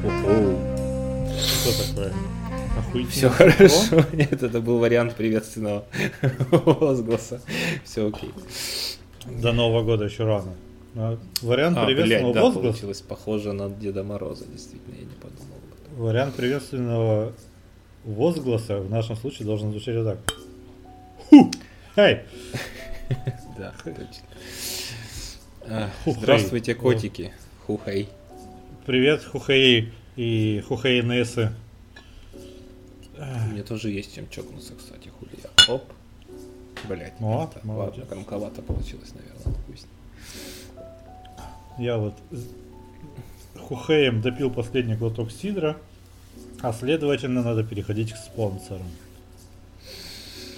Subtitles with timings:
[0.00, 2.12] Что такое?
[2.78, 3.10] Охуительно.
[3.10, 4.04] Все хорошо.
[4.12, 5.84] Нет, это был вариант приветственного
[6.50, 7.40] возгласа.
[7.84, 8.30] Все окей.
[9.26, 10.54] До Нового года еще рано.
[10.96, 12.68] А вариант А, блядь, приветственного да, возгласа.
[12.68, 15.56] получилось похоже на Деда Мороза, действительно, я не подумал.
[15.96, 17.32] Вариант приветственного
[18.04, 20.18] возгласа в нашем случае должен звучать вот так.
[21.28, 21.50] Ху!
[21.96, 22.20] Эй!
[23.58, 24.24] Да, точно.
[26.06, 27.32] Здравствуйте, котики.
[27.66, 28.08] Хухей.
[28.90, 31.52] Привет, Хухей и Хухей Несы.
[33.16, 35.72] У меня тоже есть чем чокнуться, кстати, хули я.
[35.72, 35.84] Оп.
[36.88, 39.86] Блять, О, ладно, громковато получилось, наверное, пусть.
[41.78, 45.76] Я вот с Хухеем допил последний глоток сидра,
[46.60, 48.90] а следовательно надо переходить к спонсорам.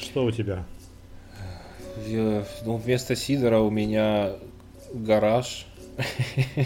[0.00, 0.64] Что у тебя?
[2.06, 4.36] Я- ну, вместо Сидора у меня
[4.94, 5.66] гараж.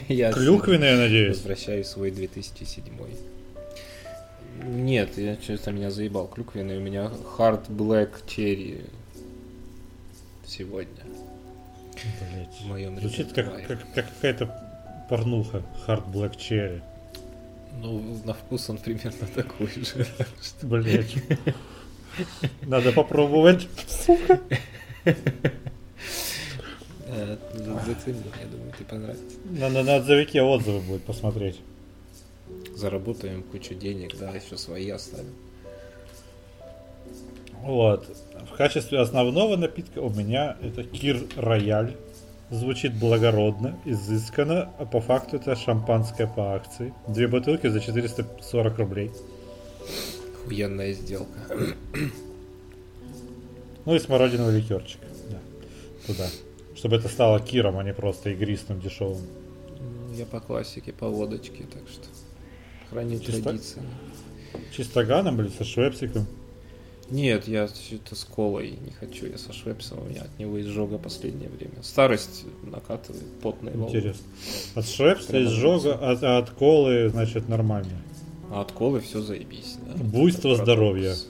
[0.09, 1.37] Я Клюквенный, я надеюсь.
[1.37, 2.85] Возвращаю свой 2007.
[4.65, 6.79] Нет, я что-то меня заебал клюквенный.
[6.79, 8.88] У меня Hard Black Cherry
[10.46, 11.02] сегодня.
[12.33, 12.60] Блять.
[12.60, 15.63] В моем Звучит как, как, как какая-то порнуха.
[15.87, 16.80] Hard Black Cherry.
[17.80, 20.07] Ну, на вкус он примерно такой же.
[20.63, 21.15] Блять.
[22.63, 23.68] Надо попробовать.
[25.07, 25.15] Э,
[27.07, 29.37] Зацени, я думаю, ты понравится.
[29.45, 31.60] На, на, на отзывике отзывы будет посмотреть.
[32.74, 35.34] Заработаем кучу денег, да, еще свои оставим.
[37.62, 38.07] Вот.
[38.52, 41.96] В качестве основного напитка у меня это Кир Рояль.
[42.51, 46.95] Звучит благородно, изысканно, а по факту это шампанское по акции.
[47.09, 49.10] Две бутылки за 440 рублей.
[50.45, 51.40] Охуенная сделка.
[53.84, 55.01] Ну и смородиновый ликерчик.
[55.29, 55.38] Да.
[56.07, 56.27] Туда.
[56.77, 59.23] Чтобы это стало киром, а не просто игристым, дешевым.
[59.80, 62.05] Ну, Я по классике, по водочке, так что
[62.91, 63.83] храню Чисто- традиции.
[64.75, 66.27] Чистоганом, блин, со швепсиком.
[67.09, 70.99] Нет, я что-то с колой не хочу, я со Швепсом, у меня от него изжога
[70.99, 71.81] последнее время.
[71.83, 73.91] Старость накатывает, потные волны.
[73.97, 74.27] Интересно.
[74.75, 77.93] От швепса, Прямо изжога, от, а от колы, значит, нормально.
[78.50, 79.77] А от колы все заебись.
[79.87, 80.03] Да.
[80.03, 81.11] Буйство здоровья.
[81.15, 81.29] парадокс.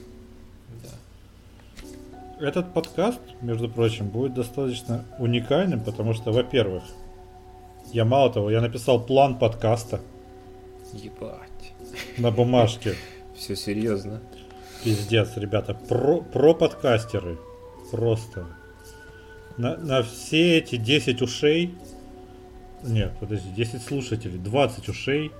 [2.39, 6.83] Этот подкаст, между прочим, будет достаточно уникальным, потому что, во-первых,
[7.91, 10.01] я мало того, я написал план подкаста
[10.93, 11.73] Ебать.
[12.19, 12.93] на бумажке.
[13.35, 14.21] Все серьезно.
[14.83, 17.39] Пиздец, ребята, про, про подкастеры.
[17.89, 18.45] Просто.
[19.57, 21.73] На, на все эти 10 ушей.
[22.83, 25.31] Нет, подожди, 10 слушателей, 20 ушей.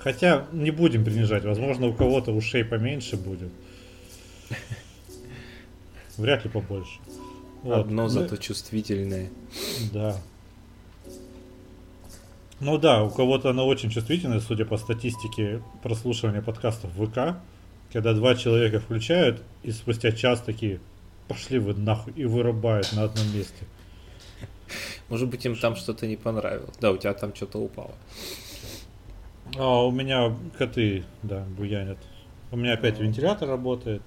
[0.00, 3.52] Хотя не будем принижать, возможно, у кого-то ушей поменьше будет.
[6.18, 7.00] Вряд ли побольше.
[7.62, 7.78] Вот.
[7.78, 9.30] Одно Ну, зато чувствительное.
[9.92, 10.16] Да.
[12.60, 17.36] Ну да, у кого-то оно очень чувствительное, судя по статистике прослушивания подкастов в ВК,
[17.92, 20.80] когда два человека включают и спустя час такие
[21.28, 23.64] пошли вы нахуй и вырубают на одном месте.
[25.08, 26.76] Может быть, им там что-то не понравилось.
[26.80, 27.94] Да, у тебя там что-то упало.
[29.56, 31.98] А у меня коты, да, буянят.
[32.50, 34.02] У меня опять вентилятор работает,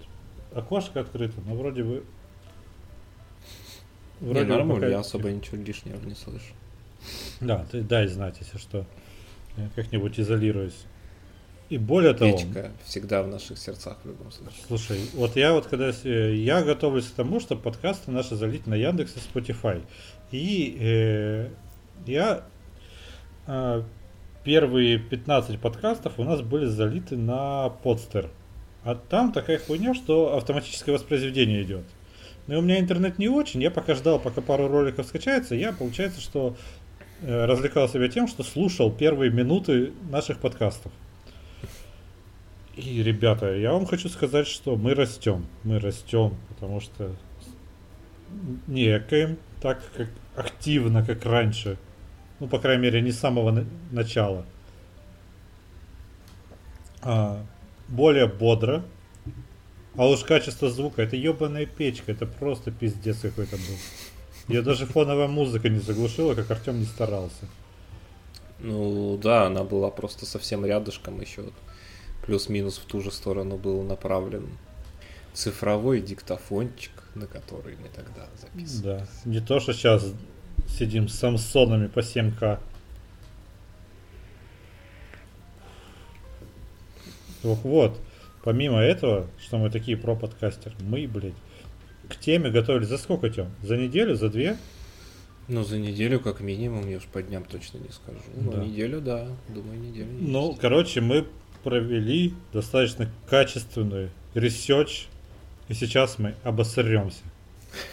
[0.55, 2.03] окошко открыто, но вроде бы...
[4.21, 6.53] Не, бы нормально, пока- я особо ничего лишнего не слышу.
[7.41, 8.85] Да, ты дай знать, если что.
[9.57, 10.85] Я как-нибудь изолируюсь.
[11.69, 14.59] И более того, Печка всегда в наших сердцах в любом случае.
[14.67, 18.75] Слушай, вот я вот когда э, я готовлюсь к тому, чтобы подкасты наши залить на
[18.75, 19.81] Яндекс и Spotify.
[20.31, 21.49] И э,
[22.05, 22.43] я
[23.47, 23.83] э,
[24.43, 28.29] первые 15 подкастов у нас были залиты на подстер.
[28.85, 31.83] А там такая хуйня, что автоматическое воспроизведение идет.
[32.45, 36.21] Но у меня интернет не очень, я пока ждал, пока пару роликов скачается, я, получается,
[36.21, 36.55] что
[37.21, 40.91] э, развлекал себя тем, что слушал первые минуты наших подкастов.
[42.75, 45.47] И, ребята, я вам хочу сказать, что мы растем.
[45.63, 47.15] Мы растем, потому что
[48.67, 51.77] некаем так как активно, как раньше.
[52.39, 54.45] Ну, по крайней мере, не с самого на- начала.
[57.01, 57.43] А,
[57.87, 58.83] более бодро.
[59.95, 63.77] А уж качество звука, это ебаная печка, это просто пиздец какой-то был.
[64.47, 67.47] Я даже фоновая музыка не заглушила, как Артем не старался.
[68.59, 71.45] Ну да, она была просто совсем рядышком еще.
[72.25, 74.49] Плюс-минус в ту же сторону был направлен
[75.33, 78.99] цифровой диктофончик, на который мы тогда записывали.
[78.99, 79.07] Да.
[79.25, 80.11] Не то, что сейчас
[80.67, 82.59] сидим с Самсонами по 7К.
[87.45, 87.99] Так вот,
[88.43, 91.35] помимо этого, что мы такие про-подкастеры, мы, блядь,
[92.09, 93.51] к теме готовились за сколько, Тем?
[93.61, 94.57] За неделю, за две?
[95.47, 98.17] Ну, за неделю как минимум, я уж по дням точно не скажу.
[98.35, 98.63] Но Да.
[98.65, 100.27] неделю, да, думаю, неделю есть.
[100.27, 101.27] Ну, короче, мы
[101.63, 105.05] провели достаточно качественный research,
[105.67, 107.21] и сейчас мы обосремся.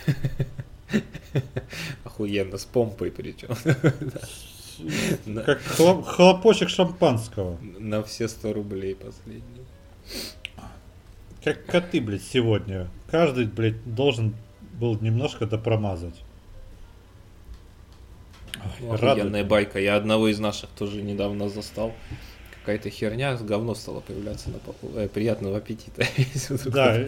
[2.05, 3.51] Охуенно, с помпой причем.
[5.45, 7.59] Как хлоп- хлопочек шампанского.
[7.79, 9.65] На все 100 рублей последние.
[11.43, 12.89] Как коты, блядь, сегодня.
[13.11, 14.35] Каждый, блядь, должен
[14.79, 16.23] был немножко допромазать.
[18.81, 18.93] Ну.
[18.93, 19.79] Охуенная байка.
[19.81, 21.93] Я одного из наших тоже недавно застал.
[22.61, 24.95] Какая-то херня, говно стало появляться на полу.
[24.95, 26.05] Э, приятного аппетита.
[26.67, 27.05] Да.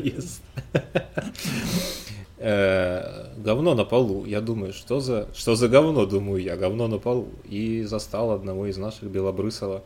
[2.47, 4.27] Э, Говно на полу.
[4.27, 7.29] Я думаю, что за, что за говно, думаю я, говно на полу.
[7.45, 9.83] И застал одного из наших Белобрысова.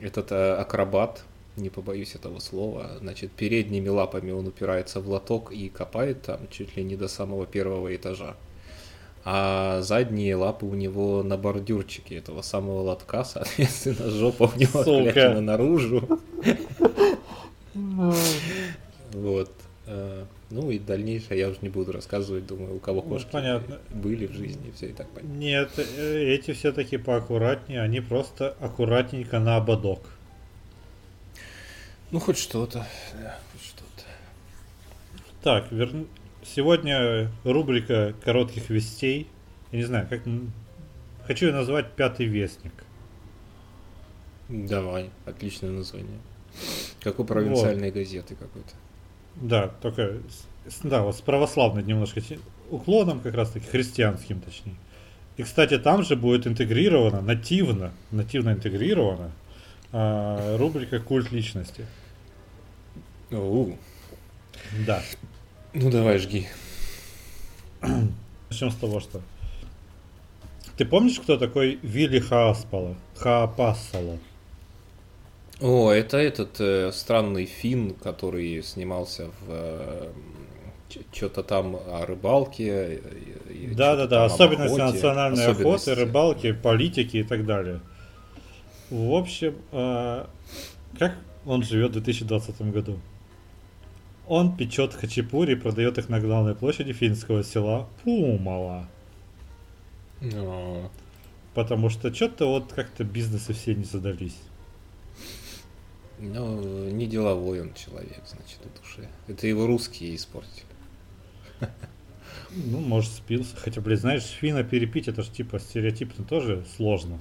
[0.00, 1.22] Этот э, акробат,
[1.56, 6.78] не побоюсь этого слова, значит, передними лапами он упирается в лоток и копает там чуть
[6.78, 8.36] ли не до самого первого этажа
[9.24, 15.40] а задние лапы у него на бордюрчике этого самого лотка, соответственно, жопа у него отклячена
[15.40, 16.08] наружу.
[19.12, 19.50] Вот.
[20.54, 23.78] Ну и дальнейшее я уже не буду рассказывать, думаю, у кого Ну, кошки понятно.
[23.90, 25.34] были в жизни, все и так понятно.
[25.34, 30.00] Нет, э, эти все-таки поаккуратнее, они просто аккуратненько на ободок.
[32.10, 34.04] Ну хоть что-то, да, хоть что-то.
[35.42, 36.06] Так, вер-
[36.44, 39.28] сегодня рубрика коротких вестей.
[39.70, 40.20] Я не знаю, как...
[41.26, 42.74] Хочу ее назвать «Пятый вестник».
[44.50, 46.18] Давай, отличное название.
[47.00, 48.74] Как у провинциальной газеты какой-то.
[49.36, 50.20] Да, только
[50.82, 52.20] да, вот с православным немножко
[52.70, 54.76] уклоном, как раз таки христианским точнее.
[55.36, 59.32] И, кстати, там же будет интегрирована, нативно, нативно интегрирована
[59.92, 61.86] а, рубрика «Культ личности».
[63.30, 63.72] У,
[64.86, 65.02] Да.
[65.72, 66.46] Ну давай, жги.
[68.50, 69.22] Начнем с того, что...
[70.76, 72.94] Ты помнишь, кто такой Вилли Хааспала?
[73.16, 74.18] Хаапассала?
[75.62, 80.12] О, это этот э, странный фин, который снимался в
[81.12, 83.00] что-то там о рыбалке.
[83.48, 84.24] э, Да, да, да.
[84.24, 85.90] Особенности охоте, национальной особенности.
[85.90, 87.80] охоты, рыбалки, политики и так далее.
[88.90, 90.28] В общем, а,
[90.98, 91.16] как
[91.46, 92.98] он живет в 2020 году?
[94.26, 98.88] Он печет хачапури и продает их на главной площади финского села Пумала.
[100.22, 100.90] О,
[101.54, 104.36] Потому что что-то вот как-то бизнесы все не задались.
[106.24, 109.08] Ну, не деловой он человек, значит, в душе.
[109.26, 110.66] Это его русские испортили.
[112.54, 113.56] Ну, может, спился.
[113.56, 117.20] Хотя, блин, знаешь, финна перепить, это же типа стереотипно тоже сложно.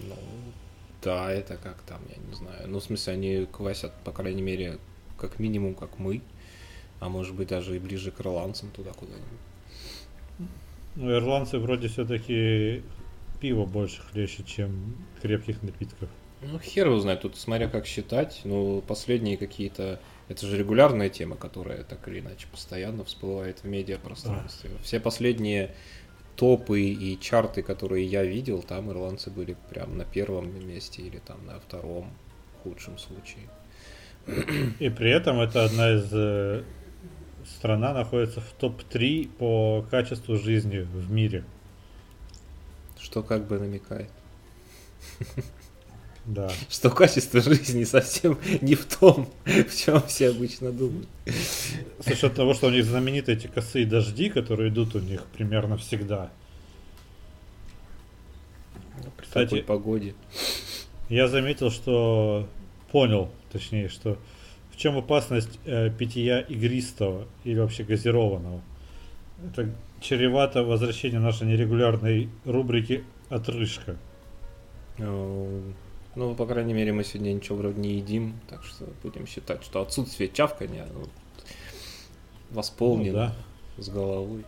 [0.00, 0.16] Ну,
[1.02, 2.68] да, это как там, я не знаю.
[2.68, 4.78] Ну, в смысле, они квасят, по крайней мере,
[5.16, 6.20] как минимум, как мы.
[6.98, 10.48] А может быть, даже и ближе к ирландцам туда куда-нибудь.
[10.96, 12.82] Ну, ирландцы вроде все-таки
[13.40, 16.08] пиво больше хлещет, чем крепких напитков.
[16.52, 18.40] Ну, хер его знает, тут смотря как считать.
[18.44, 20.00] Ну, последние какие-то...
[20.28, 24.70] Это же регулярная тема, которая так или иначе постоянно всплывает в медиапространстве.
[24.82, 25.74] Все последние
[26.36, 31.44] топы и чарты, которые я видел, там ирландцы были прям на первом месте или там
[31.46, 32.10] на втором
[32.58, 33.48] в худшем случае.
[34.78, 36.64] И при этом это одна из э,
[37.46, 41.44] страна находится в топ-3 по качеству жизни в мире.
[43.00, 44.10] Что как бы намекает.
[46.26, 46.50] Да.
[46.68, 51.08] Что качество жизни совсем не в том, в чем все обычно думают.
[52.04, 55.76] За счет того, что у них знамениты эти косые дожди, которые идут у них примерно
[55.76, 56.30] всегда.
[59.16, 60.14] При Кстати- такой погоде.
[61.08, 62.48] Я заметил, что
[62.90, 64.18] понял, точнее, что
[64.72, 68.60] в чем опасность э, питья игристого или вообще газированного.
[69.46, 73.96] Это чревато возвращение нашей нерегулярной рубрики «Отрыжка».
[76.16, 79.82] Ну, по крайней мере, мы сегодня ничего вроде не едим, так что будем считать, что
[79.82, 81.04] отсутствие чавкания ну,
[82.50, 83.34] восполнено
[83.76, 84.44] Ну с головой.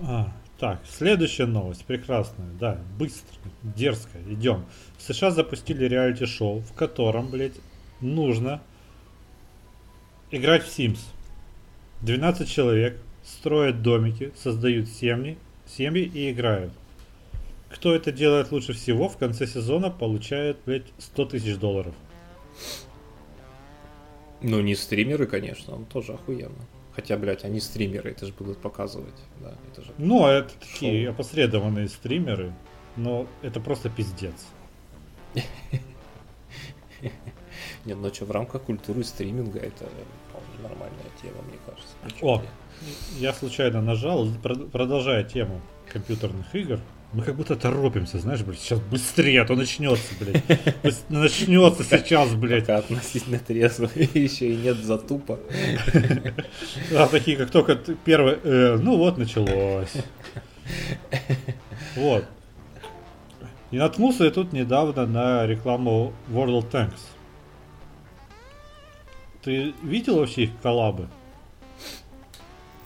[0.00, 4.66] А, так, следующая новость, прекрасная, да, быстро, дерзко, идем.
[4.98, 7.56] В США запустили реалити-шоу, в котором, блядь,
[8.02, 8.60] нужно
[10.30, 11.00] играть в Sims.
[12.02, 16.72] 12 человек строят домики, создают семьи, семьи и играют.
[17.70, 21.94] Кто это делает лучше всего, в конце сезона получает, блядь, 100 тысяч долларов.
[24.40, 26.64] Ну, не стримеры, конечно, он тоже охуенно.
[26.92, 29.92] Хотя, блядь, они стримеры, это же будут показывать, да, это же...
[29.98, 31.14] Ну, а это такие Шоу.
[31.14, 32.52] опосредованные стримеры,
[32.96, 34.46] но это просто пиздец.
[37.84, 39.88] Нет, ну что, в рамках культуры стриминга это
[40.28, 41.94] вполне нормальная тема, мне кажется.
[42.20, 42.42] О,
[43.18, 44.28] я случайно нажал,
[44.72, 45.60] продолжая тему
[45.92, 46.80] компьютерных игр.
[47.12, 50.44] Мы как будто торопимся, знаешь, блядь, сейчас быстрее, а то начнется, блядь.
[51.08, 52.66] Начнется сейчас, блядь.
[52.66, 55.38] Пока относительно трезво, еще и нет затупа.
[56.94, 59.92] А такие, как только первый, э, ну вот началось.
[61.96, 62.26] Вот.
[63.70, 67.00] И наткнулся я тут недавно на рекламу World of Tanks.
[69.42, 71.08] Ты видел вообще их коллабы?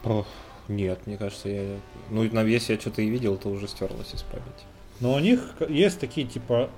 [0.04, 0.26] Ох,
[0.68, 1.76] нет, мне кажется, я...
[2.10, 4.64] Ну, на весь я что-то и видел, то уже стерлось из памяти.
[5.00, 6.70] Но у них есть такие, типа,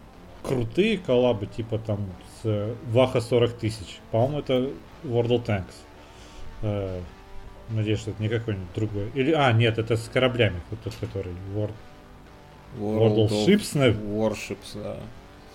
[0.43, 2.07] крутые коллабы, типа там
[2.43, 3.99] с Ваха 40 тысяч.
[4.11, 4.71] По-моему, это
[5.05, 5.75] World of Tanks.
[6.63, 7.01] Э,
[7.71, 9.11] надеюсь, что это не какой-нибудь другой.
[9.15, 11.73] Или, а, нет, это с кораблями, вот тот, который World,
[12.79, 13.77] World, World of Ships,
[14.17, 14.97] Warships, да.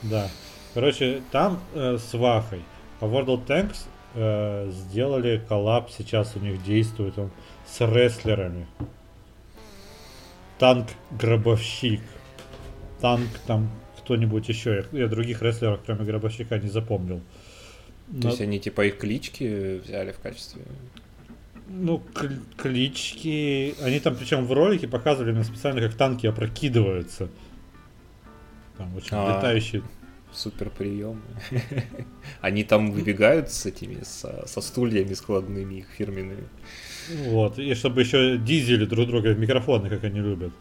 [0.02, 0.28] Да.
[0.74, 2.62] Короче, там э, с Вахой.
[3.00, 7.32] А World of Tanks э, сделали коллаб, сейчас у них действует он
[7.70, 8.68] с рестлерами.
[10.58, 12.02] Танк-гробовщик.
[13.00, 14.86] Танк там кто-нибудь еще.
[14.92, 17.22] Я, я других рестлеров, кроме гробовщика, не запомнил.
[18.08, 18.30] То Но...
[18.30, 20.64] есть они типа их клички взяли в качестве
[21.70, 22.02] ну,
[22.58, 23.76] клички.
[23.82, 27.30] Они там, причем в ролике показывали мне специально, как танки опрокидываются.
[28.78, 29.84] Там очень а, летающие.
[30.32, 31.22] Супер приемы.
[32.42, 36.48] Они там выбегают с этими, со, со стульями складными, их фирменными.
[37.10, 40.54] Вот, и чтобы еще дизели друг друга в микрофоны, как они любят.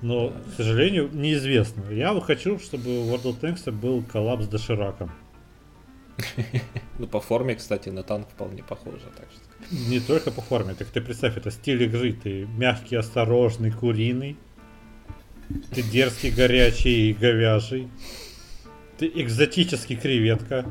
[0.00, 0.34] Но, да.
[0.50, 1.84] к сожалению, неизвестно.
[1.90, 5.10] Я хочу, чтобы у World of Tanks был коллапс с Дошираком.
[6.98, 9.90] Ну, по форме, кстати, на танк вполне похоже, так что.
[9.90, 12.12] Не только по форме, так ты представь, это стиль игры.
[12.12, 14.36] Ты мягкий, осторожный, куриный.
[15.74, 17.88] Ты дерзкий, горячий и говяжий.
[18.98, 20.66] Ты экзотический креветка.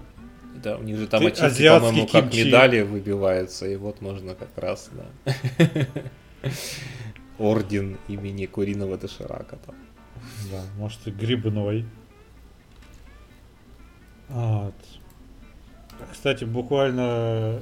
[0.55, 4.89] Да, у них же там очистки, по-моему, как медали выбиваются, и вот можно как раз,
[4.91, 5.87] да.
[7.37, 9.75] Орден имени Куриного Доширака там.
[10.51, 11.85] Да, может и грибной.
[14.29, 14.75] Вот.
[16.11, 17.61] Кстати, буквально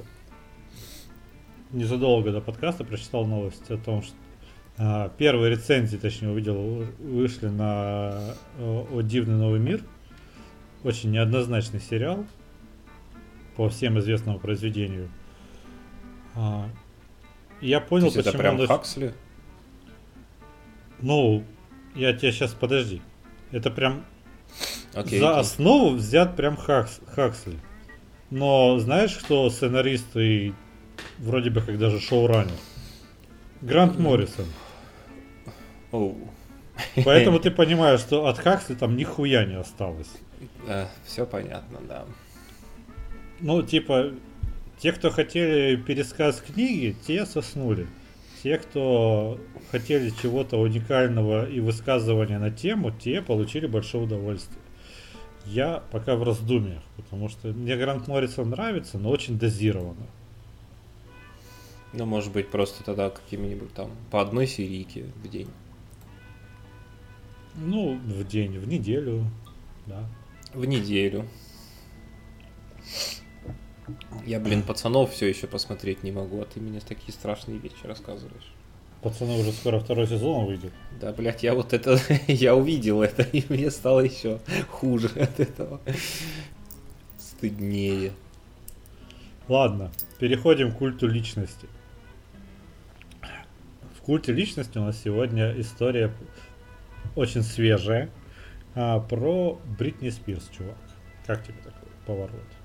[1.72, 4.16] незадолго до подкаста прочитал новость о том, что
[4.78, 9.84] а, первые рецензии, точнее, увидел, вышли на о, о Дивный Новый Мир.
[10.84, 12.26] Очень неоднозначный сериал
[13.60, 15.10] по всем известному произведению.
[16.34, 16.70] А,
[17.60, 18.68] я понял, почему это прям он...
[18.68, 19.14] Хаксли?
[21.02, 21.44] Ну,
[21.94, 23.02] я тебя сейчас подожди.
[23.52, 24.06] Это прям
[24.94, 25.40] okay, за okay.
[25.40, 27.60] основу взят прям Хакс, Хаксли.
[28.30, 30.54] Но знаешь, кто сценарист и
[31.18, 32.56] вроде бы как даже шоураннер?
[33.60, 34.46] Грант Моррисон.
[35.92, 36.16] Oh.
[37.04, 40.14] Поэтому ты понимаешь, что от Хаксли там нихуя не осталось.
[40.66, 42.06] Да, все понятно, да.
[43.42, 44.12] Ну, типа,
[44.80, 47.88] те, кто хотели пересказ книги, те соснули.
[48.44, 49.40] Те, кто
[49.72, 54.62] хотели чего-то уникального и высказывания на тему, те получили большое удовольствие.
[55.46, 60.08] Я пока в раздумьях, потому что мне Грант Моррисон нравится, но очень дозированно.
[61.92, 65.50] Ну, может быть, просто тогда какими-нибудь там по одной серийке в день.
[67.56, 69.26] Ну, в день, в неделю,
[69.88, 70.08] да.
[70.54, 71.26] В неделю.
[74.26, 78.52] Я, блин, пацанов все еще посмотреть не могу, а ты мне такие страшные вещи рассказываешь.
[79.02, 80.74] Пацаны уже скоро второй сезон выйдет.
[81.00, 85.80] Да, блядь, я вот это, я увидел это, и мне стало еще хуже от этого.
[87.18, 88.12] Стыднее.
[89.48, 91.68] Ладно, переходим к культу личности.
[93.98, 96.12] В культе личности у нас сегодня история
[97.16, 98.10] очень свежая
[98.76, 100.78] а, про Бритни Спирс, чувак.
[101.26, 102.59] Как тебе такой поворот?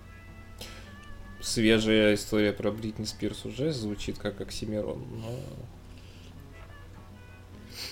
[1.45, 5.31] Свежая история про Бритни Спирс уже звучит как Оксимирон, но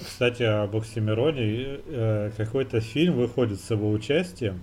[0.00, 1.80] кстати, об Оксимироне.
[1.86, 4.62] Э, какой-то фильм выходит с его участием.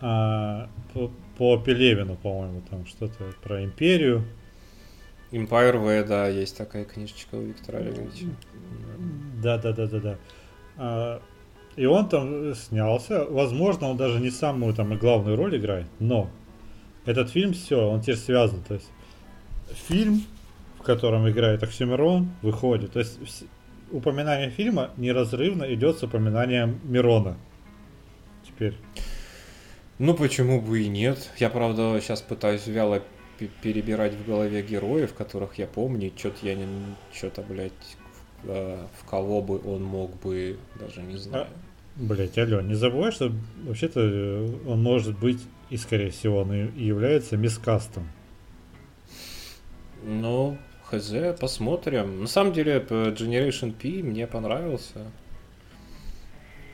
[0.00, 4.24] А, по, по Пелевину, по-моему, там что-то про империю.
[5.32, 8.26] Empire V, да, есть такая книжечка у Виктора Олеговича.
[9.42, 10.18] Да, да, да, да, да.
[10.76, 11.22] А,
[11.74, 13.24] и он там снялся.
[13.24, 16.30] Возможно, он даже не самую там главную роль играет, но
[17.06, 18.62] этот фильм все, он теперь связан.
[18.62, 18.90] То есть
[19.88, 20.24] фильм,
[20.78, 22.92] в котором играет Оксимирон, выходит.
[22.92, 23.18] То есть
[23.90, 27.36] упоминание фильма неразрывно идет с упоминанием Мирона.
[28.46, 28.74] Теперь.
[29.98, 31.30] Ну почему бы и нет?
[31.38, 33.02] Я, правда, сейчас пытаюсь вяло
[33.62, 36.12] перебирать в голове героев, которых я помню.
[36.16, 36.66] Что-то я не...
[37.12, 37.72] Что-то, блядь,
[38.42, 41.46] в, э, в кого бы он мог бы, даже не знаю.
[41.46, 41.48] А,
[41.96, 43.32] блять, алло, не забывай, что
[43.64, 48.08] вообще-то э, он может быть, и скорее всего он и является мискастом.
[50.04, 52.20] Ну, хз, посмотрим.
[52.20, 55.06] На самом деле, Generation P мне понравился.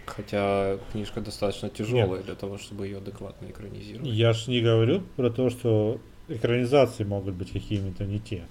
[0.04, 2.26] Хотя книжка достаточно тяжелая Нет.
[2.26, 4.06] для того, чтобы ее адекватно экранизировать.
[4.06, 8.42] Я ж не говорю про то, что экранизации могут быть какими-то не те.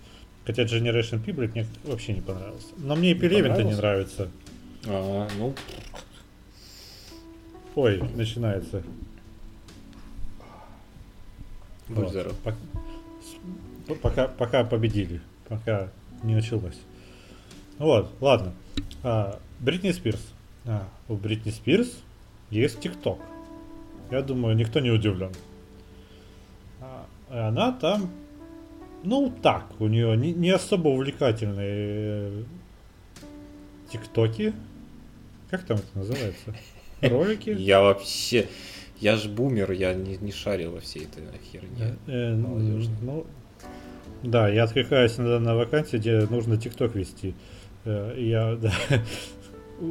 [0.45, 2.69] Хотя Generation P, блядь, мне вообще не понравился.
[2.77, 4.29] Но мне и Пелевин-то не нравится.
[4.87, 5.53] А, ну.
[7.75, 8.81] Ой, начинается.
[11.91, 12.09] Будь вот.
[12.11, 12.35] здоров.
[14.01, 15.21] Пока, пока победили.
[15.47, 15.89] Пока
[16.23, 16.79] не началось.
[17.77, 18.53] Вот, ладно.
[19.03, 20.21] А, Бритни Спирс.
[20.65, 21.97] А, у Бритни Спирс
[22.49, 23.19] есть ТикТок.
[24.09, 25.31] Я думаю, никто не удивлен.
[26.79, 28.09] А, она там,
[29.03, 32.43] ну так, у нее не, не особо увлекательные э,
[33.91, 34.53] ТикТоки.
[35.49, 36.55] Как там это называется?
[37.01, 37.49] Ролики?
[37.49, 38.47] Я вообще...
[39.01, 41.95] Я ж бумер, я не, не шарил во всей этой херне.
[42.05, 43.25] Э, ну,
[44.21, 47.33] да, я откликаюсь иногда на вакансии, где нужно ТикТок вести.
[47.83, 48.71] Э, я, да,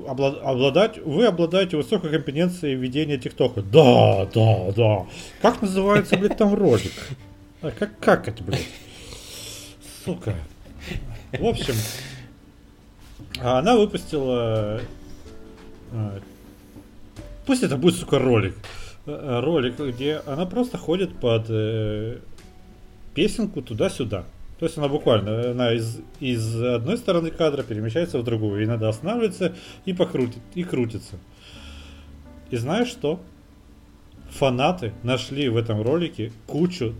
[0.07, 3.63] обладать, вы обладаете высокой компетенцией ведения ТикТока.
[3.63, 5.07] Да, да, да.
[5.43, 6.93] Как называется, блядь, там ролик?
[7.63, 8.69] А как, как это, блядь?
[10.05, 10.37] Сука.
[11.33, 11.75] В общем,
[13.41, 14.81] она выпустила...
[15.93, 16.21] А,
[17.45, 18.55] пусть это будет, сука, ролик.
[19.07, 22.19] Э, ролик, где она просто ходит под э,
[23.15, 24.25] песенку туда-сюда.
[24.59, 28.63] То есть она буквально, она из, из одной стороны кадра перемещается в другую.
[28.63, 29.55] И надо останавливаться
[29.87, 31.17] и покрутить, и крутится.
[32.51, 33.21] И знаешь что?
[34.33, 36.95] Фанаты нашли в этом ролике кучу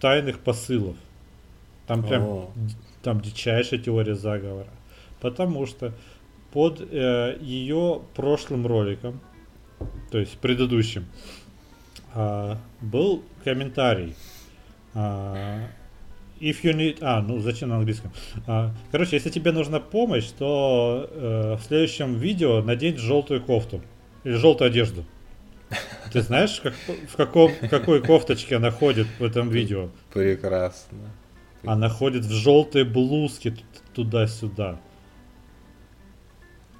[0.00, 0.96] тайных посылов.
[1.86, 2.50] Там прям О.
[3.02, 4.68] там дичайшая теория заговора.
[5.20, 5.92] Потому что
[6.52, 9.20] под э, ее прошлым роликом,
[10.10, 11.06] то есть предыдущим,
[12.14, 14.14] э, был комментарий.
[14.94, 15.66] Э,
[16.40, 16.98] if you need...
[17.00, 18.12] А, ну зачем на английском?
[18.46, 23.82] А, короче, если тебе нужна помощь, то э, в следующем видео надень желтую кофту.
[24.24, 25.04] Или желтую одежду.
[26.12, 26.74] Ты знаешь, как,
[27.08, 29.88] в каком, какой кофточке она ходит в этом видео?
[30.12, 31.10] Прекрасно.
[31.64, 33.54] Она ходит в желтой блузке
[33.94, 34.78] туда-сюда.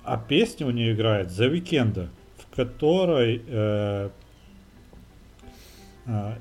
[0.05, 2.09] А песня у нее играет за Weeknd,
[2.55, 4.11] которой э,
[6.07, 6.35] э,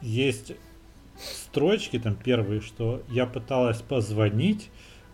[0.00, 0.52] есть
[1.18, 4.70] строчки, там первые, что я пыталась позвонить,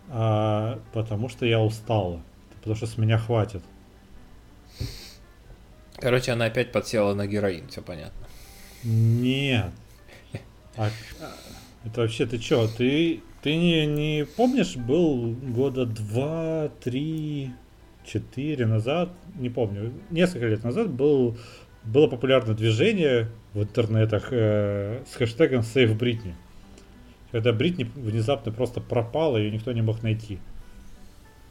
[0.09, 2.21] э, потому что я устала,
[2.55, 3.63] потому что с меня хватит.
[5.97, 8.27] Короче, она опять подсела на героин, все понятно.
[8.83, 9.71] Нет.
[10.77, 10.91] А,
[11.83, 17.51] это вообще ты что Ты, ты не, не помнишь, был года два-три
[18.07, 21.37] 4 назад, не помню, несколько лет назад был,
[21.83, 26.35] было популярно движение в интернетах э, с хэштегом «Save Бритни»,
[27.31, 30.39] когда Бритни внезапно просто пропала, ее никто не мог найти.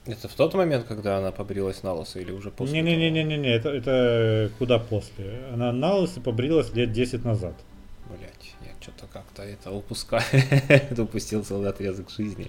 [0.06, 2.80] Это в тот момент, когда она побрилась на лысо или уже после?
[2.80, 5.42] Не-не-не-не-не, это, это куда после?
[5.52, 7.54] Она на лысо побрилась лет 10 назад.
[8.08, 10.22] Блять, я что-то как-то это упускаю,
[10.98, 12.48] упустил целый отрезок жизни,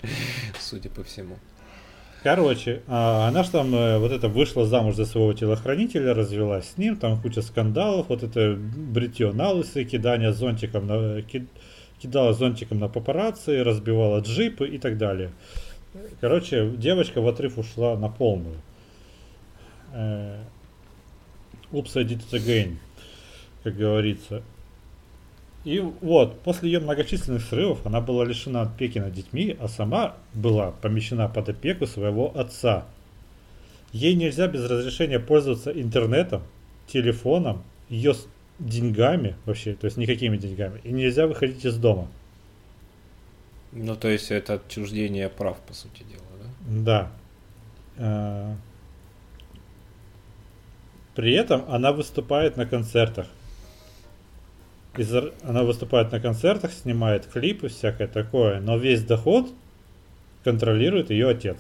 [0.60, 1.38] судя по всему.
[2.28, 6.78] Короче, а, она же там э, вот это вышла замуж за своего телохранителя, развелась с
[6.78, 11.22] ним, там куча скандалов, вот это бритье на лысый, кидание зонтиком на,
[12.02, 15.32] кидала зонтиком на папарацци, разбивала джипы и так далее.
[16.20, 18.58] Короче, девочка в отрыв ушла на полную.
[21.72, 22.76] Упс, I did it again,
[23.64, 24.44] как говорится.
[25.64, 30.72] И вот, после ее многочисленных срывов она была лишена опеки над детьми, а сама была
[30.72, 32.86] помещена под опеку своего отца.
[33.92, 36.44] Ей нельзя без разрешения пользоваться интернетом,
[36.88, 38.14] телефоном, ее
[38.60, 42.08] деньгами вообще, то есть никакими деньгами, и нельзя выходить из дома.
[43.72, 46.24] Ну, то есть это отчуждение прав, по сути дела,
[46.80, 47.12] да?
[47.98, 48.58] Да.
[51.16, 53.28] При этом она выступает на концертах
[55.00, 59.50] из, она выступает на концертах, снимает клипы, всякое такое, но весь доход
[60.44, 61.58] контролирует ее отец.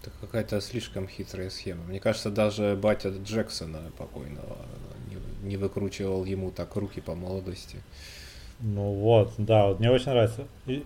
[0.00, 1.84] Это какая-то слишком хитрая схема.
[1.84, 4.56] Мне кажется, даже батя Джексона покойного
[5.10, 7.78] не, не выкручивал ему так руки по молодости.
[8.60, 10.46] Ну вот, да, вот мне очень нравится.
[10.66, 10.84] И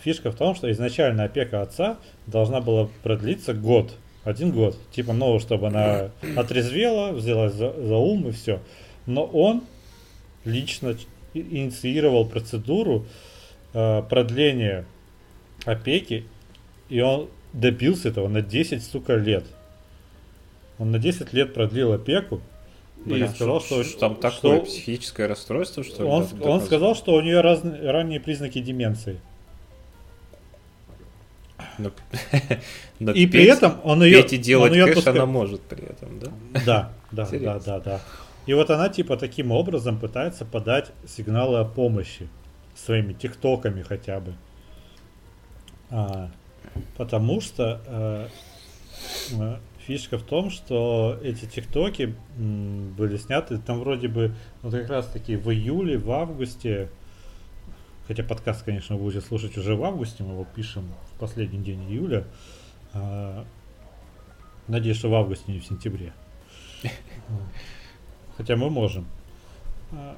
[0.00, 3.94] фишка в том, что изначально опека отца должна была продлиться год.
[4.24, 4.76] Один год.
[4.90, 8.60] Типа, ну, чтобы она отрезвела, взялась за, за ум и все.
[9.06, 9.62] Но он
[10.48, 10.96] лично
[11.34, 13.06] инициировал процедуру
[13.74, 14.84] э, продления
[15.64, 16.24] опеки,
[16.88, 19.44] и он добился этого на 10, сука, лет.
[20.78, 22.40] Он на 10 лет продлил опеку,
[23.06, 26.08] и сказал, что, что там что такое психическое расстройство, что ли?
[26.08, 29.20] он, Да- он сказал, что у нее раз, ранние признаки деменции.
[31.78, 31.92] Но-
[32.98, 35.16] но И при петь- этом он ее, петь и делать он ее кэш отпускает.
[35.16, 36.32] она может при этом, да?
[36.64, 38.00] Да, да, да, да, да.
[38.48, 42.30] И вот она типа таким образом пытается подать сигналы о помощи
[42.74, 44.32] своими тиктоками хотя бы.
[45.90, 46.30] А,
[46.96, 48.28] потому что э,
[49.32, 54.88] э, фишка в том, что эти тиктоки м, были сняты там вроде бы вот как
[54.88, 56.88] раз таки в июле, в августе.
[58.06, 61.84] Хотя подкаст, конечно, вы будете слушать уже в августе, мы его пишем в последний день
[61.90, 62.24] июля.
[62.94, 63.44] А,
[64.68, 66.14] надеюсь, что в августе, не в сентябре.
[68.38, 69.04] Хотя мы можем.
[69.92, 70.16] А,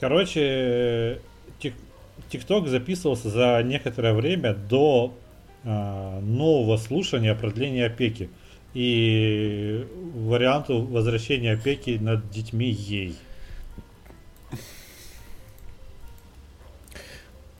[0.00, 1.20] Короче,
[1.60, 1.74] тик-
[2.30, 5.14] ТикТок записывался за некоторое время до
[5.64, 8.30] а, нового слушания о продлении опеки
[8.74, 13.14] и варианту возвращения опеки над детьми ей.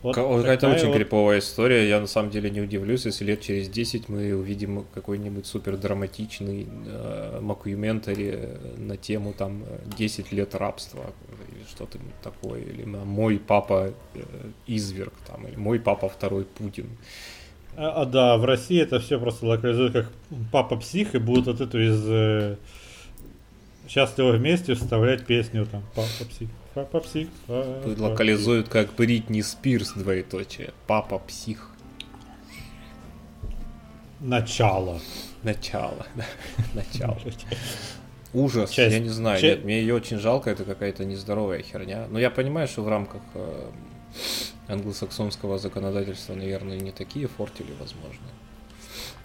[0.09, 1.87] Вот Ка- Какая-то очень вот- криповая история.
[1.89, 6.67] Я на самом деле не удивлюсь, если лет через 10 мы увидим какой-нибудь супер драматичный
[6.87, 11.13] э, мокюментари на тему там э, 10 лет рабства
[11.53, 12.61] или что-то такое.
[12.63, 14.21] Или мой папа э,
[14.67, 16.87] изверг там, или мой папа второй Путин.
[17.77, 20.11] А, а, да, в России это все просто локализуют как
[20.51, 22.57] папа псих и будут вот эту из э,
[23.89, 27.29] счастливо вместе вставлять песню там папа псих, папа псих.
[27.47, 28.01] папа Тут псих».
[28.01, 30.73] локализуют как Бритни Спирс двоеточие.
[30.87, 31.71] Папа псих.
[34.21, 35.01] Начало.
[35.43, 36.07] Начало.
[36.17, 36.25] да,
[36.75, 37.19] Начало.
[38.35, 42.07] Ужас, Часть- я не знаю, часть- нет, мне ее очень жалко, это какая-то нездоровая херня.
[42.11, 43.71] Но я понимаю, что в рамках э,
[44.67, 48.27] англосаксонского законодательства, наверное, не такие фортили возможны.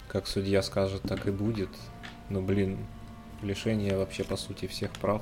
[0.08, 1.69] Как судья скажет, так и будет.
[2.30, 2.78] Но, блин,
[3.43, 5.21] лишение вообще, по сути, всех прав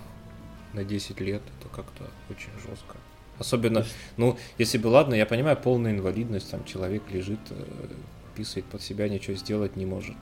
[0.74, 2.98] на 10 лет, это как-то очень жестко.
[3.38, 3.86] Особенно,
[4.18, 7.66] ну, если бы, ладно, я понимаю, полная инвалидность, там человек лежит, э,
[8.36, 10.16] писает под себя, ничего сделать не может.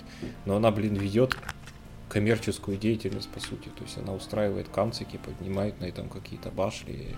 [0.46, 1.36] Но она, блин, ведет
[2.08, 3.70] коммерческую деятельность, по сути.
[3.70, 7.16] То есть она устраивает канцики, поднимает на этом какие-то башли.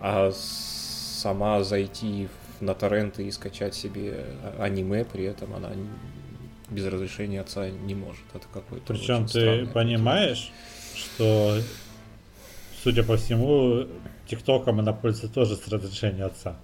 [0.00, 2.28] А сама зайти
[2.60, 4.24] на торренты и скачать себе
[4.58, 5.72] аниме, при этом она
[6.70, 8.24] без разрешения отца не может.
[8.34, 10.50] Это какой-то Причем ты понимаешь,
[10.94, 11.58] что,
[12.82, 13.86] судя по всему,
[14.26, 16.56] ТикТоком она пользуется тоже с разрешения отца.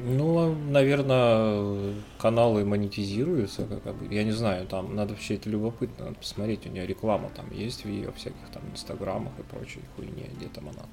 [0.00, 4.14] Ну, наверное, каналы монетизируются, как обычно.
[4.14, 7.84] Я не знаю, там надо вообще это любопытно, надо посмотреть, у нее реклама там есть
[7.84, 10.84] в ее всяких там инстаграмах и прочей хуйне, где там она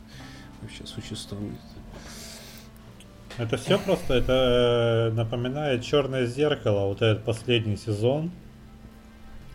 [0.61, 1.59] вообще существует.
[3.37, 8.31] Это все просто, это э, напоминает Черное зеркало, вот этот последний сезон,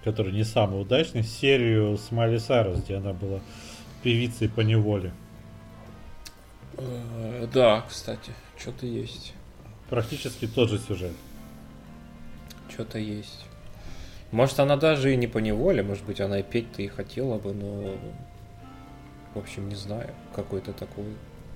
[0.04, 3.40] который не самый удачный, серию с Майли Сайрус, где она была
[4.02, 5.12] певицей по неволе.
[6.76, 9.32] Э, Да, кстати, что-то есть.
[9.88, 11.12] Практически тот же сюжет.
[12.68, 13.46] Что-то есть.
[14.30, 17.54] Может, она даже и не по неволе, может быть, она и петь-то и хотела бы,
[17.54, 17.96] но...
[19.34, 20.10] В общем, не знаю.
[20.34, 21.06] Какой-то такой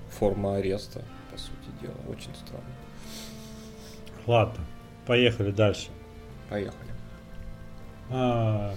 [0.09, 1.03] форма ареста,
[1.35, 1.95] по сути дела.
[2.07, 2.63] Очень странно.
[4.25, 4.63] Ладно,
[5.05, 5.89] поехали дальше.
[6.49, 6.91] Поехали.
[8.09, 8.73] А,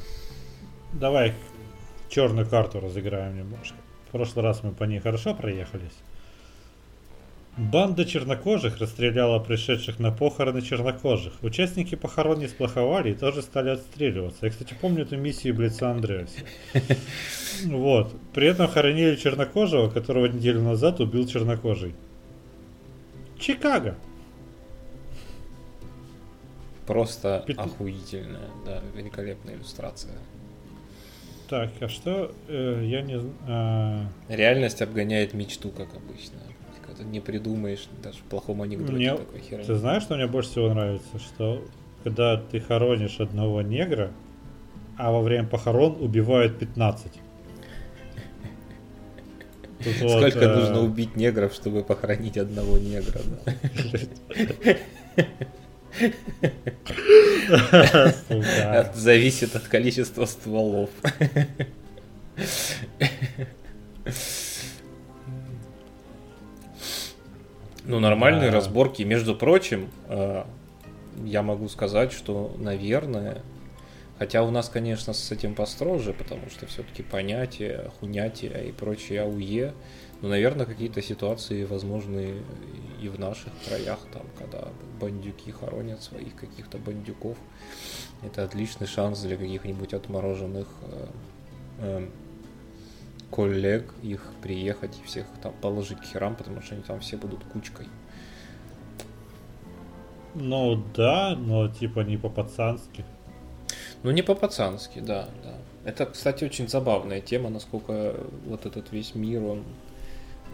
[0.92, 1.35] давай
[2.09, 3.77] черную карту разыграем немножко.
[4.09, 5.97] В прошлый раз мы по ней хорошо проехались.
[7.57, 11.35] Банда чернокожих расстреляла пришедших на похороны чернокожих.
[11.42, 14.47] Участники похорон не сплоховали и тоже стали отстреливаться.
[14.47, 16.40] Я, кстати, помню эту миссию Блица Андреаса.
[17.64, 18.14] Вот.
[18.33, 21.97] При этом хоронили чернокожего, которого неделю назад убил чернокожий.
[23.38, 23.94] Чикаго.
[26.87, 30.14] Просто Пят- охуительная, да, великолепная иллюстрация.
[31.48, 32.33] Так, а что?
[32.48, 33.35] э, я не знаю.
[33.46, 36.38] а, Реальность обгоняет мечту, как обычно.
[36.87, 39.64] Когда не придумаешь даже в плохом анекдоте Мне- такой херни.
[39.64, 41.18] Ты знаешь, что мне больше всего нравится?
[41.18, 41.62] Что
[42.05, 44.11] когда ты хоронишь одного негра,
[44.96, 47.12] а во время похорон убивают 15.
[49.85, 53.21] Тут вот, Сколько э, нужно убить негров, чтобы похоронить одного негра?
[58.95, 60.91] зависит от количества стволов.
[67.85, 69.03] Ну, нормальные разборки.
[69.03, 70.45] Между прочим, э,
[71.25, 73.43] я могу сказать, что, наверное,
[74.18, 79.74] Хотя у нас, конечно, с этим построже, потому что все-таки понятие, хунятия и прочее АУЕ,
[80.20, 82.42] но, наверное, какие-то ситуации возможны
[83.00, 84.68] и в наших краях, там, когда
[85.00, 87.38] бандюки хоронят своих каких-то бандюков.
[88.24, 91.07] Это отличный шанс для каких-нибудь отмороженных э,
[91.78, 92.09] э,
[93.31, 97.44] коллег их приехать и всех там положить к херам, потому что они там все будут
[97.44, 97.87] кучкой.
[100.35, 103.04] Ну да, но типа не по-пацански.
[104.03, 105.55] Ну не по-пацански, да, да.
[105.85, 108.14] Это, кстати, очень забавная тема, насколько
[108.47, 109.64] вот этот весь мир, он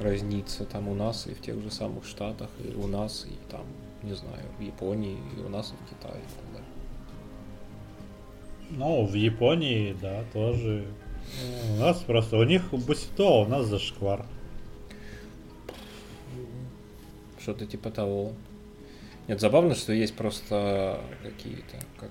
[0.00, 3.64] разнится там у нас и в тех же самых Штатах, и у нас, и там,
[4.02, 6.68] не знаю, в Японии, и у нас, и в Китае, и так далее.
[8.70, 10.86] Ну, в Японии, да, тоже.
[11.72, 14.26] У нас просто, у них бусито, а у нас зашквар.
[17.40, 18.32] Что-то типа того.
[19.28, 22.10] Нет, забавно, что есть просто какие-то, как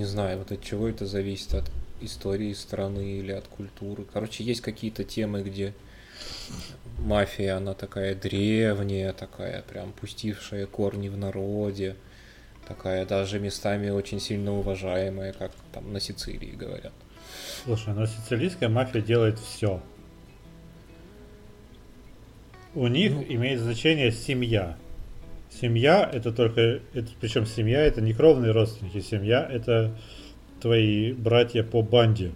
[0.00, 4.06] не знаю, вот от чего это зависит, от истории страны или от культуры.
[4.10, 5.74] Короче, есть какие-то темы, где
[6.98, 11.96] мафия, она такая древняя, такая прям пустившая корни в народе,
[12.66, 16.94] такая даже местами очень сильно уважаемая, как там на Сицилии говорят.
[17.64, 19.82] Слушай, но сицилийская мафия делает все.
[22.74, 24.78] У них ну, имеет значение семья.
[25.60, 29.94] Семья это только, это, причем семья это не кровные родственники, семья это
[30.60, 32.32] твои братья по банде.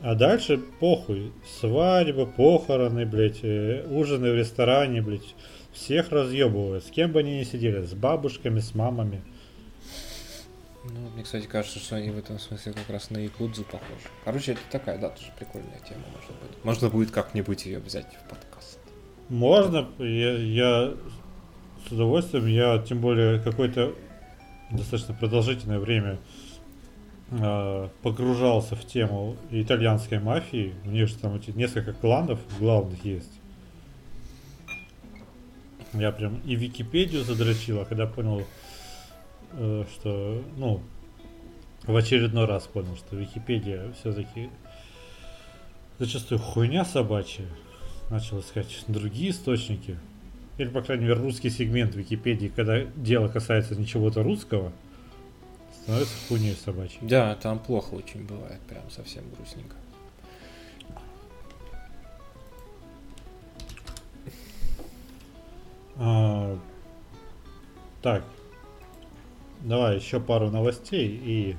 [0.00, 1.32] А дальше похуй.
[1.58, 5.34] Свадьба, похороны, блядь, э, ужины в ресторане, блядь.
[5.72, 6.84] Всех разъебывают.
[6.84, 7.84] С кем бы они ни сидели.
[7.84, 9.22] С бабушками, с мамами.
[10.84, 14.08] Ну, мне, кстати, кажется, что они в этом смысле как раз на Якудзу похожи.
[14.24, 16.64] Короче, это такая, да, тоже прикольная тема, может быть.
[16.64, 18.78] Можно будет как-нибудь ее взять в подкаст.
[19.28, 19.88] Можно.
[19.98, 20.94] Я, я
[21.88, 22.46] с удовольствием.
[22.46, 23.94] Я, тем более, какое-то
[24.70, 26.18] достаточно продолжительное время
[27.30, 30.74] э, погружался в тему итальянской мафии.
[30.84, 33.32] У них же там несколько кланов главных есть.
[35.94, 38.44] Я прям и Википедию задрочил, а когда понял,
[39.52, 40.82] э, что, ну,
[41.84, 44.50] в очередной раз понял, что Википедия все-таки
[45.98, 47.46] зачастую хуйня собачья.
[48.10, 49.98] Начал искать другие источники.
[50.58, 54.72] Или, по крайней мере, русский сегмент Википедии, когда дело касается ничего-то русского,
[55.82, 56.98] становится хуйней собачьей.
[57.02, 59.76] Да, там плохо очень бывает, прям совсем грустненько.
[65.96, 66.58] А,
[68.02, 68.24] так,
[69.60, 71.56] давай еще пару новостей и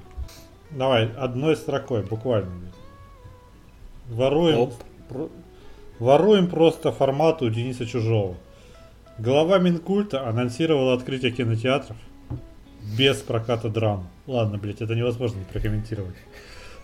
[0.72, 2.72] давай одной строкой буквально.
[4.10, 4.72] Воруем,
[5.08, 5.30] про,
[6.00, 8.36] воруем просто формату Дениса Чужого.
[9.20, 11.98] Глава Минкульта анонсировала открытие кинотеатров
[12.98, 14.08] без проката драм.
[14.28, 16.16] Ладно, блядь, это невозможно прокомментировать.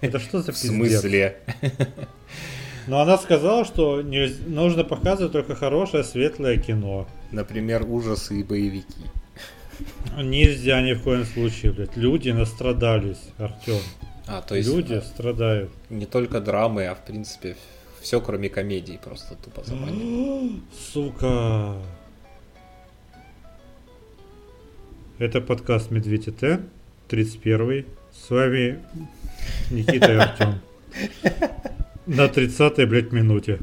[0.02, 0.72] Это что за пиздец?
[0.72, 1.38] В смысле?
[2.88, 7.08] Но она сказала, что не, нужно показывать только хорошее светлое кино.
[7.32, 9.06] Например, ужасы и боевики.
[10.18, 11.96] Нельзя ни в коем случае, блядь.
[11.96, 13.82] Люди настрадались, Артем.
[14.28, 14.68] А, то есть...
[14.68, 15.72] Люди страдают.
[15.90, 17.56] Не только драмы, а в принципе
[18.02, 20.62] все, кроме комедий, просто тупо заманивают.
[20.94, 21.78] Сука.
[25.18, 26.60] Это подкаст Медведь ТТ,
[27.08, 28.84] 31 С вами
[29.72, 30.60] Никита и Артем.
[32.06, 33.62] На 30-й, блядь, минуте.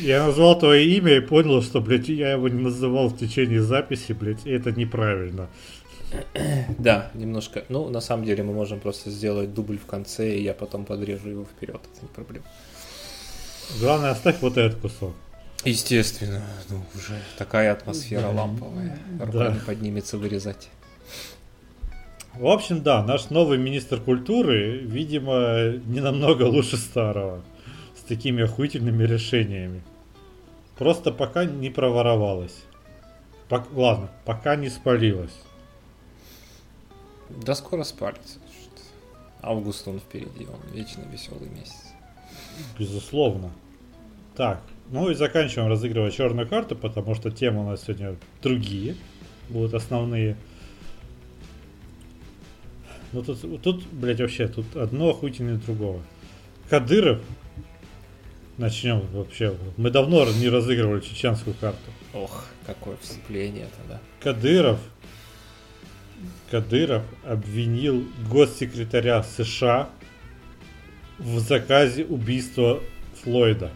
[0.00, 4.12] Я назвал твое имя и понял, что, блядь, я его не называл в течение записи,
[4.12, 5.48] блядь, и это неправильно.
[6.78, 7.64] Да, немножко.
[7.68, 11.28] Ну, на самом деле мы можем просто сделать дубль в конце, и я потом подрежу
[11.28, 12.46] его вперед, это не проблема.
[13.80, 15.16] Главное, оставь вот этот кусок.
[15.64, 18.98] Естественно, ну уже такая атмосфера ламповая.
[19.18, 19.56] Рука да.
[19.66, 20.68] поднимется вырезать.
[22.34, 27.42] В общем, да, наш новый министр культуры, видимо, не намного лучше старого.
[27.96, 29.82] С такими охуительными решениями.
[30.78, 32.56] Просто пока не проворовалась.
[33.48, 35.36] Пок- ладно, пока не спалилась.
[37.28, 38.38] Да скоро спалится.
[39.42, 41.92] Август он впереди, он вечно веселый месяц.
[42.78, 43.50] Безусловно.
[44.36, 48.96] Так, ну и заканчиваем разыгрывать черную карту, потому что темы у нас сегодня другие
[49.48, 50.36] будут основные.
[53.12, 56.02] Ну тут, тут, блядь, вообще, тут одно охуительнее другого.
[56.68, 57.20] Кадыров,
[58.58, 59.56] начнем вообще.
[59.76, 61.90] Мы давно не разыгрывали чеченскую карту.
[62.12, 64.00] Ох, какое вступление тогда.
[64.20, 64.78] Кадыров,
[66.50, 69.88] Кадыров обвинил госсекретаря США
[71.18, 72.80] в заказе убийства
[73.22, 73.70] Флойда.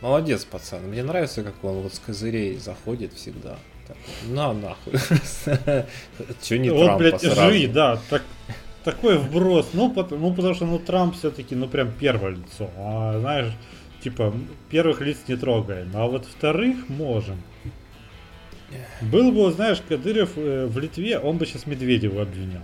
[0.00, 0.82] Молодец, пацан.
[0.82, 3.58] Мне нравится, как он вот с козырей заходит всегда.
[4.26, 4.92] На нахуй.
[6.42, 7.40] Че не Трампа блядь, сразу?
[7.40, 8.22] живи, да, так,
[8.84, 9.70] такой вброс.
[9.72, 12.70] Ну, потому, ну, потому что, ну, Трамп все-таки, ну, прям первое лицо.
[12.76, 13.52] А, знаешь,
[14.02, 14.34] типа,
[14.70, 17.42] первых лиц не трогаем, а вот вторых можем.
[19.00, 22.62] Был бы, знаешь, Кадыров э, в Литве, он бы сейчас Медведева обвинял.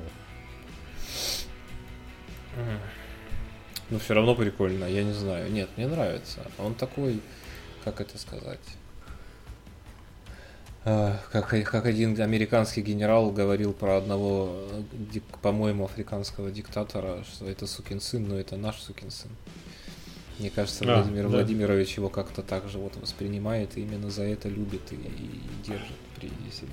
[3.91, 5.51] Ну, все равно прикольно, я не знаю.
[5.53, 6.41] Нет, мне нравится.
[6.59, 7.21] Он такой,
[7.85, 8.61] как это сказать?
[10.87, 14.67] А, Как, как один американский генерал говорил про одного,
[15.15, 19.31] э, по-моему, африканского диктатора, что это сукин сын, но это наш сукин сын.
[20.39, 21.29] Мне кажется, А, Владимир да.
[21.29, 25.97] Владимирович его как-то так же вот воспринимает и именно за это любит и, и держит
[26.17, 26.73] при себе.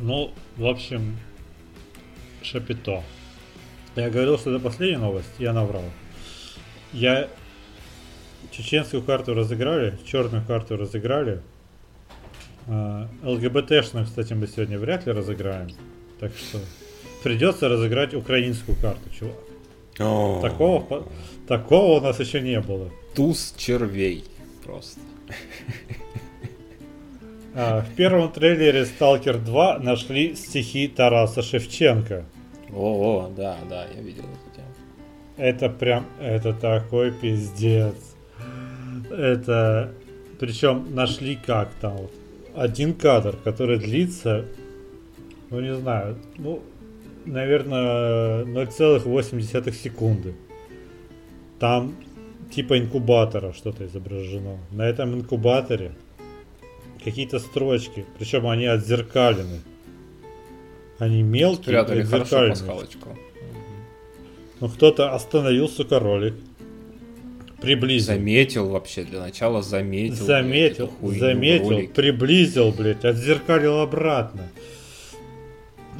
[0.00, 1.18] Ну, в общем,
[2.42, 3.02] шапито.
[3.96, 5.84] Я говорил, что это последняя новость, я наврал.
[6.92, 7.28] Я
[8.50, 11.40] чеченскую карту разыграли, черную карту разыграли.
[12.66, 15.70] А, ЛГБТшную, кстати, мы сегодня вряд ли разыграем.
[16.20, 16.58] Так что
[17.22, 19.36] придется разыграть украинскую карту, чувак.
[20.40, 21.08] Такого, по-
[21.46, 22.90] такого у нас еще не было.
[23.14, 24.24] Туз червей
[24.64, 25.00] просто.
[27.54, 32.24] А, в первом трейлере Stalker 2 нашли стихи Тараса Шевченко.
[32.74, 34.68] О, о, да, да, я видел эту тему.
[35.36, 37.96] Это прям, это такой пиздец.
[39.10, 39.92] Это,
[40.38, 42.12] причем нашли как там вот
[42.54, 44.46] один кадр, который длится,
[45.50, 46.62] ну не знаю, ну,
[47.24, 50.34] наверное, 0,8 секунды.
[51.58, 51.94] Там
[52.50, 54.58] типа инкубатора что-то изображено.
[54.70, 55.92] На этом инкубаторе
[57.02, 59.60] какие-то строчки, причем они отзеркалены.
[61.02, 63.18] Они мелкие, Спрятали хорошо пасхалочку.
[64.60, 66.34] Ну кто-то остановил, сука, ролик.
[67.60, 68.14] Приблизил.
[68.14, 70.14] Заметил вообще, для начала заметил.
[70.14, 71.92] блядь, заметил, хуйню в заметил, ролике.
[71.92, 74.48] приблизил, блядь, отзеркалил обратно.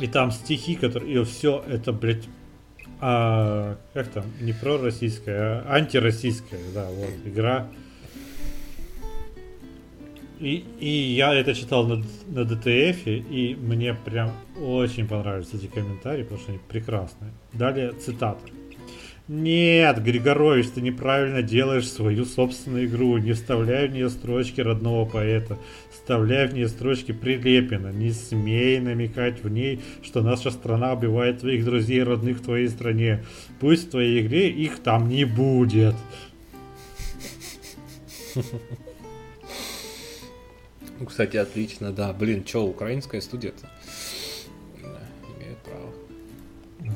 [0.00, 1.20] И там стихи, которые...
[1.20, 2.28] И все это, блядь,
[3.00, 7.66] а, как там, не пророссийская, а антироссийская, да, вот, игра.
[10.42, 16.24] И, и я это читал на, на DTF, и мне прям очень понравились эти комментарии,
[16.24, 17.31] потому что они прекрасные.
[17.52, 18.40] Далее цитата.
[19.28, 23.18] Нет, Григорович, ты неправильно делаешь свою собственную игру.
[23.18, 25.59] Не вставляй в нее строчки родного поэта.
[25.92, 27.92] Вставляй в нее строчки Прилепина.
[27.92, 32.68] Не смей намекать в ней, что наша страна убивает твоих друзей и родных в твоей
[32.68, 33.24] стране.
[33.61, 35.94] Пусть в твоей игре их там не будет.
[41.02, 42.12] Ну, кстати, отлично, да.
[42.12, 43.68] Блин, что, украинская студия-то?
[44.80, 45.00] Да,
[45.36, 46.94] имеют право.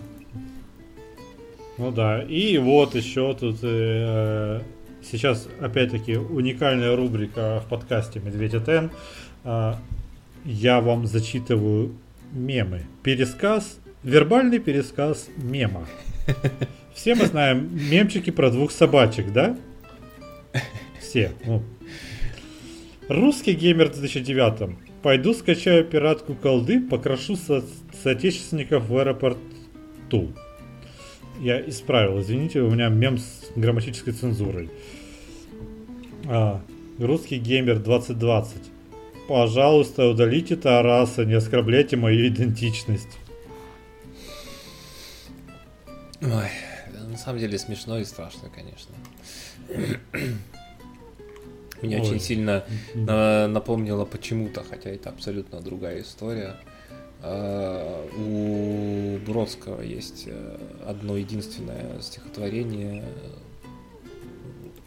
[1.76, 4.60] Ну да, и вот еще тут э,
[5.02, 8.92] сейчас опять-таки уникальная рубрика в подкасте Медведя Тен.
[9.42, 9.76] А,
[10.44, 11.96] я вам зачитываю
[12.30, 12.82] мемы.
[13.02, 15.84] Пересказ, вербальный пересказ мема.
[16.94, 19.58] Все мы знаем мемчики про двух собачек, да?
[21.00, 21.32] Все.
[21.44, 21.64] ну.
[23.08, 24.76] Русский геймер в 2009.
[25.02, 27.64] Пойду скачаю пиратку колды, покрошу со-
[28.02, 30.32] соотечественников в аэропорту.
[31.40, 34.70] Я исправил, извините, у меня мем с грамматической цензурой.
[36.26, 36.60] А,
[36.98, 38.56] русский геймер 2020.
[39.28, 43.18] Пожалуйста, удалите Тараса, не оскорбляйте мою идентичность.
[46.22, 46.48] Ой,
[47.08, 48.94] на самом деле смешно и страшно, конечно.
[51.82, 52.06] Меня Ой.
[52.06, 56.56] очень сильно на- напомнило почему-то, хотя это абсолютно другая история.
[57.22, 63.04] А, У Бродского есть э, одно единственное стихотворение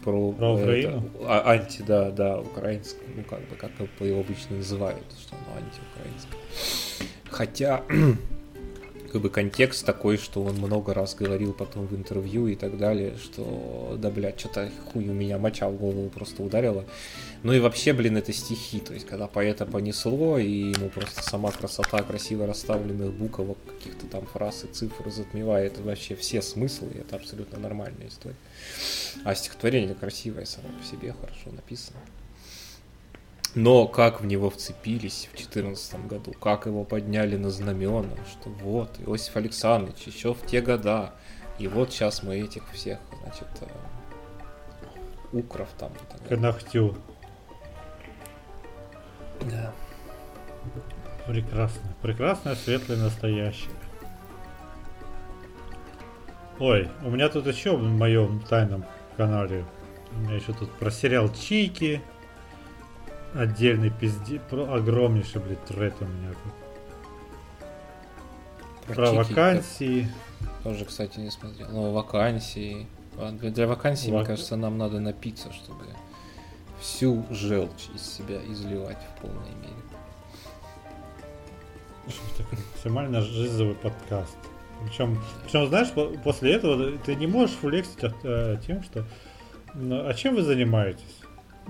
[0.04, 1.10] про, Про это, Украину?
[1.26, 6.40] а- анти, да, да, украинское, ну как бы, как его обычно называют, что оно антиукраинское.
[7.30, 7.84] Хотя
[9.12, 13.16] как бы контекст такой, что он много раз говорил потом в интервью и так далее,
[13.18, 16.86] что да, блядь, что-то хуй у меня моча в голову просто ударила.
[17.44, 21.52] Ну и вообще, блин, это стихи, то есть когда поэта понесло, и ему просто сама
[21.52, 27.16] красота красиво расставленных буквок, каких-то там фраз и цифр затмевает вообще все смыслы, и это
[27.16, 28.36] абсолютно нормальная история.
[29.24, 32.00] А стихотворение красивое само по себе, хорошо написано.
[33.56, 39.00] Но как в него вцепились в 2014 году, как его подняли на знамена, что вот,
[39.00, 41.14] Иосиф Александрович еще в те года,
[41.58, 46.40] и вот сейчас мы этих всех, значит, э, укров там и так К далее.
[46.40, 46.96] ногтю.
[49.42, 49.74] Да.
[51.26, 51.82] Прекрасно.
[52.02, 53.72] Прекрасное, светлое, настоящее.
[56.60, 58.84] Ой, у меня тут еще в моем тайном
[59.16, 59.66] канале.
[60.12, 62.02] У меня еще тут про сериал Чики.
[63.34, 66.54] Отдельный пизде, про огромнейший, блядь, тред у меня тут.
[68.88, 70.10] Про, про вакансии.
[70.64, 71.68] Тоже, кстати, не смотрел.
[71.70, 72.88] Ну, вакансии.
[73.18, 74.20] А для, вакансий, Вак...
[74.20, 75.86] мне кажется, нам надо напиться, чтобы
[76.80, 79.74] всю желчь из себя изливать в полной мере.
[82.74, 84.38] Максимально жизовый подкаст.
[84.84, 85.92] Причем, причем, знаешь,
[86.24, 89.06] после этого ты не можешь флексить от, э, тем, что
[89.74, 91.19] ну, а чем вы занимаетесь?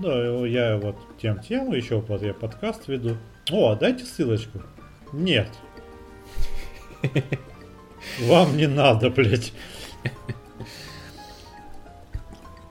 [0.02, 3.18] Ну, я вот тем тему, еще вот я подкаст веду.
[3.50, 4.62] О, дайте ссылочку.
[5.12, 5.50] Нет.
[8.20, 9.52] Вам не надо, блядь.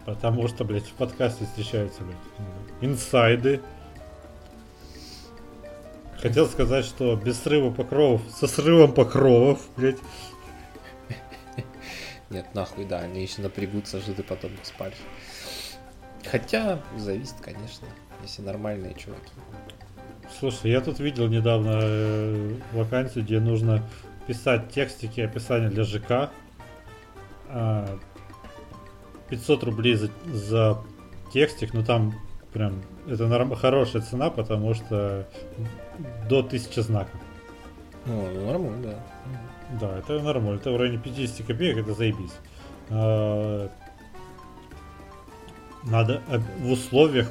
[0.06, 2.18] Потому что, блядь, в подкасте встречаются, блядь,
[2.82, 3.62] инсайды.
[6.20, 10.00] Хотел сказать, что без срыва покровов, со срывом покровов, блядь.
[12.32, 14.98] Нет, нахуй, да, они еще напрягутся, что ты потом их спалишь.
[16.26, 17.88] Хотя, зависит, конечно,
[18.22, 19.32] если нормальные чуваки.
[20.40, 23.84] Слушай, я тут видел недавно э, вакансию, где нужно
[24.28, 26.30] писать текстики описания для ЖК.
[29.30, 30.78] 500 а, рублей за, за
[31.34, 32.14] текстик, но там
[32.54, 35.28] прям это норм, хорошая цена, потому что
[36.30, 37.20] до 1000 знаков.
[38.06, 39.00] Ну, нормально, да.
[39.80, 40.60] Да, это нормально.
[40.60, 42.34] Это в районе 50 копеек, это заебись.
[42.90, 43.70] А,
[45.84, 46.22] надо
[46.60, 47.30] в условиях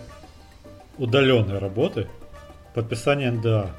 [0.98, 2.08] удаленной работы
[2.74, 3.70] подписание НДА.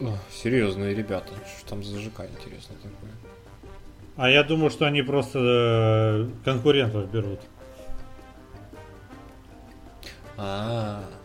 [0.00, 1.32] О, серьезные ребята.
[1.58, 3.12] Что там за ЖК интересно такое?
[4.16, 7.40] А я думаю, что они просто э, конкурентов берут.
[10.36, 11.20] А, -а, -а.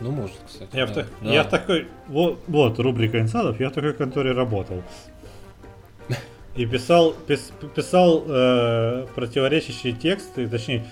[0.00, 0.76] Ну, может, кстати.
[0.76, 0.92] Я, да.
[0.92, 1.32] В, да.
[1.32, 1.88] я в такой...
[2.08, 3.58] Вот, вот рубрика инсадов.
[3.60, 4.82] Я в такой конторе работал.
[6.56, 10.86] И писал, пис, писал э, противоречащие тексты, точнее,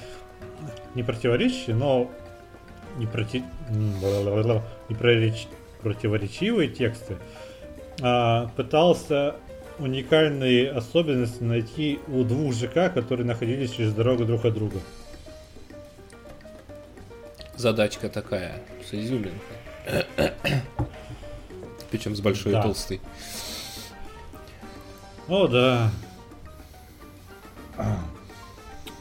[0.94, 2.10] не противоречащие, но
[2.98, 5.48] не, проти, не прореч,
[5.80, 7.16] противоречивые тексты.
[8.02, 9.36] А, пытался
[9.78, 14.78] уникальные особенности найти у двух ЖК, которые находились через дорогу друг от друга
[17.56, 19.32] задачка такая, с изюминкой.
[21.90, 22.60] Причем с большой да.
[22.60, 23.00] и толстой.
[25.28, 25.90] О, да.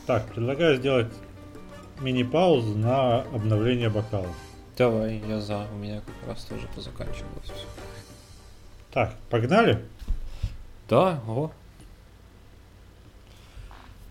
[0.05, 1.11] Так, предлагаю сделать
[1.99, 4.35] мини-паузу на обновление бокалов.
[4.77, 5.67] Давай, я за.
[5.73, 7.67] У меня как раз тоже позаканчивалось все.
[8.91, 9.83] Так, погнали?
[10.89, 11.51] Да, ого.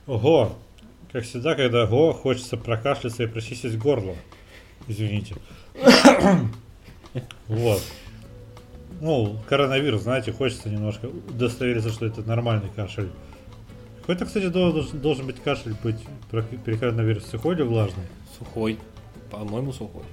[0.07, 0.57] Ого.
[1.13, 4.15] Как всегда, когда го, хочется прокашляться и прочистить горло.
[4.87, 5.37] Извините.
[7.47, 7.83] Вот.
[9.03, 13.11] Ну, коронавирус, знаете, хочется немножко удостовериться, что это нормальный кашель.
[14.03, 15.96] Какой-то, кстати, должен, должен быть кашель быть
[16.64, 17.26] при коронавирусе.
[17.26, 18.05] Сухой или влажный?
[18.38, 18.78] Сухой.
[19.28, 20.05] По-моему, сухой.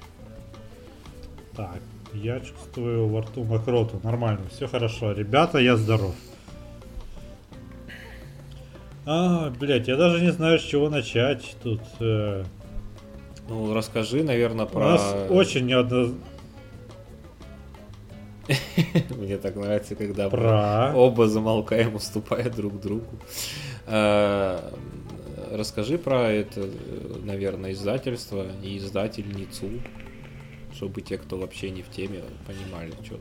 [1.54, 1.78] Так,
[2.14, 4.00] я чувствую во рту мокроту.
[4.02, 5.12] Нормально, все хорошо.
[5.12, 6.16] Ребята, я здоров.
[9.06, 11.80] А, блять, я даже не знаю, с чего начать тут.
[12.00, 12.42] Э...
[13.48, 14.80] Ну, расскажи, наверное, про...
[14.80, 16.12] У нас очень неодно...
[19.16, 20.92] Мне так нравится, когда про...
[20.94, 23.18] оба замолкаем, уступая друг другу.
[23.86, 24.72] А,
[25.52, 26.68] расскажи про это,
[27.22, 29.68] наверное, издательство и издательницу,
[30.74, 33.18] чтобы те, кто вообще не в теме, понимали, что,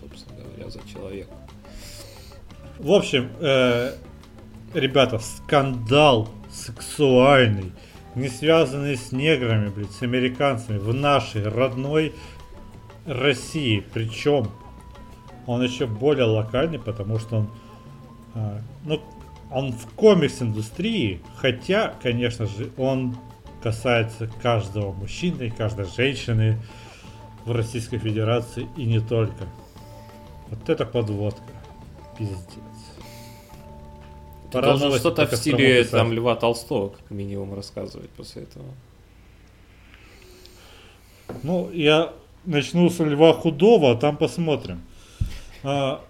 [0.00, 1.28] собственно говоря, за человек.
[2.78, 3.92] В общем, э,
[4.74, 7.72] ребята, скандал сексуальный
[8.14, 12.14] не связанные с неграми, блядь, с американцами в нашей родной
[13.06, 13.84] России.
[13.92, 14.50] Причем
[15.46, 17.50] он еще более локальный, потому что он,
[18.34, 19.00] а, ну,
[19.50, 23.16] он в комикс-индустрии, хотя, конечно же, он
[23.62, 26.58] касается каждого мужчины и каждой женщины
[27.44, 29.46] в Российской Федерации и не только.
[30.48, 31.42] Вот это подводка.
[32.18, 32.36] Пиздец.
[34.50, 38.66] Ты должен что-то в стиле там Льва Толстого, как минимум, рассказывать после этого.
[41.44, 42.12] Ну, я
[42.44, 44.80] начну с Льва Худого, а там посмотрим.
[45.62, 46.02] А,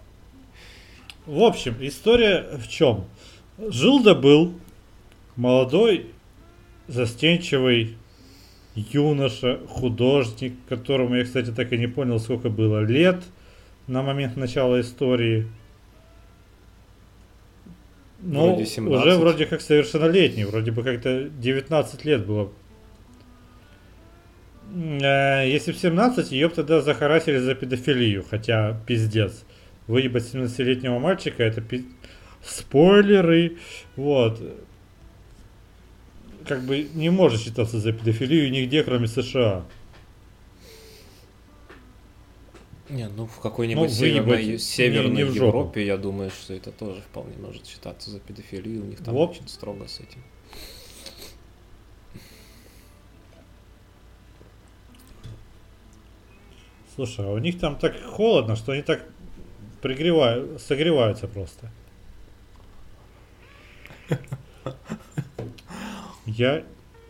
[1.27, 3.05] в общем, история в чем?
[3.59, 4.55] Жил да был
[5.37, 6.07] молодой,
[6.89, 7.97] застенчивый
[8.75, 13.23] юноша, художник, которому я, кстати, так и не понял, сколько было лет
[13.87, 15.47] на момент начала истории.
[18.23, 19.01] Ну, вроде 17.
[19.01, 22.53] уже вроде как совершеннолетний, вроде бы как-то 19 лет было.
[24.73, 29.45] Э, если в 17, ее бы тогда захарасили за педофилию, хотя пиздец.
[29.87, 31.85] Выебать 17-летнего мальчика, это пи...
[32.45, 33.57] спойлеры,
[33.97, 34.41] вот.
[36.47, 39.65] как бы не может считаться за педофилию нигде, кроме США.
[42.89, 45.37] Не, ну в какой-нибудь Ну, северной, выебать северной не- не.
[45.37, 48.83] Европе, я думаю, что это тоже вполне может считаться за педофилию.
[48.83, 49.31] У них там Вот.
[49.31, 50.23] очень строго с этим.
[57.01, 59.03] Слушай, а у них там так холодно, что они так
[59.81, 61.71] пригревают, согреваются просто.
[66.27, 66.63] Я...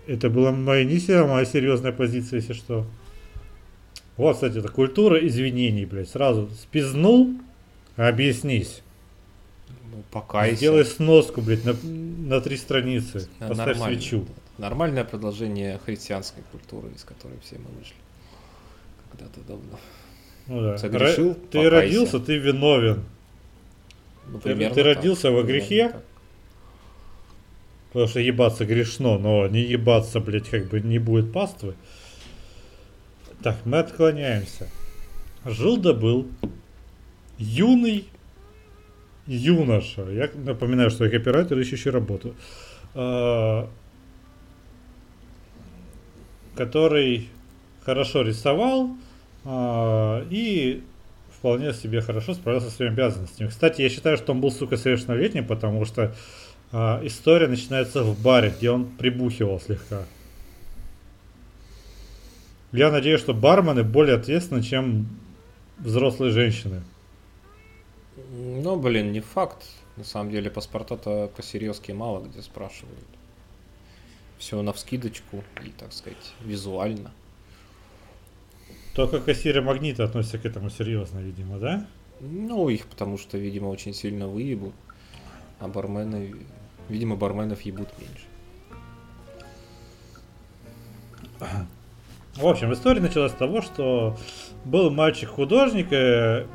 [0.07, 1.45] Это была моя не моя
[1.93, 2.87] позиция, если что.
[4.17, 6.09] Вот, кстати, это культура извинений, блядь.
[6.09, 7.33] Сразу спизнул,
[7.97, 8.83] объяснись.
[9.91, 10.55] Ну, покайся.
[10.55, 13.29] Сделай сноску, блядь, на, на три страницы.
[13.41, 14.01] Поставь нормально.
[14.01, 14.25] свечу.
[14.57, 17.97] Нормальное продолжение христианской культуры, из которой все мы вышли.
[19.11, 19.79] Когда-то давно.
[20.47, 20.79] Ну да.
[20.79, 21.31] Согрешил?
[21.33, 21.71] Ра- Ты Покайся.
[21.71, 23.05] родился, ты виновен.
[24.29, 24.97] Ну, Ты- примерно ты так.
[24.97, 25.89] родился во Примерно грехе?
[25.91, 26.03] так.
[27.93, 31.75] Потому что ебаться грешно, но не ебаться, блядь, как бы не будет паствы.
[33.43, 34.69] Так, мы отклоняемся.
[35.45, 36.29] Жил да был
[37.39, 38.05] юный
[39.27, 40.03] юноша.
[40.11, 42.35] Я напоминаю, что я копирайтер, ищущий работу.
[42.95, 43.69] а,
[46.57, 47.29] Который
[47.85, 48.91] хорошо рисовал
[49.45, 50.83] а, и
[51.31, 53.49] вполне себе хорошо справился со своими обязанностями.
[53.49, 56.15] Кстати, я считаю, что он был, сука, совершеннолетним, потому что
[56.73, 60.05] а, история начинается в баре, где он прибухивал слегка.
[62.73, 65.09] Я надеюсь, что бармены более ответственны, чем
[65.79, 66.83] взрослые женщины.
[68.33, 69.65] Ну, блин, не факт.
[69.97, 73.09] На самом деле паспорта-то по-серьезки мало где спрашивают.
[74.39, 77.11] Все на вскидочку и, так сказать, визуально.
[78.95, 81.87] Только кассиры магнита относятся к этому серьезно, видимо, да?
[82.21, 84.75] Ну, их потому что, видимо, очень сильно выебут.
[85.59, 86.35] А бармены,
[86.89, 88.25] видимо, барменов ебут меньше.
[92.37, 94.17] В общем, история началась с того, что
[94.65, 96.47] был мальчик-художник, э,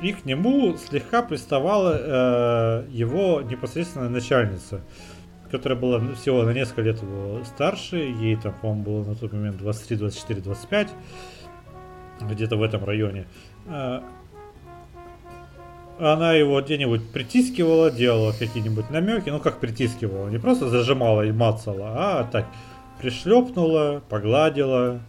[0.00, 4.80] и к нему слегка приставала э, его непосредственная начальница,
[5.50, 9.58] которая была всего на несколько лет его старше, ей там, по-моему, было на тот момент
[9.58, 10.88] 23, 24, 25,
[12.20, 13.26] где-то в этом районе.
[13.66, 14.00] Э,
[15.98, 22.20] она его где-нибудь притискивала, делала какие-нибудь намеки, ну как притискивала, не просто зажимала и мацала,
[22.20, 22.46] а так
[23.00, 25.00] пришлепнула, погладила.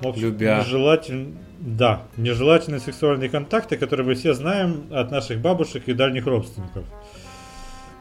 [0.00, 0.60] В общем, Любя.
[0.60, 1.34] Нежелатель...
[1.58, 6.84] Да, нежелательные сексуальные контакты, которые мы все знаем от наших бабушек и дальних родственников.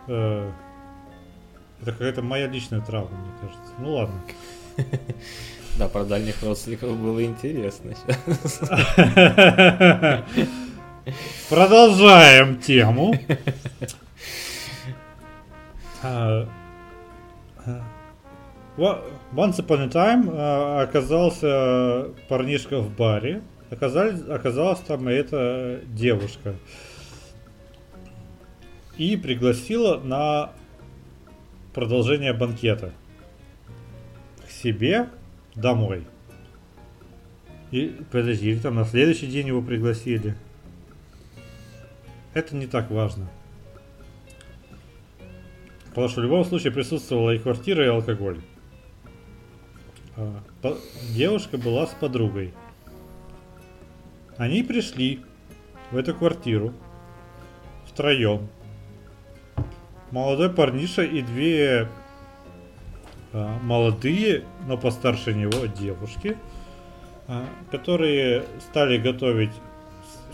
[0.07, 0.49] Э,
[1.81, 3.73] Это какая-то моя личная травма, мне кажется.
[3.77, 4.21] Ну ладно.
[5.77, 7.93] Да, про дальних родственников было интересно.
[11.49, 13.13] Продолжаем тему.
[16.03, 16.47] А,
[17.63, 17.83] а,
[18.75, 23.43] Once upon a time а, оказался парнишка в баре.
[23.69, 26.55] Оказались, оказалась там и эта девушка.
[28.97, 30.53] И пригласила на
[31.73, 32.93] продолжение банкета.
[34.47, 35.07] К себе
[35.55, 36.05] домой.
[37.71, 40.35] И, подожди, или там на следующий день его пригласили.
[42.33, 43.29] Это не так важно.
[45.89, 48.39] Потому что в любом случае присутствовала и квартира, и алкоголь.
[50.15, 50.41] А,
[51.13, 52.53] Девушка была с подругой.
[54.37, 55.21] Они пришли
[55.91, 56.73] в эту квартиру
[57.85, 58.47] втроем.
[60.11, 61.87] Молодой парниша и две
[63.33, 66.37] молодые, но постарше него девушки,
[67.27, 69.51] а, которые стали готовить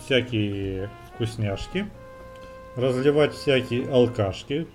[0.03, 1.87] всякие вкусняшки,
[2.75, 4.67] разливать всякие алкашки,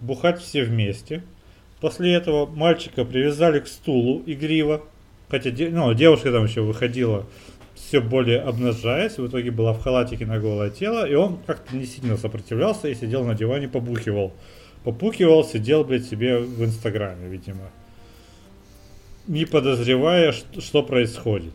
[0.00, 1.22] бухать все вместе.
[1.80, 4.82] После этого мальчика привязали к стулу игриво,
[5.28, 7.26] хотя ну, девушка там еще выходила
[7.74, 11.84] все более обнажаясь, в итоге была в халатике на голое тело, и он как-то не
[11.84, 14.32] сильно сопротивлялся и сидел на диване, побухивал.
[14.84, 17.70] Попукивал, сидел, блядь, себе в Инстаграме, видимо.
[19.26, 21.54] Не подозревая, что, происходит.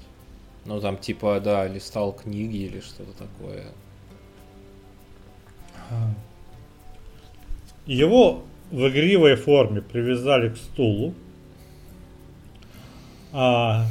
[0.65, 3.65] Ну, там, типа, да, листал книги или что-то такое.
[7.85, 11.13] Его в игривой форме привязали к стулу.
[13.31, 13.85] А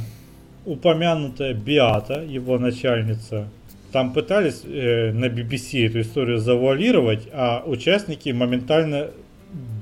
[0.65, 3.47] упомянутая Биата, его начальница,
[3.93, 9.11] там пытались э, на BBC эту историю завуалировать, а участники моментально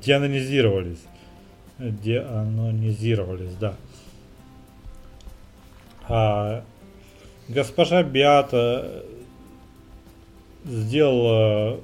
[0.03, 1.03] деанонизировались.
[1.79, 3.75] Деанонизировались, да.
[6.07, 6.63] А
[7.47, 9.03] госпожа Биата
[10.65, 11.79] сделала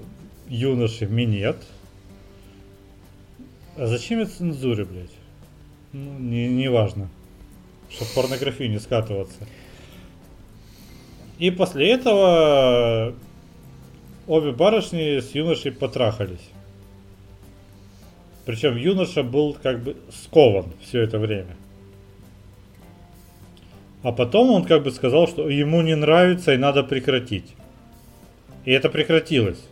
[0.48, 1.58] юноше минет,
[3.78, 5.10] А зачем я цензуре, блядь?
[5.94, 7.10] Ну, не, не важно.
[7.90, 9.48] Чтобы в порнографию не скатываться.
[11.40, 13.14] И после этого
[14.28, 16.53] обе барышни с юношей потрахались.
[18.46, 21.56] Причем юноша был как бы скован все это время.
[24.02, 27.56] А потом он как бы сказал, что ему не нравится и надо прекратить.
[28.66, 29.64] И это прекратилось.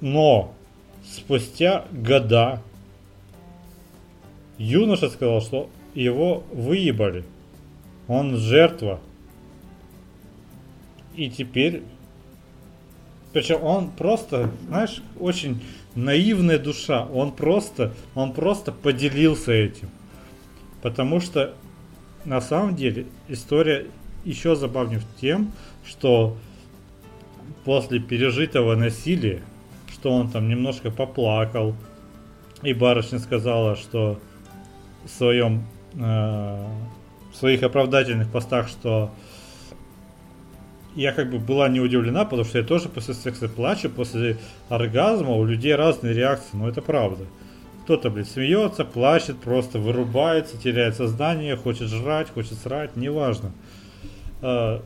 [0.00, 0.54] Но
[1.04, 2.62] спустя года
[4.58, 7.24] юноша сказал, что его выебали.
[8.06, 9.00] Он жертва.
[11.16, 11.82] И теперь...
[13.34, 15.60] Причем он просто, знаешь, очень
[15.96, 17.04] наивная душа.
[17.04, 19.90] Он просто, он просто поделился этим.
[20.82, 21.52] Потому что
[22.24, 23.88] на самом деле история
[24.24, 25.50] еще забавнее тем,
[25.84, 26.36] что
[27.64, 29.42] после пережитого насилия,
[29.92, 31.74] что он там немножко поплакал,
[32.62, 34.20] и барышня сказала, что
[35.04, 36.66] в своем э,
[37.32, 39.10] в своих оправдательных постах, что
[40.94, 44.36] я как бы была не удивлена, потому что я тоже после секса плачу, после
[44.68, 47.24] оргазма у людей разные реакции, но это правда.
[47.84, 53.52] Кто-то, блядь, смеется, плачет, просто вырубается, теряет сознание, хочет жрать, хочет срать, неважно.
[54.40, 54.82] А,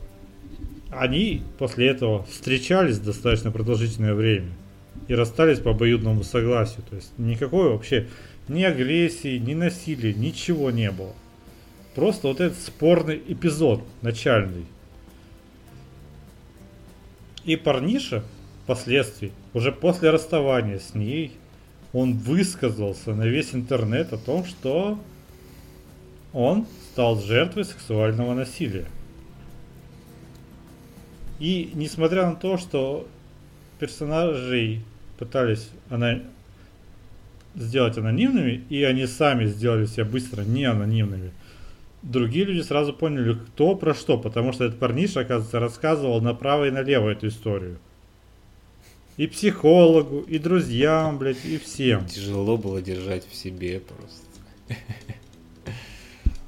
[0.90, 4.50] они после этого встречались достаточно продолжительное время
[5.06, 6.82] и расстались по обоюдному согласию.
[6.88, 8.08] То есть никакой вообще
[8.48, 11.12] ни агрессии, ни насилия, ничего не было.
[11.94, 14.64] Просто вот этот спорный эпизод начальный.
[17.48, 18.22] И парниша
[18.64, 21.32] впоследствии, уже после расставания с ней,
[21.94, 24.98] он высказался на весь интернет о том, что
[26.34, 28.84] он стал жертвой сексуального насилия.
[31.38, 33.08] И несмотря на то, что
[33.78, 34.84] персонажей
[35.18, 36.20] пытались она...
[37.54, 41.30] сделать анонимными, и они сами сделали себя быстро не анонимными,
[42.02, 46.70] другие люди сразу поняли, кто про что, потому что этот парниша, оказывается, рассказывал направо и
[46.70, 47.78] налево эту историю.
[49.16, 52.06] И психологу, и друзьям, блядь, и всем.
[52.06, 54.26] Тяжело было держать в себе просто.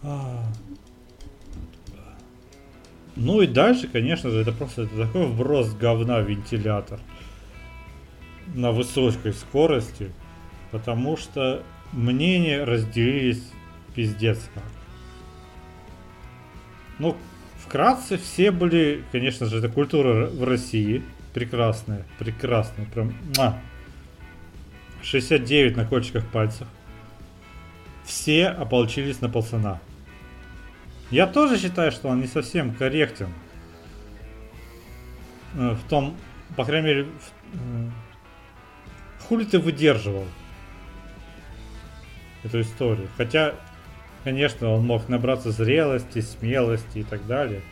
[0.02, 0.46] А.
[3.16, 7.00] Ну и дальше, конечно же, это просто это такой вброс говна в вентилятор
[8.54, 10.10] на высокой скорости,
[10.70, 13.42] потому что мнения разделились
[13.94, 14.79] пиздец как.
[17.00, 17.16] Ну,
[17.58, 21.02] вкратце все были, конечно же, это культура в России–
[21.34, 23.14] прекрасная, прекрасная, прям.
[23.36, 23.58] Муа.
[25.02, 26.68] 69 на кончиках пальцев.
[28.04, 29.80] Все ополчились на пацана.
[31.10, 33.32] Я тоже считаю, что он не совсем корректен.
[35.54, 36.16] Э, в том,
[36.56, 37.90] по крайней мере, в, э,
[39.26, 40.26] хули ты выдерживал
[42.42, 43.08] эту историю.
[43.16, 43.54] Хотя,
[44.24, 47.62] конечно, он мог набраться зрелости, смелости и так далее.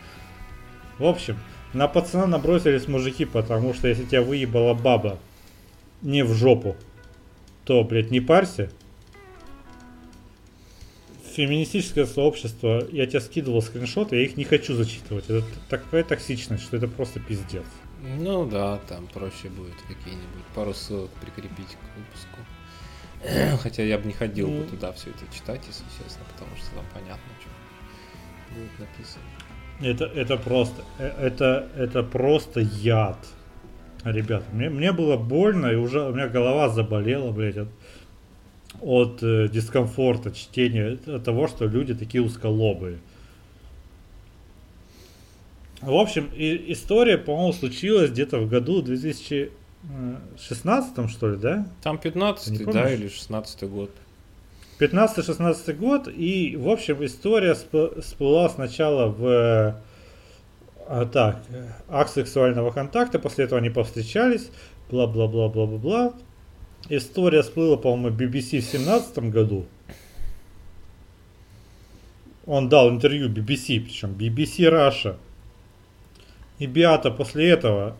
[0.99, 1.39] В общем,
[1.73, 5.19] на пацана набросились мужики, потому что если тебя выебала баба
[6.03, 6.77] не в жопу,
[7.65, 8.71] то, блядь, не парься.
[11.35, 15.27] Феминистическое сообщество, я тебе скидывал скриншоты, я их не хочу зачитывать.
[15.29, 17.67] Это такая токсичность, что это просто пиздец.
[18.03, 22.39] Ну да, там проще будет какие-нибудь пару ссылок прикрепить к выпуску.
[23.63, 26.85] Хотя я бы не ходил бы туда все это читать, если честно, потому что там
[26.93, 27.51] понятно, что
[28.55, 29.25] будет написано.
[29.81, 33.19] Это, это просто, э, это, это просто яд.
[34.05, 37.69] Ребята, мне, мне было больно, и уже у меня голова заболела, блядь, от,
[38.81, 42.99] от э, дискомфорта чтения, от того, что люди такие узколобые.
[45.81, 48.83] В общем, и, история, по-моему, случилась где-то в году
[49.83, 51.67] 2016, что ли, да?
[51.83, 53.91] Там 15 да, или 16 год.
[54.79, 59.81] 15-16 год, и, в общем, история всплыла сначала в
[60.87, 61.43] а, так,
[61.89, 64.51] акт сексуального контакта, после этого они повстречались,
[64.91, 66.15] бла-бла-бла-бла-бла-бла.
[66.89, 69.67] История всплыла, по-моему, BBC в 17 году.
[72.47, 75.17] Он дал интервью BBC, причем BBC Russia.
[76.59, 77.97] И Биата после этого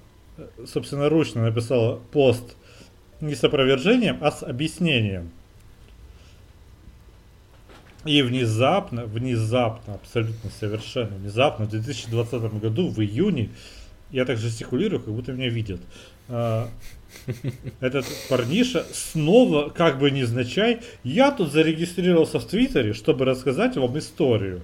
[0.67, 2.57] собственноручно написала пост
[3.21, 5.31] не с опровержением, а с объяснением.
[8.05, 13.51] И внезапно, внезапно, абсолютно совершенно внезапно, в 2020 году, в июне,
[14.11, 15.81] я так жестикулирую, как будто меня видят,
[16.29, 16.69] а,
[17.81, 24.63] этот парниша снова, как бы невзначай, я тут зарегистрировался в Твиттере, чтобы рассказать вам историю.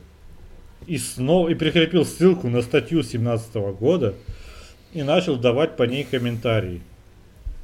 [0.87, 4.15] И снова, и прикрепил ссылку на статью 17 года
[4.95, 6.81] и начал давать по ней комментарии.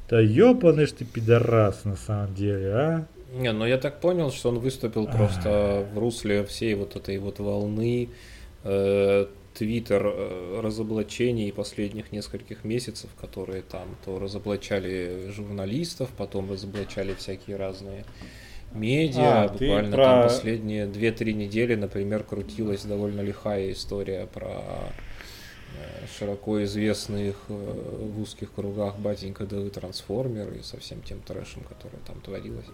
[0.09, 3.05] Да ебаный ж ты пидорас на самом деле, а?
[3.33, 7.39] Не, ну я так понял, что он выступил просто в русле всей вот этой вот
[7.39, 8.09] волны
[8.65, 17.55] э, твиттер э, разоблачений последних нескольких месяцев, которые там то разоблачали журналистов, потом разоблачали всякие
[17.55, 18.03] разные
[18.73, 19.43] медиа.
[19.43, 20.03] А, Буквально про...
[20.03, 24.61] там последние 2-3 недели, например, крутилась довольно лихая история про
[26.17, 31.99] широко известных э, в узких кругах батенька ДВ трансформер и со всем тем трэшем, который
[32.05, 32.65] там творилось.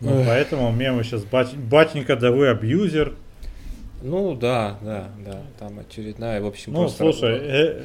[0.00, 3.16] Ну, поэтому мемы сейчас бать, батенька ДВ абьюзер.
[4.02, 5.42] Ну да, да, да.
[5.58, 7.82] Там очередная, в общем, ну, просто слушай, э...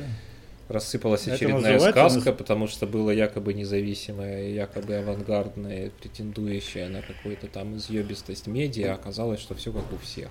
[0.70, 2.36] рассыпалась очередная сказка, на...
[2.36, 9.40] потому что было якобы независимое, якобы авангардное, претендующее на какую-то там изъебистость медиа, а оказалось,
[9.40, 10.30] что все как у всех.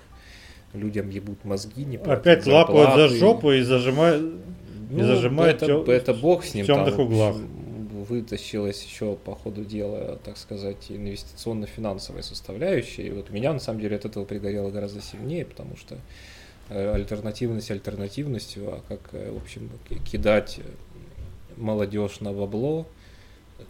[0.73, 4.23] Людям ебут мозги, не Опять лапают за жопу и зажимают,
[4.89, 5.89] ну, и зажимают это, тем...
[5.89, 6.63] это бог с ним.
[6.63, 7.35] В темных там, углах.
[8.09, 13.03] Вытащилась еще по ходу дела, так сказать, инвестиционно-финансовая составляющая.
[13.03, 15.97] И вот меня на самом деле от этого пригорело гораздо сильнее, потому что
[16.69, 19.69] э, альтернативность альтернативностью, а как, э, в общем,
[20.11, 20.59] кидать
[21.55, 22.87] молодежь на бабло,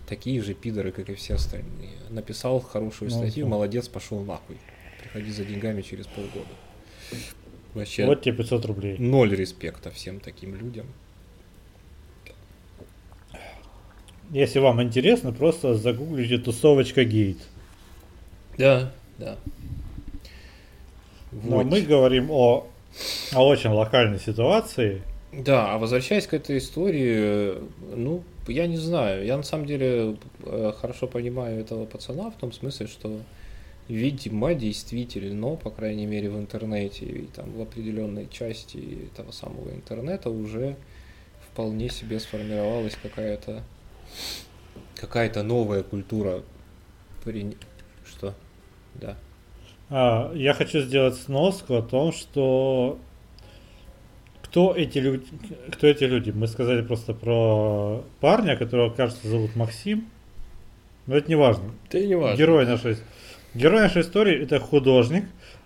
[0.07, 1.91] такие же пидоры, как и все остальные.
[2.09, 4.57] Написал хорошую ну, статью, молодец, пошел нахуй.
[5.01, 6.49] Приходи за деньгами через полгода.
[7.73, 8.97] Вообще вот тебе 500 рублей.
[8.97, 10.85] Ноль респекта всем таким людям.
[14.31, 17.37] Если вам интересно, просто загуглите тусовочка гейт.
[18.57, 19.37] Да, да.
[21.31, 21.65] Но вот.
[21.65, 22.67] мы говорим о,
[23.33, 25.01] о очень локальной ситуации.
[25.31, 27.55] Да, а возвращаясь к этой истории,
[27.95, 32.51] ну, я не знаю, я на самом деле э, хорошо понимаю этого пацана в том
[32.51, 33.19] смысле, что
[33.87, 40.29] видимо, действительно, по крайней мере в интернете и там в определенной части этого самого интернета
[40.29, 40.75] уже
[41.51, 43.63] вполне себе сформировалась какая-то
[44.95, 46.43] какая-то новая культура.
[47.23, 47.57] При...
[48.05, 48.33] Что?
[48.95, 49.17] Да.
[49.89, 52.99] А, я хочу сделать сноску о том, что
[54.41, 55.25] кто эти люди,
[55.71, 56.31] кто эти люди?
[56.31, 60.07] Мы сказали просто про парня, которого, кажется, зовут Максим.
[61.05, 61.71] Но это не важно.
[61.87, 62.37] Это не важно.
[62.37, 62.97] Герой нашей,
[63.53, 65.25] герой нашей истории это художник,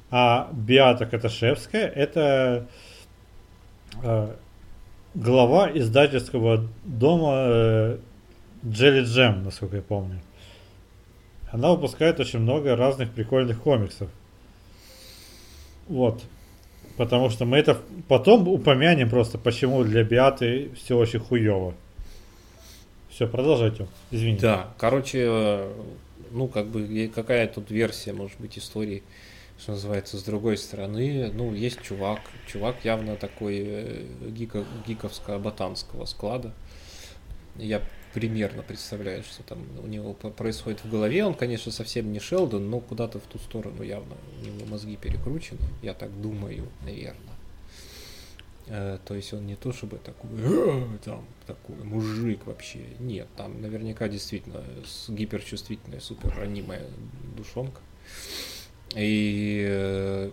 [0.09, 2.67] а Биата Каташевская это
[4.03, 4.35] э,
[5.13, 7.97] глава издательского дома э,
[8.63, 10.21] Jelly Jam, насколько я помню.
[11.51, 14.09] Она выпускает очень много разных прикольных комиксов.
[15.87, 16.21] Вот.
[16.97, 17.77] Потому что мы это
[18.07, 21.73] потом упомянем просто, почему для Биаты все очень хуево.
[23.09, 23.87] Все, продолжайте.
[24.11, 24.41] Извините.
[24.41, 25.67] Да, короче,
[26.31, 29.03] ну, как бы, какая тут версия, может быть, истории,
[29.57, 31.31] что называется, с другой стороны.
[31.33, 32.21] Ну, есть чувак.
[32.47, 36.53] Чувак явно такой э, гико, гиковско-ботанского склада.
[37.55, 37.81] Я
[38.13, 41.25] примерно представляет, что там у него происходит в голове.
[41.25, 45.59] Он, конечно, совсем не Шелдон, но куда-то в ту сторону явно у него мозги перекручены.
[45.81, 47.36] Я так думаю, наверное.
[48.69, 52.79] Э, то есть он не то чтобы такой, «Э, там, такой мужик вообще.
[52.99, 54.63] Нет, там наверняка действительно
[55.07, 56.85] гиперчувствительная, супер ранимая
[57.35, 57.81] душонка.
[58.95, 60.31] И э,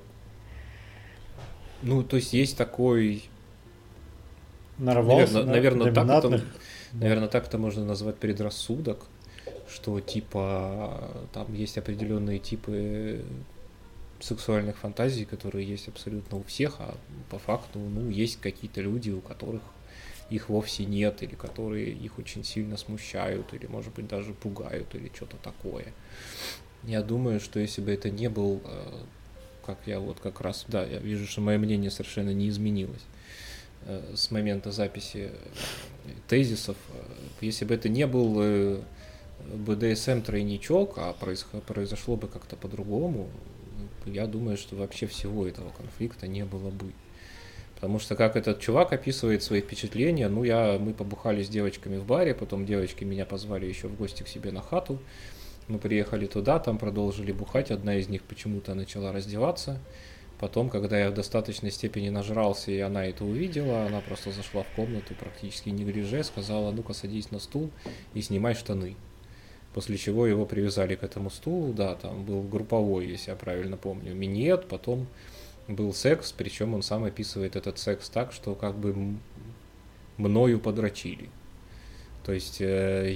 [1.82, 3.24] ну, то есть есть такой
[4.78, 6.45] Нарвался наверное, на наверное так это,
[6.93, 9.05] Наверное, так это можно назвать предрассудок,
[9.68, 13.24] что типа там есть определенные типы
[14.21, 16.97] сексуальных фантазий, которые есть абсолютно у всех, а
[17.31, 19.62] по факту, ну, есть какие-то люди, у которых
[20.31, 25.11] их вовсе нет, или которые их очень сильно смущают, или, может быть, даже пугают, или
[25.15, 25.87] что-то такое.
[26.85, 29.03] Я думаю, что если бы это не был, э,
[29.65, 33.05] как я вот как раз, да, я вижу, что мое мнение совершенно не изменилось
[33.87, 35.31] э, с момента записи
[36.29, 36.77] тезисов.
[37.41, 38.83] Если бы это не был э,
[39.55, 43.29] БДСМ-тройничок, а произошло бы как-то по-другому,
[44.11, 46.93] я думаю, что вообще всего этого конфликта не было бы.
[47.75, 52.07] Потому что как этот чувак описывает свои впечатления, ну я, мы побухали с девочками в
[52.07, 54.99] баре, потом девочки меня позвали еще в гости к себе на хату,
[55.69, 59.81] мы приехали туда, там продолжили бухать, одна из них почему-то начала раздеваться,
[60.41, 64.69] Потом, когда я в достаточной степени нажрался, и она это увидела, она просто зашла в
[64.77, 67.71] комнату практически не греже, сказала, ну-ка садись на стул
[68.15, 68.97] и снимай штаны.
[69.75, 74.14] После чего его привязали к этому стулу, да, там был групповой, если я правильно помню,
[74.14, 75.09] минет, потом
[75.66, 79.16] был секс, причем он сам описывает этот секс так, что как бы
[80.16, 81.29] мною подрочили.
[82.25, 83.14] То есть э,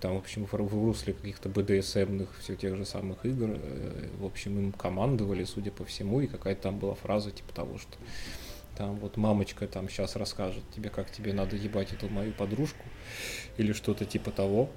[0.00, 4.58] там, в общем, в русле каких-то БДСМных все тех же самых игр, э, в общем,
[4.58, 7.92] им командовали, судя по всему, и какая-то там была фраза типа того, что
[8.78, 12.84] Там вот мамочка там сейчас расскажет тебе, как тебе надо ебать эту мою подружку
[13.58, 14.70] или что-то типа того.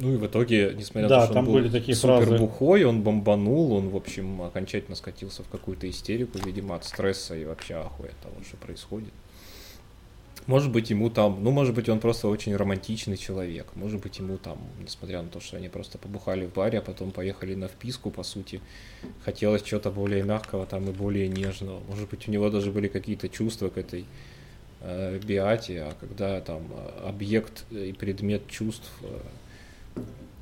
[0.00, 2.26] Ну и в итоге, несмотря Да, на то, что там он были был такие супер
[2.26, 2.38] фразы.
[2.38, 7.44] бухой, он бомбанул, он, в общем, окончательно скатился в какую-то истерику, видимо, от стресса и
[7.44, 9.12] вообще ахуя от того, что происходит.
[10.46, 13.66] Может быть, ему там, ну, может быть, он просто очень романтичный человек.
[13.74, 17.10] Может быть, ему там, несмотря на то, что они просто побухали в баре, а потом
[17.10, 18.62] поехали на вписку, по сути,
[19.24, 21.80] хотелось чего-то более мягкого там и более нежного.
[21.88, 24.06] Может быть, у него даже были какие-то чувства к этой
[24.80, 29.18] э, биате, а когда там э, объект и предмет чувств, э,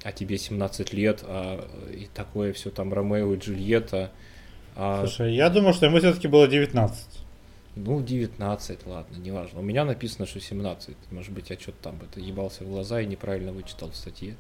[0.07, 4.13] а тебе 17 лет, а и такое все там Ромео и Джульетта,
[4.77, 7.07] а Слушай, я думаю, что ему все-таки было 19.
[7.75, 9.61] ну, 19, ладно, неважно.
[9.61, 10.97] У меня написано, что 17.
[11.11, 14.37] Может быть, я что-то там это ебался в глаза и неправильно вычитал в статье.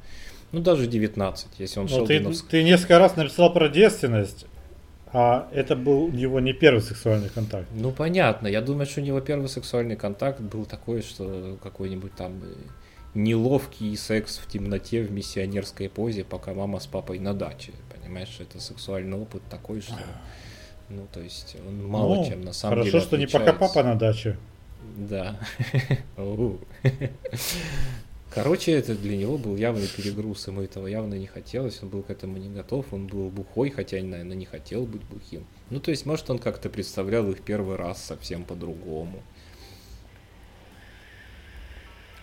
[0.53, 4.47] Ну, даже 19, если он Ну, ты, ты несколько раз написал про девственность,
[5.12, 7.67] а это был у него не первый сексуальный контакт.
[7.75, 8.47] Ну, понятно.
[8.47, 12.55] Я думаю, что у него первый сексуальный контакт был такой, что какой-нибудь там э,
[13.17, 17.73] неловкий секс в темноте в миссионерской позе, пока мама с папой на даче.
[17.95, 19.97] Понимаешь, это сексуальный опыт такой, что...
[20.89, 23.83] Ну, то есть он мало Ну, чем на самом Хорошо, деле что не пока папа
[23.83, 24.37] на даче.
[24.97, 25.41] Да.
[28.37, 32.11] Короче, это для него был явный перегруз, ему этого явно не хотелось, он был к
[32.11, 35.47] этому не готов, он был бухой, хотя, наверное, не хотел быть бухим.
[35.71, 39.23] Ну, то есть, может, он как-то представлял их первый раз совсем по-другому.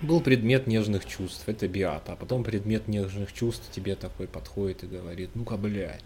[0.03, 4.87] Был предмет нежных чувств, это биата, а потом предмет нежных чувств тебе такой подходит и
[4.87, 6.03] говорит, ну-ка, блядь,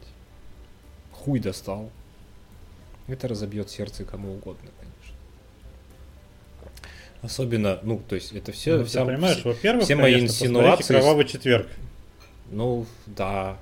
[1.12, 1.89] хуй достал.
[3.08, 5.16] Это разобьет сердце кому угодно, конечно.
[7.24, 11.26] Особенно, ну, то есть это все, Ну, ты понимаешь, во-первых, все мои конечно, инсинуации- «Кровавый
[11.26, 11.68] четверг».
[12.52, 13.58] ну, да.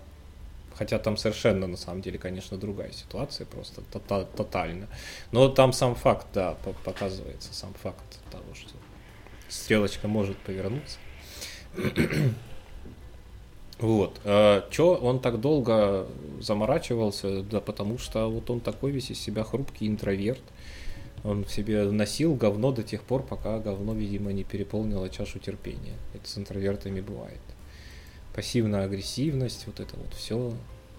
[0.73, 4.89] Хотя там совершенно, на самом деле, конечно, другая ситуация, просто тота- тотально.
[5.31, 8.71] Но там сам факт, да, по- показывается, сам факт того, что
[9.49, 10.97] стрелочка может повернуться.
[13.77, 14.21] Вот.
[14.23, 16.07] Че он так долго
[16.39, 17.43] заморачивался?
[17.43, 20.41] Да потому что вот он такой весь из себя хрупкий интроверт.
[21.25, 25.95] Он в себе носил говно до тех пор, пока говно, видимо, не переполнило чашу терпения.
[26.13, 27.41] Это с интровертами бывает.
[28.33, 30.53] Пассивная агрессивность, вот это вот все.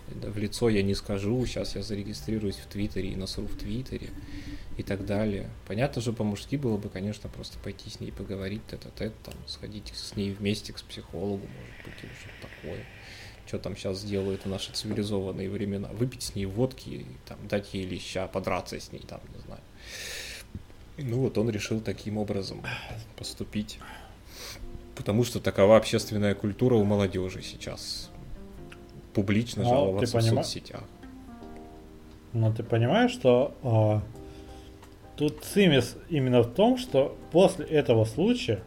[0.09, 4.11] В лицо я не скажу, сейчас я зарегистрируюсь в Твиттере и насру в Твиттере
[4.77, 5.51] и так далее.
[5.67, 10.15] Понятно же, по-мужски было бы, конечно, просто пойти с ней поговорить тет-а-тет, там, сходить с
[10.15, 12.85] ней вместе к психологу, может быть, или что-то такое.
[13.47, 15.89] Что там сейчас делают в наши цивилизованные времена.
[15.89, 19.61] Выпить с ней водки, там, дать ей леща, подраться с ней, там, не знаю.
[20.99, 22.63] Ну вот он решил таким образом
[23.17, 23.79] поступить.
[24.95, 28.11] Потому что такова общественная культура у молодежи сейчас.
[29.17, 30.83] Публично Ну, ты жаловаться в соцсетях.
[32.35, 34.03] Но ты понимаешь, что а,
[35.17, 38.61] тут цимис именно в том, что после этого случая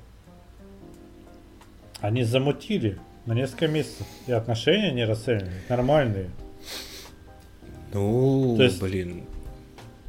[2.02, 2.98] они замутили
[3.28, 4.08] на несколько месяцев.
[4.26, 6.32] И отношения не расценивали, нормальные.
[7.94, 9.26] Ну, То есть- блин.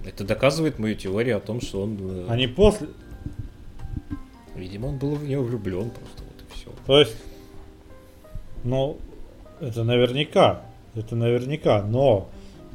[0.07, 2.89] Это доказывает мою теорию о том, что он, э, Они после...
[4.57, 6.71] видимо, он был в нее влюблен просто, вот и все.
[6.87, 7.17] То есть,
[8.65, 8.99] ну,
[9.61, 10.63] это наверняка,
[10.95, 12.29] это наверняка, но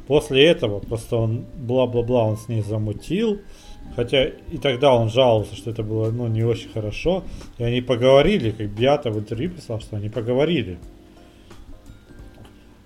[0.06, 3.40] после этого просто он бла-бла-бла он с ней замутил,
[3.94, 7.24] хотя и тогда он жаловался, что это было, ну, не очень хорошо,
[7.58, 10.78] и они поговорили, как Биата в интервью писал, что они поговорили.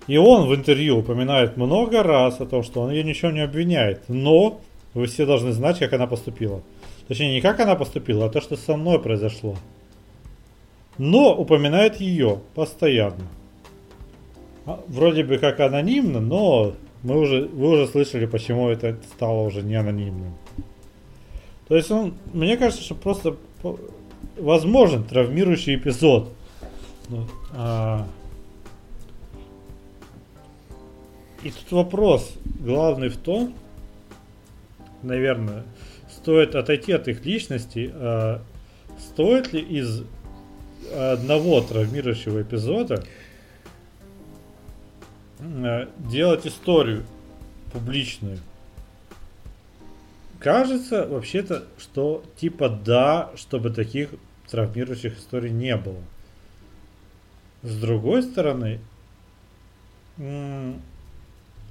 [0.07, 4.03] И он в интервью упоминает много раз о том, что он ее ничего не обвиняет,
[4.09, 4.59] но
[4.93, 6.61] вы все должны знать, как она поступила.
[7.07, 9.55] Точнее, не как она поступила, а то, что со мной произошло
[10.97, 13.27] но упоминает ее постоянно.
[14.65, 19.61] А, Вроде бы как анонимно, но мы уже, вы уже слышали, почему это стало уже
[19.61, 20.33] не анонимным.
[21.67, 23.37] То есть он, мне кажется, что просто
[24.37, 26.33] возможен травмирующий эпизод.
[27.09, 28.07] Ну, а,
[31.43, 33.53] И тут вопрос главный в том,
[35.01, 35.63] наверное,
[36.11, 38.41] стоит отойти от их личностей, а
[38.99, 40.03] стоит ли из
[40.95, 43.03] одного травмирующего эпизода
[45.41, 47.03] делать историю
[47.73, 48.39] публичную.
[50.39, 54.09] Кажется, вообще-то, что типа да, чтобы таких
[54.49, 56.01] травмирующих историй не было.
[57.63, 58.79] С другой стороны,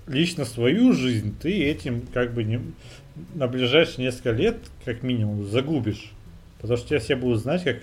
[0.06, 2.60] лично свою жизнь ты этим как бы не,
[3.34, 6.12] на ближайшие несколько лет как минимум загубишь.
[6.60, 7.78] Потому что я все буду знать как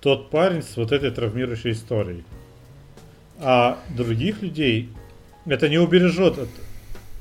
[0.00, 2.24] тот парень с вот этой травмирующей историей.
[3.38, 4.88] А других людей
[5.46, 6.48] это не убережет от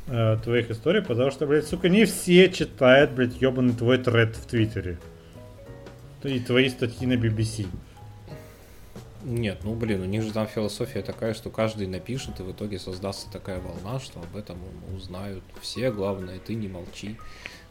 [0.08, 4.46] э, твоих историй, потому что, блядь, сука, не все читают, блядь, ебаный твой тред в
[4.46, 4.98] Твиттере.
[6.24, 7.68] И твои статьи на BBC.
[9.24, 12.78] Нет, ну блин, у них же там философия такая, что каждый напишет, и в итоге
[12.78, 14.60] создастся такая волна, что об этом
[14.96, 15.92] узнают все.
[15.92, 17.18] Главное, ты не молчи.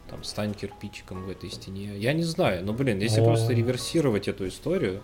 [0.09, 1.97] Там стань кирпичиком в этой стене.
[1.97, 3.25] Я не знаю, но блин, если О.
[3.25, 5.01] просто реверсировать эту историю,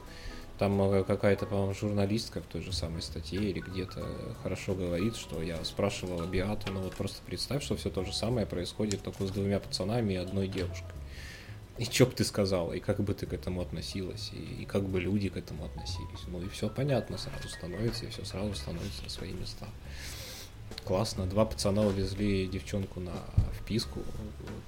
[0.61, 4.05] там э, какая-то, по-моему, журналистка в той же самой статье или где-то
[4.43, 8.45] хорошо говорит, что я спрашивала Биату, ну вот просто представь, что все то же самое
[8.45, 10.93] происходит только с двумя пацанами и одной девушкой.
[11.79, 14.83] И что бы ты сказала, и как бы ты к этому относилась, и, и как
[14.83, 16.27] бы люди к этому относились.
[16.27, 19.65] Ну и все понятно сразу становится, и все сразу становится на свои места.
[20.85, 21.25] Классно.
[21.25, 23.13] Два пацана увезли девчонку на
[23.59, 23.99] вписку,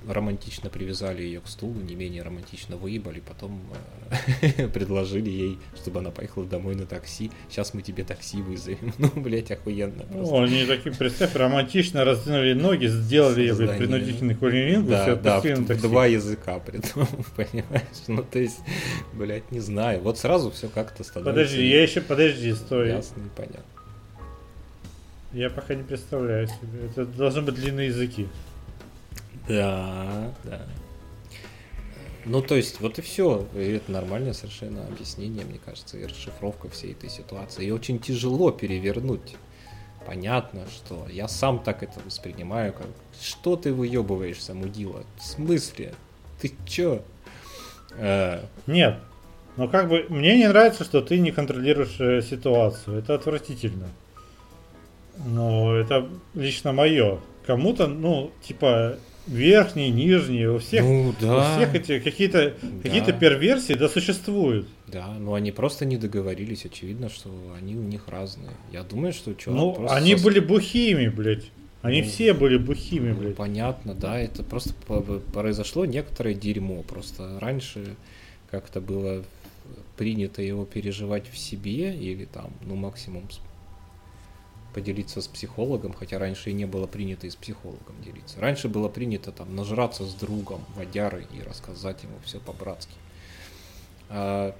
[0.07, 3.61] романтично привязали ее к стулу, не менее романтично выебали, потом
[4.41, 7.31] э, предложили ей, чтобы она поехала домой на такси.
[7.49, 8.93] Сейчас мы тебе такси вызовем.
[9.03, 10.03] Ну, блять, охуенно.
[10.03, 10.33] Просто.
[10.33, 16.59] О, они такие, представь, романтично раздвинули ноги, сделали ей принудительный кулининг, да, да, два языка
[16.59, 17.83] при том, понимаешь?
[18.07, 18.59] Ну, то есть,
[19.13, 20.01] блять, не знаю.
[20.01, 21.31] Вот сразу все как-то становится.
[21.31, 22.89] Подожди, я еще, подожди, стой.
[22.89, 23.72] Ясно и понятно.
[25.33, 26.87] Я пока не представляю себе.
[26.91, 28.27] Это должны быть длинные языки.
[29.47, 30.61] Да, да.
[32.25, 33.47] Ну, то есть, вот и все.
[33.55, 37.65] И это нормальное совершенно объяснение, мне кажется, и расшифровка всей этой ситуации.
[37.65, 39.35] И очень тяжело перевернуть.
[40.05, 42.87] Понятно, что я сам так это воспринимаю, как
[43.19, 45.03] что ты выебываешься, мудила?
[45.17, 45.93] В смысле?
[46.41, 47.03] Ты чё?
[47.97, 48.43] Э...
[48.67, 48.99] Нет.
[49.55, 52.99] Но как бы мне не нравится, что ты не контролируешь э, ситуацию.
[52.99, 53.87] Это отвратительно.
[55.25, 57.19] Ну, это лично мое.
[57.45, 58.97] Кому-то, ну, типа,
[59.27, 61.37] верхний, нижний, у всех, ну, да.
[61.37, 62.81] у всех эти какие-то да.
[62.81, 64.67] какие-то перверсии, да, существуют.
[64.87, 68.51] Да, но они просто не договорились, очевидно, что они у них разные.
[68.71, 70.23] Я думаю, что чувак Ну, просто они сос...
[70.23, 71.51] были бухими, блядь.
[71.81, 73.35] Они ну, все были бухими, ну, блядь.
[73.35, 74.73] Понятно, да, это просто
[75.33, 76.83] произошло некоторое дерьмо.
[76.83, 77.95] Просто раньше
[78.51, 79.23] как-то было
[79.97, 83.27] принято его переживать в себе или там, ну, максимум
[84.73, 88.39] поделиться с психологом, хотя раньше и не было принято и с психологом делиться.
[88.39, 92.95] Раньше было принято там нажраться с другом водярой и рассказать ему все по-братски.
[94.09, 94.55] А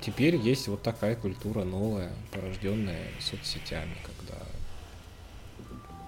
[0.00, 4.42] теперь есть вот такая культура новая, порожденная соцсетями, когда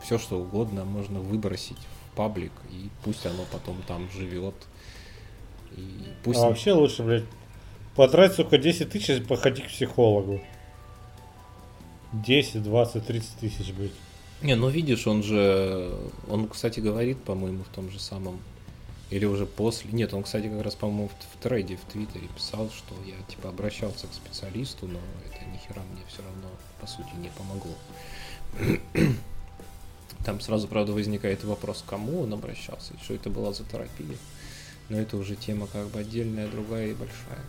[0.02, 4.54] все что угодно можно выбросить в паблик, и пусть оно потом там живет.
[5.76, 6.40] И пусть...
[6.40, 7.24] А вообще лучше, блядь,
[7.94, 10.40] потратить, сука, 10 тысяч походить к психологу.
[12.12, 13.92] 10, 20, 30 тысяч будет.
[14.40, 15.92] Не, ну видишь, он же,
[16.28, 18.38] он, кстати, говорит, по-моему, в том же самом,
[19.10, 22.70] или уже после, нет, он, кстати, как раз, по-моему, в, в трейде в Твиттере писал,
[22.70, 26.48] что я, типа, обращался к специалисту, но это ни хера мне все равно,
[26.80, 27.74] по сути, не помогло.
[30.24, 34.16] Там сразу, правда, возникает вопрос, кому он обращался, и что это была за терапия.
[34.88, 37.44] Но это уже тема как бы отдельная, другая и большая.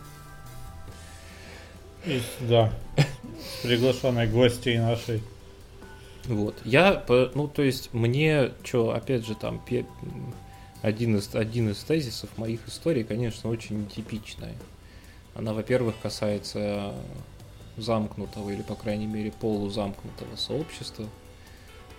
[2.06, 2.74] И, да,
[3.64, 5.22] приглашенной гостей нашей.
[6.26, 6.56] Вот.
[6.64, 9.62] Я, ну, то есть, мне, что, опять же, там,
[10.82, 14.56] один из, один из тезисов моих историй, конечно, очень типичная.
[15.34, 16.94] Она, во-первых, касается
[17.78, 21.06] замкнутого или, по крайней мере, полузамкнутого сообщества,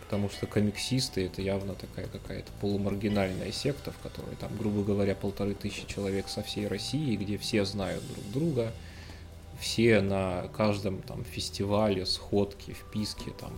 [0.02, 5.54] потому что комиксисты это явно такая какая-то полумаргинальная секта, в которой там, грубо говоря, полторы
[5.54, 8.72] тысячи человек со всей России, где все знают друг друга,
[9.60, 13.52] все на каждом там фестивале, сходке, вписке, там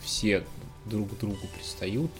[0.00, 0.44] все
[0.86, 2.10] друг к другу пристают.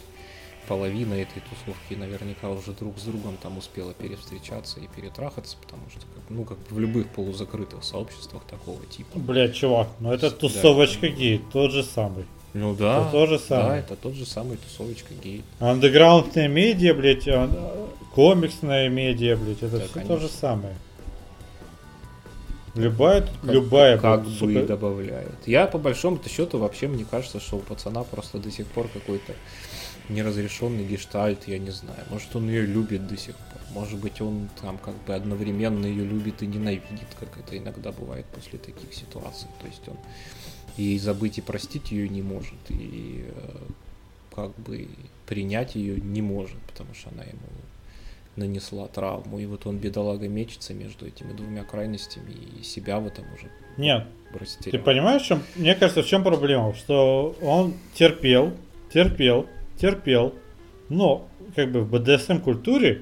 [0.67, 6.01] Половина этой тусовки наверняка уже друг с другом там успела перевстречаться и перетрахаться, потому что,
[6.27, 9.17] ну, как в любых полузакрытых сообществах такого типа.
[9.17, 11.13] Блять, чувак, ну это тусовочка да.
[11.13, 12.25] гей, тот же самый.
[12.53, 13.01] Ну да.
[13.01, 13.67] Это тот же самый.
[13.67, 15.43] Да, это тот же самый тусовочка гей.
[15.59, 17.49] Андеграундная медиа, блядь, а,
[18.13, 20.15] комиксная медиа, блядь, это да, все конечно.
[20.15, 20.75] то же самое.
[22.77, 23.97] Любая, как, любая.
[23.97, 24.63] Как бы сука...
[24.65, 25.35] добавляет.
[25.45, 29.33] Я по большому-то счету вообще мне кажется, что у пацана просто до сих пор какой-то
[30.09, 31.99] неразрешенный гештальт, я не знаю.
[32.09, 33.61] Может он ее любит до сих пор.
[33.73, 38.25] Может быть он там как бы одновременно ее любит и ненавидит, как это иногда бывает
[38.27, 39.47] после таких ситуаций.
[39.59, 39.97] То есть он
[40.77, 43.57] и забыть и простить ее не может, и э,
[44.33, 44.87] как бы
[45.25, 47.47] принять ее не может, потому что она ему
[48.37, 49.39] нанесла травму.
[49.39, 54.05] И вот он, бедолага, мечется между этими двумя крайностями и себя в этом уже Нет.
[54.33, 54.71] Растерял.
[54.71, 56.73] Ты понимаешь, в чем, мне кажется, в чем проблема?
[56.73, 58.53] Что он терпел,
[58.93, 59.47] терпел,
[59.79, 60.33] терпел,
[60.89, 63.01] но как бы в БДСМ культуре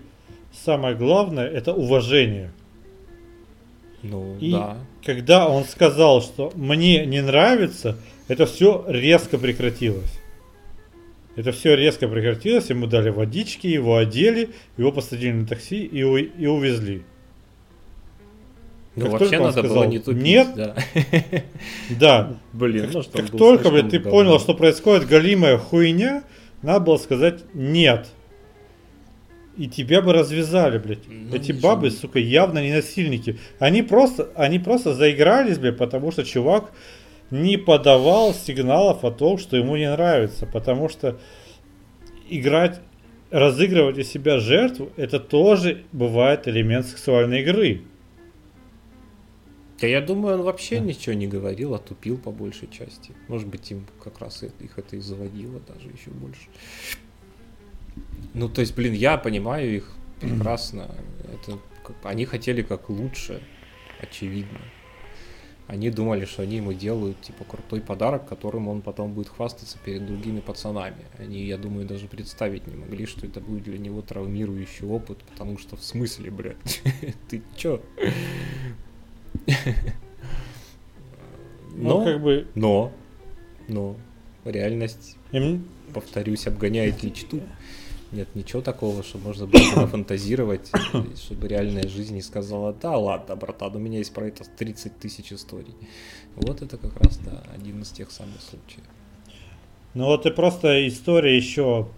[0.64, 2.52] самое главное это уважение.
[4.04, 4.78] Ну, и да.
[5.04, 10.20] когда он сказал, что мне не нравится, это все резко прекратилось.
[11.36, 16.18] Это все резко прекратилось, ему дали водички, его одели, его посадили на такси и, у-
[16.18, 17.04] и увезли.
[18.96, 20.24] Ну, Как вообще надо было сказал не тупить.
[20.24, 20.76] «нет», да.
[22.00, 24.12] Да, Блин, как, ну что как только, блядь, ты говно.
[24.12, 26.24] понял, что происходит галимая хуйня,
[26.62, 28.08] надо было сказать нет.
[29.58, 31.08] И тебя бы развязали, блядь.
[31.10, 31.70] Ну, Эти ничего.
[31.76, 33.38] бабы, сука, явно не насильники.
[33.60, 36.72] Они просто, они просто заигрались, блядь, потому что чувак
[37.32, 40.46] не подавал сигналов о том, что ему не нравится.
[40.46, 41.20] Потому что
[42.30, 42.82] играть,
[43.32, 47.82] разыгрывать из себя жертву, это тоже бывает элемент сексуальной игры.
[49.82, 53.12] Да я думаю, он вообще ничего не говорил, а тупил по большей части.
[53.28, 56.48] Может быть, им как раз их это и заводило даже еще больше.
[58.34, 60.90] Ну, то есть, блин, я понимаю их прекрасно.
[61.34, 63.42] Это как- они хотели как лучше,
[64.02, 64.60] очевидно.
[65.68, 70.06] Они думали, что они ему делают, типа, крутой подарок, которым он потом будет хвастаться перед
[70.06, 71.06] другими пацанами.
[71.18, 75.58] Они, я думаю, даже представить не могли, что это будет для него травмирующий опыт, потому
[75.58, 76.82] что в смысле, блядь,
[77.30, 77.82] ты чё?
[81.78, 82.92] Ну, Но, как бы, но,
[83.68, 83.96] но,
[84.46, 85.18] реальность,
[85.94, 87.42] повторюсь, обгоняет мечту.
[88.16, 90.72] Нет ничего такого, что можно было фантазировать,
[91.18, 95.34] чтобы реальная жизнь не сказала, да ладно, братан, у меня есть про это 30 тысяч
[95.34, 95.76] историй.
[96.38, 98.86] Вот это как раз, да, один из тех самых случаев.
[99.94, 101.90] Ну вот и просто история еще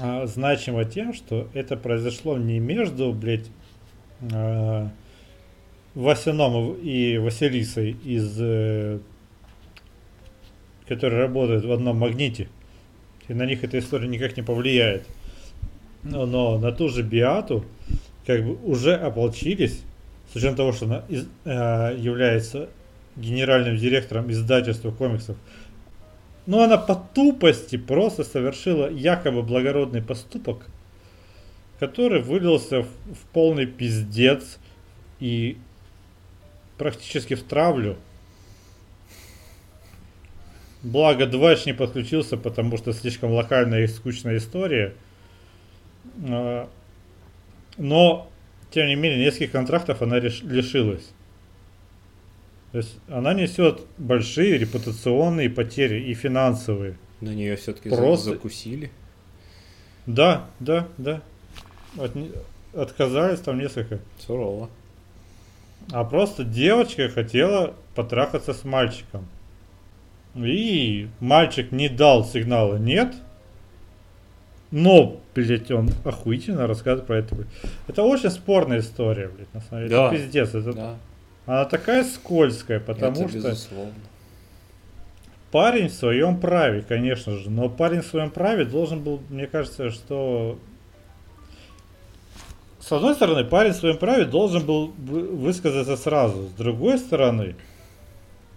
[0.00, 3.46] а, значима тем, что это произошло не между, блядь,
[4.32, 4.90] а,
[5.94, 8.98] Васяном и Василисой из э,
[10.88, 12.48] которые работают в одном магните.
[13.28, 15.06] И на них эта история никак не повлияет.
[16.02, 17.64] Но, но на ту же Биату
[18.26, 19.82] как бы уже ополчились,
[20.32, 22.68] с учетом того, что она из- э, является
[23.16, 25.36] генеральным директором издательства комиксов
[26.46, 30.66] но она по тупости просто совершила якобы благородный поступок,
[31.78, 34.58] который вылился в, в полный пиздец
[35.20, 35.56] и
[36.78, 37.96] практически в травлю.
[40.82, 44.94] Благо Двач не подключился, потому что слишком локальная и скучная история.
[46.28, 46.68] А,
[47.78, 48.30] Но,
[48.70, 51.10] тем не менее, нескольких контрактов она лишилась.
[52.72, 56.96] То есть она несет большие репутационные потери и финансовые.
[57.20, 58.90] На нее все-таки Просто- закусили.
[60.06, 61.22] Да, да, да.
[61.98, 62.12] От
[62.74, 64.00] отказались там несколько.
[64.18, 64.70] Сурово.
[65.90, 69.28] А просто девочка хотела потрахаться с мальчиком.
[70.34, 73.14] И мальчик не дал сигнала нет.
[74.72, 77.36] Но, блядь, он охуительно рассказывает про это.
[77.86, 79.90] Это очень спорная история, блядь, на самом деле.
[79.96, 80.06] Да.
[80.08, 80.48] Это пиздец.
[80.54, 80.96] Это, Да,
[81.46, 83.92] Она такая скользкая, потому это что безусловно.
[85.50, 87.50] парень в своем праве, конечно же.
[87.50, 90.58] Но парень в своем праве должен был, мне кажется, что
[92.80, 96.48] с одной стороны, парень в своем праве должен был вы- высказаться сразу.
[96.48, 97.54] С другой стороны,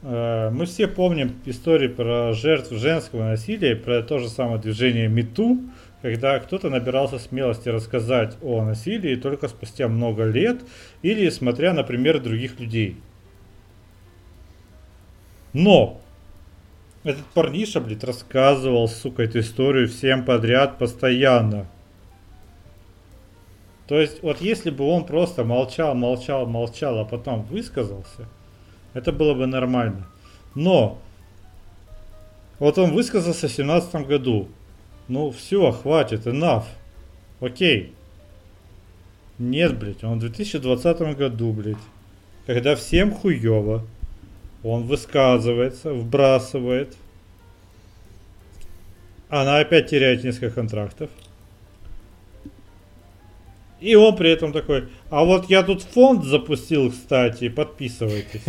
[0.01, 5.59] э, мы все помним истории про жертв женского насилия, про то же самое движение МИТУ,
[6.05, 10.61] когда кто-то набирался смелости рассказать о насилии только спустя много лет
[11.01, 12.97] или смотря на примеры других людей.
[15.51, 15.99] Но
[17.03, 21.65] этот парниша, блядь, рассказывал, сука, эту историю всем подряд постоянно.
[23.87, 28.27] То есть, вот если бы он просто молчал, молчал, молчал, а потом высказался,
[28.93, 30.05] это было бы нормально.
[30.53, 30.99] Но,
[32.59, 34.49] вот он высказался в семнадцатом году.
[35.07, 36.65] Ну, все, хватит, enough.
[37.39, 37.93] Окей.
[39.37, 41.77] Нет, блядь, он в 2020 году, блядь,
[42.45, 43.85] когда всем хуево,
[44.63, 46.95] он высказывается, вбрасывает.
[49.29, 51.09] Она опять теряет несколько контрактов.
[53.81, 58.41] И он при этом такой, а вот я тут фонд запустил, кстати, подписывайтесь.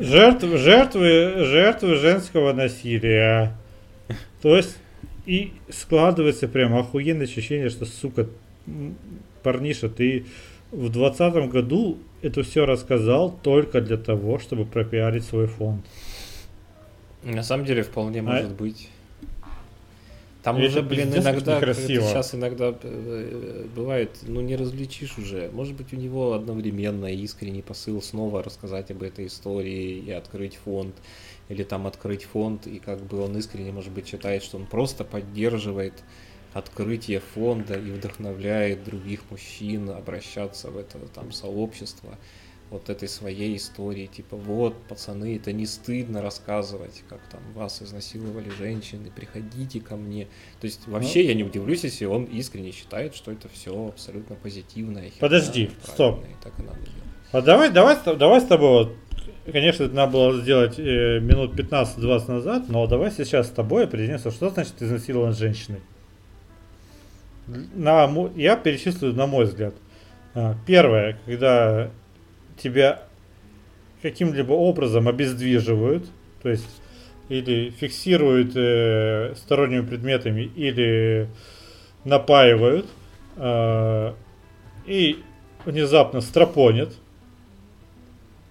[0.00, 3.56] Жертвы, жертвы, жертвы женского насилия.
[4.42, 4.76] То есть,
[5.26, 8.28] и складывается прям охуенное ощущение, что, сука,
[9.42, 10.26] парниша, ты
[10.70, 15.84] в двадцатом году это все рассказал только для того, чтобы пропиарить свой фонд.
[17.22, 18.88] На самом деле вполне А- может быть.
[20.42, 22.06] Там уже, блин, иногда некрасиво.
[22.06, 25.50] сейчас иногда э, бывает, ну не различишь уже.
[25.52, 30.94] Может быть, у него одновременно искренний посыл снова рассказать об этой истории и открыть фонд,
[31.48, 35.04] или там открыть фонд, и как бы он искренне, может быть, считает, что он просто
[35.04, 35.94] поддерживает
[36.52, 42.16] открытие фонда и вдохновляет других мужчин обращаться в это там сообщество.
[42.70, 48.48] вот этой своей истории, типа, вот, пацаны, это не стыдно рассказывать, как там вас изнасиловали
[48.50, 50.26] женщины, приходите ко мне.
[50.60, 54.34] То есть вообще ну, я не удивлюсь, если он искренне считает, что это все абсолютно
[54.34, 55.12] позитивное.
[55.20, 56.24] Подожди, стоп.
[56.24, 57.06] И так и надо делать.
[57.30, 58.96] А давай, давай, давай с тобой вот
[59.50, 64.30] Конечно, это надо было сделать э, минут 15-20 назад, но давай сейчас с тобой определимся,
[64.30, 65.80] что значит изнасилован женщиной.
[67.74, 69.74] На, я перечислю на мой взгляд.
[70.34, 71.90] А, первое, когда
[72.58, 73.02] тебя
[74.02, 76.06] каким-либо образом обездвиживают,
[76.42, 76.66] то есть
[77.28, 81.28] или фиксируют э, сторонними предметами, или
[82.04, 82.86] напаивают,
[83.36, 84.12] э,
[84.86, 85.22] и
[85.64, 86.92] внезапно стропонят.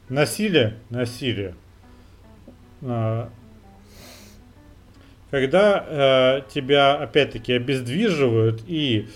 [0.09, 1.55] Насилие, насилие.
[2.81, 3.27] Э,
[5.31, 9.07] когда э, тебя опять-таки обездвиживают и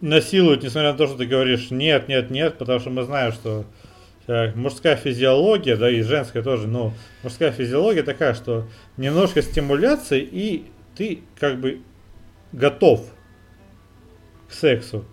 [0.00, 3.64] насилуют, несмотря на то, что ты говоришь нет, нет, нет, потому что мы знаем, что
[4.28, 6.94] э, мужская физиология, да и женская тоже, но
[7.24, 11.80] мужская физиология такая, что немножко стимуляции и ты как бы
[12.52, 13.04] готов
[14.48, 15.04] к сексу.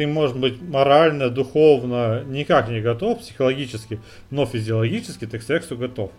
[0.00, 4.00] Ты, может быть, морально, духовно никак не готов, психологически,
[4.30, 6.10] но физиологически ты к сексу готов.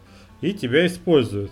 [0.42, 1.50] И тебя используют.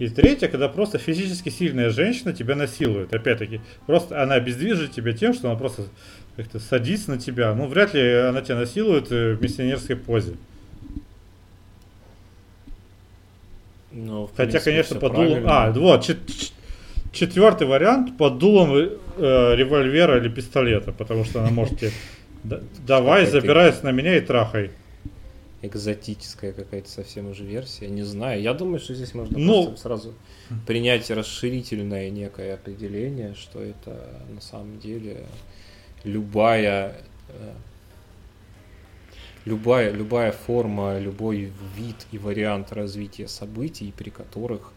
[0.00, 3.14] И третье, когда просто физически сильная женщина тебя насилует.
[3.14, 5.84] Опять-таки, просто она обездвижит тебя тем, что она просто
[6.34, 7.54] как-то садится на тебя.
[7.54, 10.34] Ну, вряд ли она тебя насилует э, в миссионерской позе.
[13.92, 15.44] Ну, Хотя, конечно, под дулом...
[15.46, 16.18] А, вот, чет...
[17.12, 21.92] четвертый вариант под дулом э, револьвера или пистолета, потому что она может тебе...
[22.86, 24.70] Давай, забирайся на меня и трахай
[25.62, 28.40] экзотическая какая-то совсем уже версия, не знаю.
[28.40, 30.14] Я думаю, что здесь можно ну, сразу
[30.66, 35.26] принять расширительное некое определение, что это на самом деле
[36.04, 36.94] любая
[37.28, 37.52] э,
[39.44, 44.72] любая, любая форма, любой вид и вариант развития событий, при которых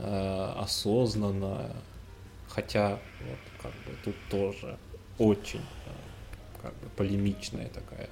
[0.00, 1.70] э, осознанно,
[2.48, 4.78] хотя вот, как бы тут тоже
[5.18, 8.08] очень э, как бы полемичная такая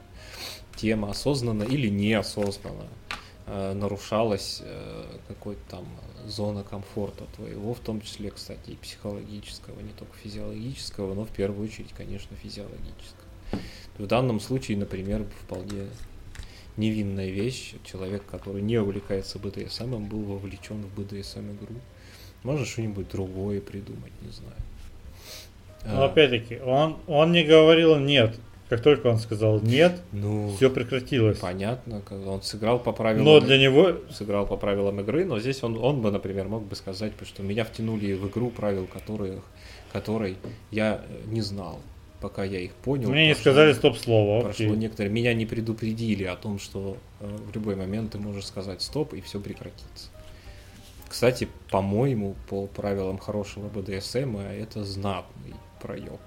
[0.76, 2.86] тема осознанно или неосознанно
[3.46, 5.86] э, нарушалась э, какой-то там
[6.26, 11.66] зона комфорта твоего, в том числе, кстати, и психологического, не только физиологического, но в первую
[11.66, 13.28] очередь, конечно, физиологического.
[13.96, 15.88] В данном случае, например, вполне
[16.78, 21.74] невинная вещь, человек, который не увлекается БДСМ, был вовлечен в БДСМ игру.
[22.44, 24.54] Можно что-нибудь другое придумать, не знаю.
[25.84, 28.38] Но опять-таки, он, он не говорил нет.
[28.68, 31.38] Как только он сказал нет, ну, все прекратилось.
[31.38, 33.24] Понятно, он сыграл по правилам.
[33.24, 36.76] Но для него сыграл по правилам игры, но здесь он, он бы, например, мог бы
[36.76, 39.40] сказать, что меня втянули в игру правил, которые,
[39.90, 40.36] которой
[40.70, 41.80] я э, не знал,
[42.20, 43.10] пока я их понял.
[43.10, 44.42] Мне прошло, не сказали стоп-слово.
[44.42, 48.82] Прошло некоторые, меня не предупредили о том, что э, в любой момент ты можешь сказать
[48.82, 50.10] стоп и все прекратится.
[51.08, 56.20] Кстати, по-моему, по правилам хорошего БДСМ это знатный проеб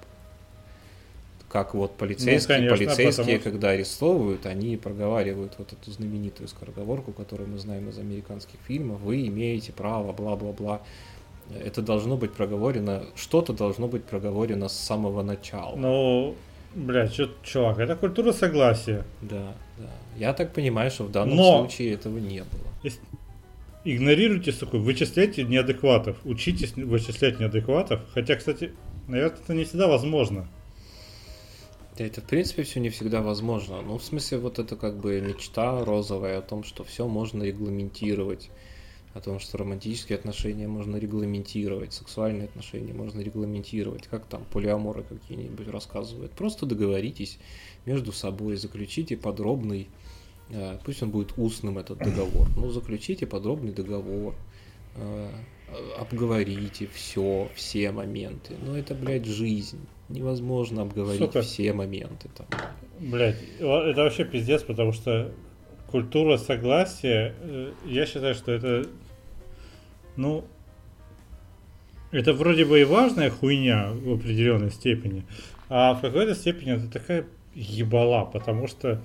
[1.52, 3.44] как вот полицейские, ну, конечно, полицейские, потому...
[3.44, 9.28] когда арестовывают, они проговаривают вот эту знаменитую скороговорку, которую мы знаем из американских фильмов, вы
[9.28, 10.82] имеете право, бла-бла-бла.
[11.60, 15.76] Это должно быть проговорено, что-то должно быть проговорено с самого начала.
[15.76, 16.36] Ну,
[16.76, 19.06] блядь, что, чувак, это культура согласия.
[19.22, 19.90] Да, да.
[20.18, 21.60] Я так понимаю, что в данном Но...
[21.60, 22.94] случае этого не было.
[23.84, 28.02] Игнорируйте, сука, вычисляйте неадекватов, учитесь вычислять неадекватов.
[28.14, 28.74] Хотя, кстати,
[29.08, 30.48] наверное, это не всегда возможно.
[31.98, 33.82] Да это, в принципе, все не всегда возможно.
[33.82, 38.50] Ну, в смысле, вот это как бы мечта розовая о том, что все можно регламентировать,
[39.14, 45.68] о том, что романтические отношения можно регламентировать, сексуальные отношения можно регламентировать, как там полиаморы какие-нибудь
[45.68, 46.32] рассказывают.
[46.32, 47.38] Просто договоритесь
[47.86, 49.88] между собой, заключите подробный,
[50.50, 54.36] э, пусть он будет устным этот договор, но заключите подробный договор,
[54.96, 55.30] э,
[55.98, 58.56] обговорите все, все моменты.
[58.66, 59.80] Но это, блядь, жизнь
[60.10, 61.42] невозможно обговорить Сука.
[61.42, 62.48] все моменты там.
[63.00, 65.34] Блять, это вообще пиздец, потому что
[65.92, 68.88] культура согласия, э, я считаю, что это,
[70.16, 70.46] ну,
[72.12, 75.26] это вроде бы и важная хуйня в определенной степени,
[75.70, 79.02] а в какой-то степени это такая ебала, потому что,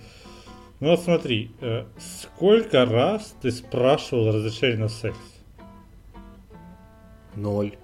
[0.80, 5.18] ну вот смотри, э, сколько раз ты спрашивал разрешение на секс?
[7.34, 7.76] Ноль.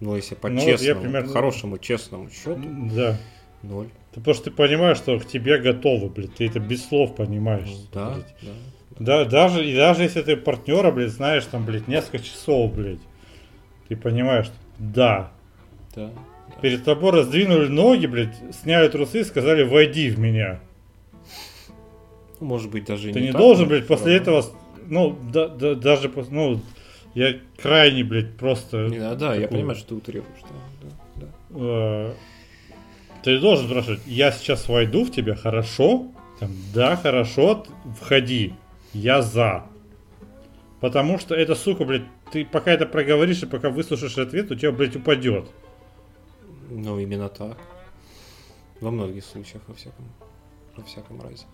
[0.00, 1.32] Ну, если по ну, честному, вот примерно...
[1.32, 2.60] хорошему, честному счету.
[2.94, 3.18] Да.
[3.62, 3.88] Ноль.
[4.14, 6.34] Ты ты понимаешь, что к тебе готовы, блядь.
[6.34, 7.68] Ты это без слов понимаешь.
[7.68, 8.34] Ну, да, блядь.
[8.42, 8.50] да.
[8.98, 13.00] Да, даже, и даже если ты партнера, блядь, знаешь, там, блядь, несколько часов, блядь,
[13.88, 15.32] ты понимаешь, что да.
[15.94, 16.10] Да,
[16.60, 20.60] Перед тобой раздвинули ноги, блядь, сняли трусы и сказали, войди в меня.
[22.40, 24.38] Ну, Может быть, даже Ты не так, должен, блядь, после равно.
[24.40, 24.44] этого,
[24.88, 26.60] ну, да- да- даже, ну,
[27.14, 28.88] я крайне, блядь, просто...
[28.88, 30.48] Не, да, да, я такую, понимаю, что ты утрируешь, да,
[30.82, 31.26] да, да.
[31.50, 32.14] э,
[33.22, 36.08] Ты должен спрашивать, я сейчас войду в тебя, хорошо?
[36.40, 37.64] Там, да, хорошо,
[38.00, 38.54] входи,
[38.92, 39.64] я за.
[40.80, 44.72] Потому что эта сука, блядь, ты пока это проговоришь и пока выслушаешь ответ, у тебя,
[44.72, 45.46] блядь, упадет.
[46.70, 47.56] Ну, именно так.
[48.80, 50.04] Во многих случаях, во всяком,
[50.76, 51.44] во всяком разе.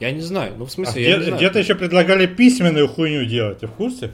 [0.00, 1.36] Я не знаю, ну, в А смысле, я не где- знаю.
[1.38, 4.10] где-то еще предлагали письменную хуйню делать, ты в курсе?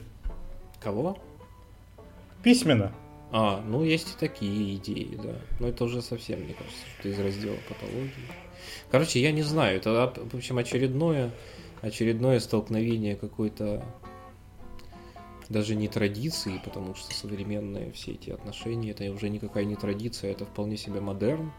[0.80, 1.18] Кого?
[2.44, 2.92] Письменно.
[3.30, 5.34] А, ну есть и такие идеи, да.
[5.60, 8.10] Но это уже совсем, мне кажется, что из раздела патологии.
[8.90, 11.30] Короче, я не знаю, это, в общем, очередное,
[11.82, 13.84] очередное столкновение какой-то
[15.48, 20.44] даже не традиции, потому что современные все эти отношения, это уже никакая не традиция, это
[20.44, 21.52] вполне себе модерн.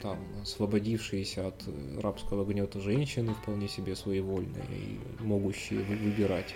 [0.00, 6.54] Там, освободившиеся от э, рабского гнета женщины, вполне себе своевольные и могущие вы- выбирать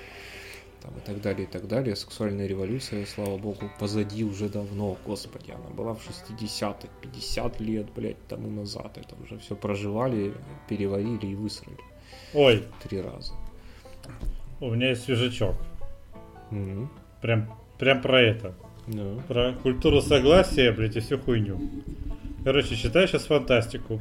[0.83, 1.95] там, и так далее, и так далее.
[1.97, 8.27] Сексуальная революция, слава богу, позади уже давно, господи, она была в 60-х, 50 лет, блядь,
[8.29, 8.99] тому назад.
[8.99, 10.35] Это уже все проживали,
[10.69, 11.77] переварили и высрали
[12.35, 13.33] Ой, три раза.
[14.61, 15.57] у меня есть свежачок.
[16.51, 16.91] Мгм.
[17.21, 17.49] Прям,
[17.79, 18.55] прям про это.
[18.87, 21.61] Ну, Про культуру согласия, блядь, и всю хуйню.
[22.45, 24.01] Короче, читаю сейчас фантастику.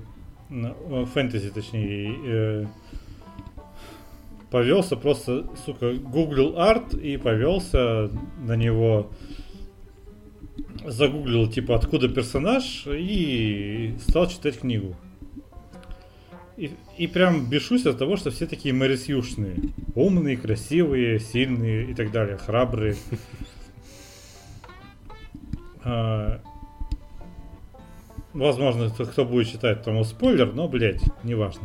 [0.49, 2.67] Э, Фэнтези, точнее.
[4.51, 8.09] Повелся просто, сука, гуглил арт и повелся
[8.39, 9.11] на него.
[10.85, 14.95] Загуглил, типа, откуда персонаж и стал читать книгу.
[16.57, 19.55] И, и прям бешусь от того, что все такие мэрисюшные.
[19.95, 22.95] Умные, красивые, сильные и так далее, храбрые.
[25.81, 26.41] А,
[28.33, 31.63] Возможно, кто, будет читать, тому спойлер, но, блядь, неважно.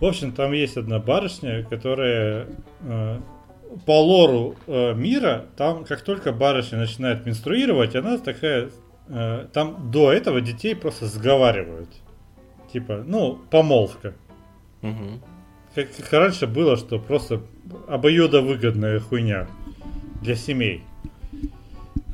[0.00, 2.48] В общем, там есть одна барышня, которая
[2.82, 3.18] э,
[3.86, 8.70] по лору э, мира, там как только барышня начинает менструировать, она такая...
[9.08, 11.88] э, там до этого детей просто сговаривают.
[12.72, 14.14] Типа, ну, помолвка.
[14.82, 15.22] мгм.
[15.74, 17.42] Как, как раньше было, что просто
[17.88, 19.46] обоюдовыгодная хуйня
[20.22, 20.82] для семей.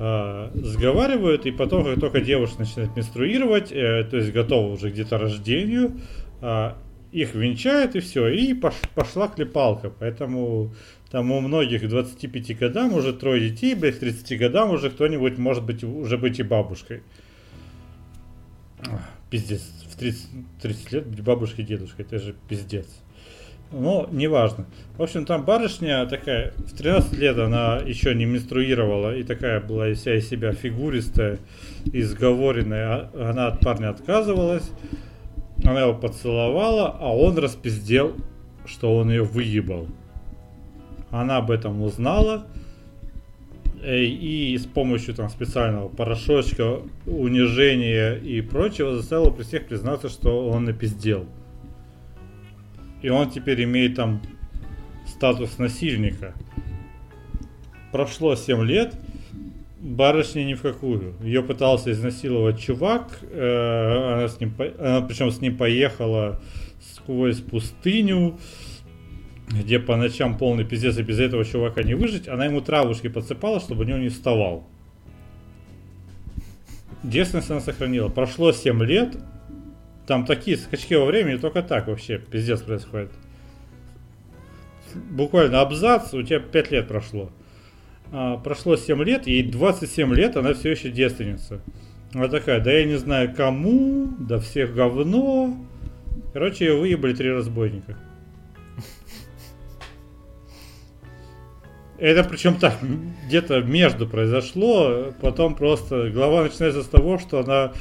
[0.04, 5.16] А, сговаривают, и потом, как только девушка начинает менструировать, э, то есть готова уже где-то
[5.16, 5.92] рождению,
[6.40, 6.76] а,
[7.12, 9.90] их венчают и все, и пош- пошла клепалка.
[9.90, 10.74] Поэтому
[11.10, 15.38] там у многих к 25 годам уже трое детей, блядь, к 30 годам уже кто-нибудь
[15.38, 17.02] может быть уже быть и бабушкой.
[19.30, 20.26] Пиздец, в 30,
[20.60, 22.86] 30 лет быть бабушкой и дедушкой, это же пиздец.
[23.70, 24.66] Но неважно.
[24.98, 29.94] В общем, там барышня такая, в 13 лет она еще не менструировала, и такая была
[29.94, 31.38] вся из себя фигуристая,
[31.86, 32.86] изговоренная.
[33.14, 34.70] А- Она от парня отказывалась,
[35.64, 38.16] она его поцеловала, а он распиздел,
[38.66, 39.88] что он ее выебал.
[41.10, 42.46] Она об этом узнала,
[43.82, 50.48] э, и с помощью там специального порошочка, унижения и прочего заставила при всех признаться, что
[50.48, 51.26] он напиздел.
[53.02, 54.22] И он теперь имеет там
[55.06, 56.34] статус насильника.
[57.90, 58.94] Прошло 7 лет,
[59.82, 61.14] барышня ни в какую.
[61.22, 66.40] Ее пытался изнасиловать чувак, э, она, с ним, она причем с ним поехала
[66.94, 68.38] сквозь пустыню,
[69.48, 72.28] где по ночам полный пиздец, и без этого чувака не выжить.
[72.28, 74.64] Она ему травушки подсыпала, чтобы у него не вставал.
[77.02, 78.08] Девственность она сохранила.
[78.08, 79.16] Прошло 7 лет,
[80.06, 83.10] там такие скачки во времени, только так вообще пиздец происходит.
[85.10, 87.32] Буквально абзац, у тебя 5 лет прошло.
[88.12, 91.60] А, прошло 7 лет, ей 27 лет, она все еще девственница.
[92.12, 95.56] Она такая, да я не знаю кому, да всех говно.
[96.34, 97.96] Короче, ее выебали три разбойника.
[101.98, 102.78] Это причем так,
[103.28, 107.72] где-то между произошло, потом просто глава начинается с того, что она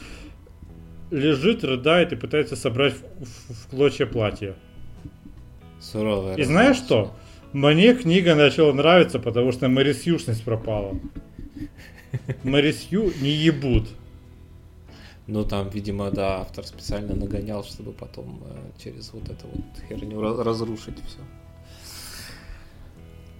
[1.09, 4.53] лежит, рыдает и пытается собрать в, в- в клочья платье.
[5.79, 6.35] Суровая.
[6.35, 7.13] И знаешь что?
[7.53, 10.97] Мне книга начала нравиться, потому что Мэрисьюшность пропала.
[12.43, 13.89] Мэрисью не ебут.
[15.27, 20.21] Ну, там, видимо, да, автор специально нагонял, чтобы потом э, через вот эту вот херню
[20.43, 21.19] разрушить все.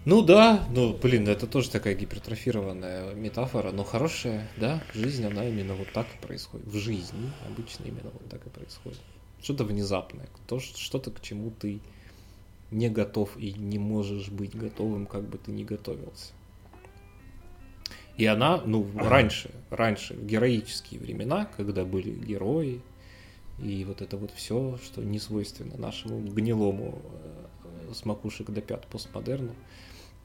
[0.03, 5.75] Ну да, ну блин, это тоже такая гипертрофированная метафора, но хорошая, да, жизнь, она именно
[5.75, 6.65] вот так и происходит.
[6.67, 8.99] В жизни обычно именно вот так и происходит.
[9.41, 11.81] Что-то внезапное, то, что-то к чему ты
[12.71, 16.33] не готов и не можешь быть готовым, как бы ты ни готовился.
[18.17, 22.81] И она, ну, раньше, раньше, в героические времена, когда были герои,
[23.59, 28.87] и вот это вот все, что не свойственно нашему гнилому э, с макушек до пят
[28.87, 29.53] постмодерну,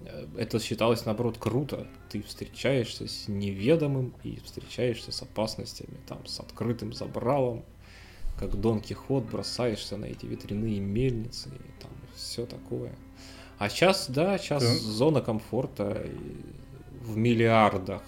[0.01, 1.87] э, это считалось, наоборот, круто.
[2.09, 7.65] Ты встречаешься с неведомым и встречаешься с опасностями, там, с открытым забралом,
[8.39, 12.93] как Дон Кихот бросаешься на эти ветряные мельницы, и там все такое.
[13.59, 14.69] А сейчас, да, сейчас да.
[14.69, 16.07] зона комфорта
[17.01, 18.03] в миллиардах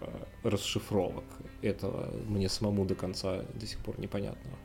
[0.00, 0.06] э,
[0.42, 1.24] расшифровок
[1.62, 4.56] этого мне самому до конца до сих пор непонятного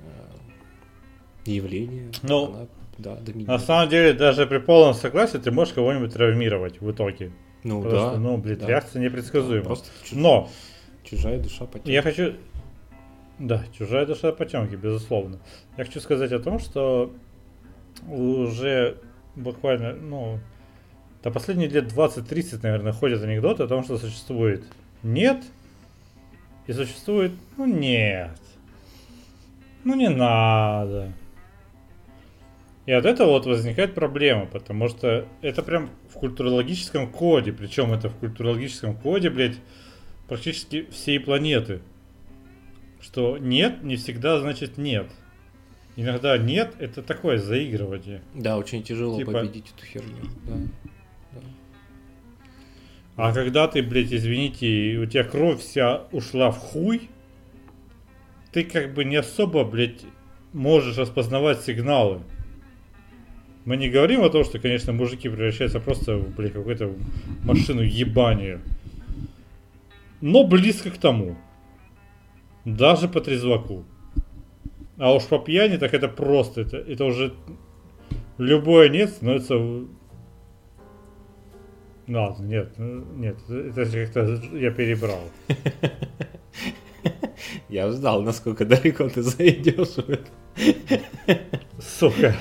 [0.00, 2.12] э, явления.
[2.22, 2.66] Ну, она,
[2.98, 7.32] да, на самом деле, даже при полном согласии ты можешь кого-нибудь травмировать в итоге.
[7.62, 8.16] Ну Просто, да.
[8.18, 8.66] Ну, блин, да.
[8.66, 9.62] реакция непредсказуема.
[9.62, 10.12] Да, просто чуж...
[10.12, 10.48] Но
[11.02, 11.90] чужая душа потемки.
[11.90, 12.34] Я хочу.
[13.38, 15.38] Да, чужая душа потемки, безусловно.
[15.76, 17.12] Я хочу сказать о том, что
[18.08, 18.98] уже
[19.36, 20.38] буквально, ну,
[21.22, 24.64] до последние лет 20-30, наверное, ходят анекдоты о том, что существует
[25.02, 25.44] нет
[26.66, 28.38] и существует ну нет.
[29.84, 31.12] Ну не надо.
[32.86, 38.08] И от этого вот возникает проблема, потому что это прям в культурологическом коде, причем это
[38.08, 39.58] в культурологическом коде, блядь,
[40.28, 41.82] практически всей планеты.
[43.00, 45.06] Что нет не всегда значит нет.
[45.96, 48.22] Иногда нет, это такое заигрывание.
[48.34, 49.32] Да, очень тяжело типа...
[49.32, 50.24] победить эту херню.
[50.46, 50.54] Да.
[53.16, 57.10] А когда ты, блядь, извините, у тебя кровь вся ушла в хуй,
[58.50, 60.04] ты как бы не особо, блядь,
[60.52, 62.22] можешь распознавать сигналы.
[63.66, 66.94] Мы не говорим о том, что, конечно, мужики превращаются просто в, блядь, какую-то
[67.44, 68.62] машину ебания.
[70.22, 71.36] Но близко к тому.
[72.64, 73.84] Даже по трезваку.
[75.00, 77.32] А уж по пьяни, так это просто, это, это уже
[78.36, 79.56] любое нет становится
[82.06, 85.22] Ладно, нет, ну, нет, это как-то я перебрал.
[87.68, 90.28] Я ждал, насколько далеко ты зайдешь в это.
[91.80, 92.34] Сука.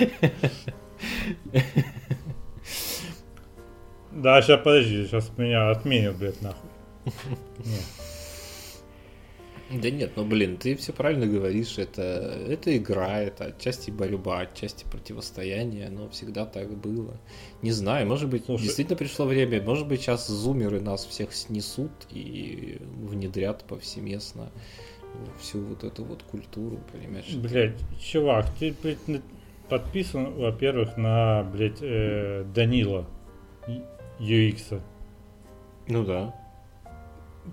[4.12, 6.70] Да, сейчас подожди, сейчас меня отменят, блядь, нахуй.
[7.60, 7.99] Нет.
[9.72, 12.02] Да нет, ну блин, ты все правильно говоришь, это,
[12.48, 17.20] это игра, это отчасти борьба, отчасти противостояние, но всегда так было.
[17.62, 21.92] Не знаю, может быть, Слушай, действительно пришло время, может быть, сейчас зумеры нас всех снесут
[22.10, 24.50] и внедрят повсеместно
[25.40, 27.34] всю вот эту вот культуру, понимаешь?
[27.36, 29.22] Блять, чувак, ты, блядь,
[29.70, 33.06] подписан, во-первых, на, блядь, э, Данила
[34.20, 34.82] UX.
[35.88, 36.36] Ну да.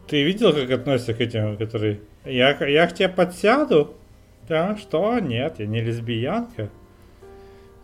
[0.09, 2.01] Ты видел, как относятся к этим, которые...
[2.25, 3.95] Я, я к тебе подсяду?
[4.49, 5.19] Да, что?
[5.19, 6.71] Нет, я не лесбиянка.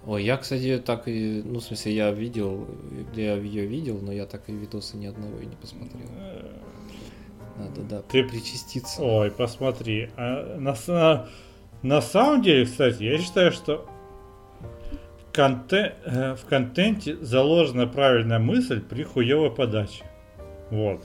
[0.05, 1.43] Ой, я, кстати, так и...
[1.45, 2.67] Ну, в смысле, я видел...
[3.15, 6.09] Я ее видел, но я так и видосы ни одного и не посмотрел.
[7.57, 8.25] Надо, да, Ты...
[8.25, 9.03] причаститься.
[9.03, 10.11] Ой, посмотри.
[10.17, 11.29] А, на, на,
[11.83, 13.89] на самом деле, кстати, я считаю, что
[15.33, 20.05] контент, э, в контенте заложена правильная мысль при хуевой подаче.
[20.71, 21.05] Вот.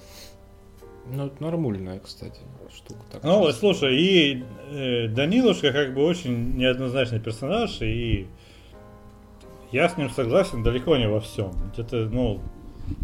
[1.12, 2.40] Ну, это нормальная, кстати,
[2.74, 3.00] штука.
[3.12, 8.28] Так ну, слушай, и э, Данилушка как бы очень неоднозначный персонаж, и
[9.72, 11.52] я с ним согласен далеко не во всем.
[11.74, 12.42] Где-то, ну,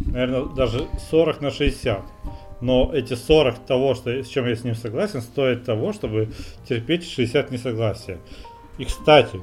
[0.05, 2.01] наверное, даже 40 на 60.
[2.61, 6.29] Но эти 40 того, что, с чем я с ним согласен, стоит того, чтобы
[6.67, 8.19] терпеть 60 несогласия.
[8.77, 9.41] И, кстати,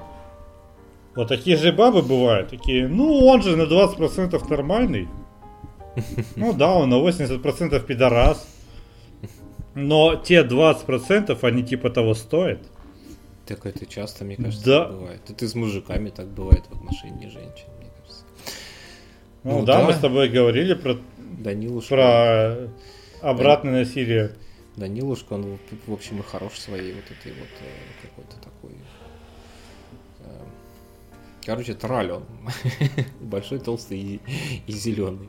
[1.14, 5.08] вот такие же бабы бывают, такие, ну, он же на 20% нормальный.
[6.36, 8.46] Ну да, он на 80% пидорас.
[9.74, 12.60] Но те 20% они типа того стоят.
[13.46, 14.88] Так это часто, мне кажется, да.
[14.88, 15.22] бывает.
[15.28, 18.24] Это с мужиками так бывает в отношении женщин, мне кажется.
[19.42, 21.88] Ну, ну да, да, мы с тобой говорили про, Данилушка.
[21.88, 23.80] про обратное Дан...
[23.80, 24.32] насилие.
[24.76, 28.76] Данилушка, он, в общем, и хорош своей вот этой вот э, какой-то такой...
[30.20, 30.44] Э,
[31.44, 32.24] короче, траль он.
[33.20, 34.20] Большой, толстый и,
[34.66, 35.28] и зеленый.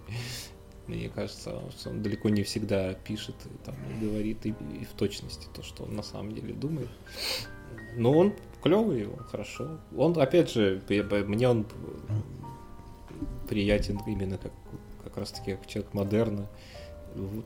[0.96, 5.48] Мне кажется, он далеко не всегда пишет и, там, и говорит и, и в точности
[5.54, 6.90] то, что он на самом деле думает.
[7.96, 9.80] Но он клевый, он хорошо.
[9.96, 11.66] Он, опять же, мне он
[13.48, 14.52] приятен именно как,
[15.04, 16.48] как раз таки как человек модерна.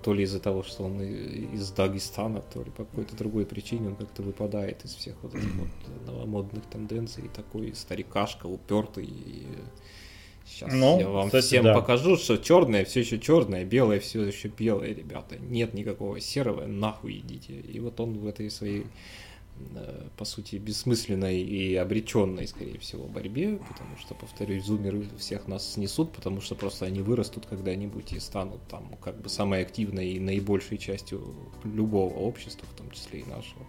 [0.04, 3.96] То ли из-за того, что он из Дагестана, то ли по какой-то другой причине он
[3.96, 5.70] как-то выпадает из всех вот этих вот
[6.06, 7.30] новомодных тенденций.
[7.36, 9.06] Такой старикашка, упертый.
[9.06, 9.48] И
[10.56, 11.74] Сейчас ну, я вам кстати, всем да.
[11.74, 15.36] покажу, что черное все еще черное, белое все еще белое, ребята.
[15.38, 17.60] Нет никакого серого, нахуй идите.
[17.60, 18.86] И вот он в этой своей
[19.76, 25.74] э, по сути, бессмысленной и обреченной, скорее всего, борьбе, потому что, повторюсь, зумеры всех нас
[25.74, 30.20] снесут, потому что просто они вырастут когда-нибудь и станут там как бы самой активной и
[30.22, 33.66] наибольшей частью любого общества, в том числе и нашего.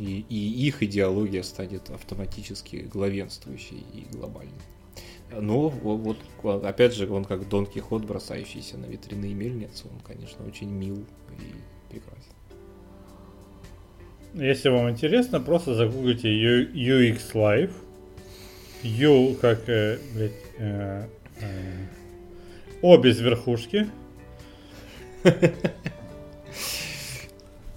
[0.00, 4.64] И, и их идеология станет автоматически главенствующей и глобальной.
[5.32, 6.18] Ну, вот,
[6.64, 11.04] опять же, он как Дон Кихот, бросающийся на ветряные мельницы, он, конечно, очень мил
[11.38, 12.32] и прекрасен.
[14.34, 17.72] Если вам интересно, просто загуглите UX Live.
[18.82, 21.06] U как, э, блядь, э,
[21.40, 21.86] э,
[22.82, 23.88] О без верхушки.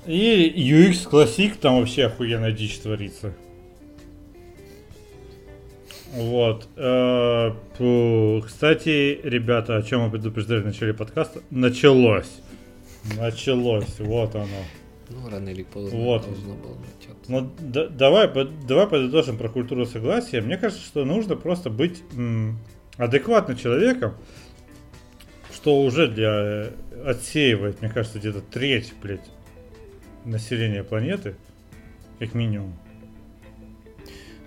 [0.05, 3.34] И UX Classic, там вообще охуенная дичь творится.
[6.14, 6.68] Вот.
[6.76, 7.52] Э,
[8.45, 11.41] кстати, ребята, о чем мы предупреждали в начале подкаста?
[11.49, 12.40] Началось.
[13.18, 13.99] Началось.
[13.99, 14.48] Вот оно.
[15.10, 16.26] Ну, рано или поздно вот.
[16.26, 17.31] должно было начаться.
[17.31, 18.31] Ну, да, давай,
[18.68, 20.41] давай подытожим про культуру согласия.
[20.41, 22.60] Мне кажется, что нужно просто быть м,
[22.98, 24.14] адекватным человеком,
[25.53, 26.72] что уже для э,
[27.06, 29.30] отсеивает, мне кажется, где-то треть, блядь,
[30.26, 31.35] населения планеты,
[32.19, 32.77] как минимум.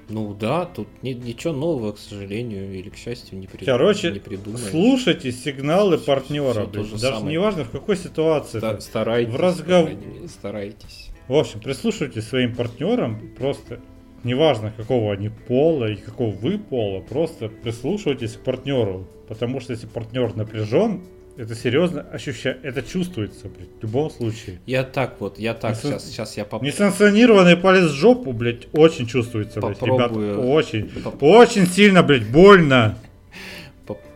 [0.08, 3.64] Ну да, тут ни, ничего нового, к сожалению, или к счастью, не, при...
[3.64, 6.66] Короче, не слушайте сигналы все, партнера.
[6.66, 7.26] Все Даже самое.
[7.26, 8.58] не важно в какой ситуации.
[8.58, 9.32] Ста- старайтесь.
[9.32, 9.90] В разговор...
[10.28, 11.10] Старайтесь.
[11.26, 13.80] В общем, прислушивайтесь своим партнерам, просто
[14.22, 19.08] неважно какого они пола и какого вы пола, просто прислушивайтесь к партнеру.
[19.28, 21.02] Потому что если партнер напряжен,
[21.36, 24.58] это серьезно ощущаю, это чувствуется, блядь, в любом случае.
[24.66, 25.92] Я так вот, я так, Несан...
[25.92, 26.72] сейчас, сейчас я попробую.
[26.72, 30.32] Несанкционированный палец в жопу, блядь, очень чувствуется, блядь, Попробую...
[30.32, 31.22] ребята, очень, Поп...
[31.22, 32.98] очень сильно, блядь, больно.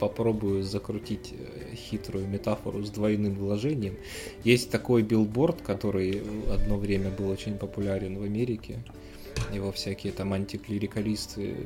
[0.01, 3.97] Попробую закрутить э, хитрую метафору с двойным вложением.
[4.43, 6.23] Есть такой билборд, который
[6.53, 8.83] одно время был очень популярен в Америке
[9.53, 11.57] его всякие там антиклерикалисты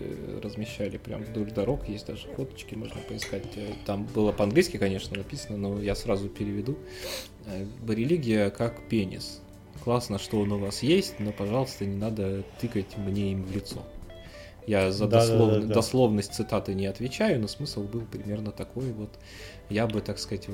[0.42, 3.44] размещали прям вдоль дорог, есть даже фоточки, можно поискать.
[3.86, 6.76] Там было по-английски, конечно, написано, но я сразу переведу.
[7.46, 9.40] Э, религия как пенис.
[9.82, 13.82] Классно, что он у вас есть, но, пожалуйста, не надо тыкать мне им в лицо.
[14.66, 15.48] Я за да, дослов...
[15.51, 15.74] да, да, да.
[15.74, 19.10] дословность цитаты не отвечаю, но смысл был примерно такой вот.
[19.68, 20.46] Я бы, так сказать,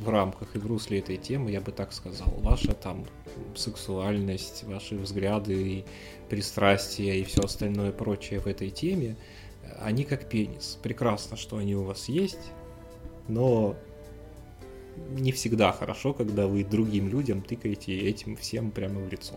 [0.00, 3.04] в рамках и в русле этой темы, я бы так сказал, ваша там
[3.54, 5.84] сексуальность, ваши взгляды и
[6.28, 9.16] пристрастия и все остальное прочее в этой теме,
[9.80, 10.78] они как пенис.
[10.82, 12.52] Прекрасно, что они у вас есть,
[13.28, 13.76] но
[15.10, 19.34] не всегда хорошо, когда вы другим людям тыкаете этим всем прямо в лицо.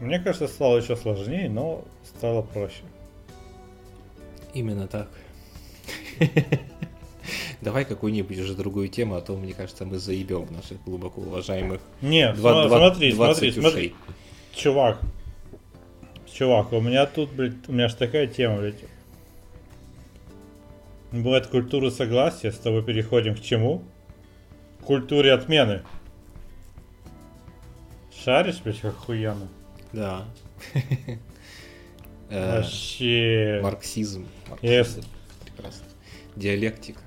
[0.00, 2.84] Мне кажется, стало еще сложнее, но стало проще.
[4.54, 5.10] Именно так.
[7.60, 11.80] Давай какую-нибудь уже другую тему, а то, мне кажется, мы заебем наших глубоко уважаемых.
[12.00, 13.94] Нет, два, смотри, два, смотри, смотри.
[14.54, 15.00] Чувак,
[16.32, 18.76] чувак, у меня тут, блядь, у меня же такая тема, блядь.
[21.12, 23.82] Бывает культура согласия, с тобой переходим к чему?
[24.80, 25.82] К культуре отмены.
[28.24, 29.48] Шаришь, блядь, как охуенно.
[29.92, 30.24] Да.
[32.30, 33.60] Вообще.
[33.62, 34.26] Марксизм.
[35.44, 35.84] Прекрасно.
[36.36, 37.00] Диалектика.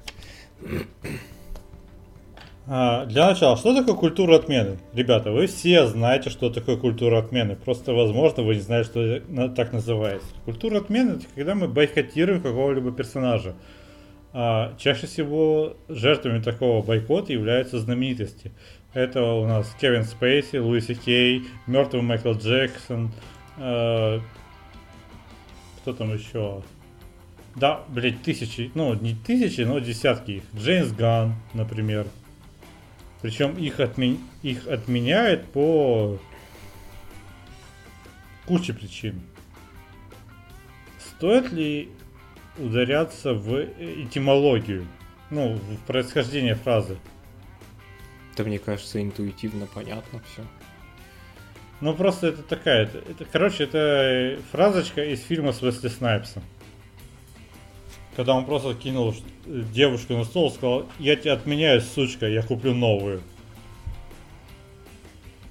[2.65, 4.77] А, для начала, что такое культура отмены?
[4.93, 7.57] Ребята, вы все знаете, что такое культура отмены.
[7.57, 10.27] Просто, возможно, вы не знаете, что так называется.
[10.45, 13.55] Культура отмены это когда мы бойкотируем какого-либо персонажа.
[14.31, 18.51] А, чаще всего жертвами такого бойкота являются знаменитости.
[18.93, 23.11] Это у нас Кевин Спейси, Луиси Кей, мертвый Майкл Джексон,
[23.57, 24.19] э,
[25.81, 26.61] кто там еще?
[27.55, 30.43] Да, блядь, тысячи, ну, не тысячи, но десятки их.
[30.55, 32.07] Джеймс Ган, например.
[33.21, 34.19] Причем их, отмен...
[34.41, 36.19] их отменяют по
[38.45, 39.21] куче причин.
[40.99, 41.89] Стоит ли
[42.57, 44.87] ударяться в этимологию?
[45.29, 46.97] Ну, в происхождение фразы?
[48.35, 50.43] Да мне кажется, интуитивно понятно все.
[51.81, 56.41] Ну просто это такая, это, это, короче, это фразочка из фильма с Уэсли Снайпсом.
[58.15, 59.15] Когда он просто кинул
[59.45, 63.21] девушку на стол и сказал, я тебя отменяю, сучка, я куплю новую.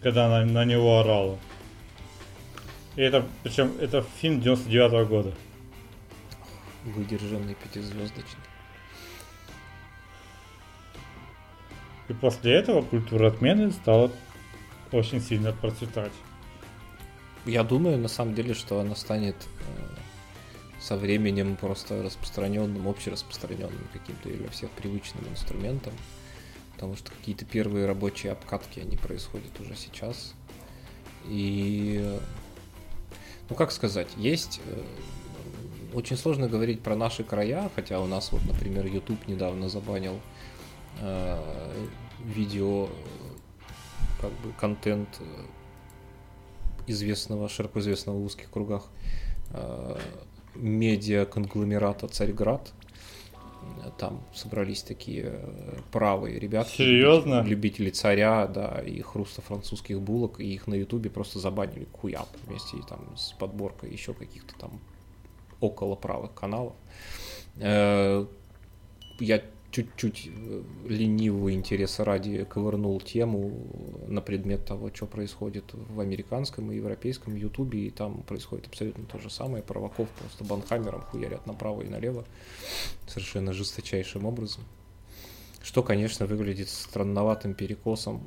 [0.01, 1.39] Когда она на него орала.
[2.95, 5.33] И это, причем, это фильм 99 -го года.
[6.85, 8.45] Выдержанный пятизвездочный.
[12.09, 14.11] И после этого культура отмены стала
[14.91, 16.13] очень сильно процветать.
[17.47, 19.92] Я думаю, на самом деле, что она станет э,
[20.83, 25.93] со временем просто распространенным, общераспространенным каким-то или всех привычным инструментом.
[26.75, 30.35] потому что какие-то первые рабочие обкатки, они происходят уже сейчас.
[31.27, 32.19] И,
[33.49, 34.83] ну как сказать, есть э,
[35.95, 40.21] очень сложно говорить про наши края, хотя у нас вот, например, YouTube недавно забанил
[41.01, 41.39] э,
[42.25, 42.89] видео,
[44.21, 45.25] как бы контент э,
[46.89, 48.89] известного, широко известного в узких кругах
[49.51, 49.99] э,
[50.55, 52.73] медиа-конгломерата Царьград.
[53.99, 56.71] Там собрались такие э, правые ребята.
[56.71, 57.43] Серьезно?
[57.43, 62.27] Любители царя, да, и хруста французских булок, и их на ютубе просто забанили к хуям
[62.47, 64.81] вместе там, с подборкой еще каких-то там
[65.61, 66.73] около правых каналов.
[67.57, 68.27] Э,
[69.21, 69.43] я
[69.73, 73.53] чуть-чуть э, ленивого интереса ради ковырнул тему
[74.07, 79.19] на предмет того, что происходит в американском и европейском ютубе, и там происходит абсолютно то
[79.19, 79.65] же самое.
[79.65, 82.25] Провоков просто банхаммером хуярят направо и налево
[83.07, 84.63] совершенно жесточайшим образом.
[85.63, 88.23] Что, конечно, выглядит странноватым перекосом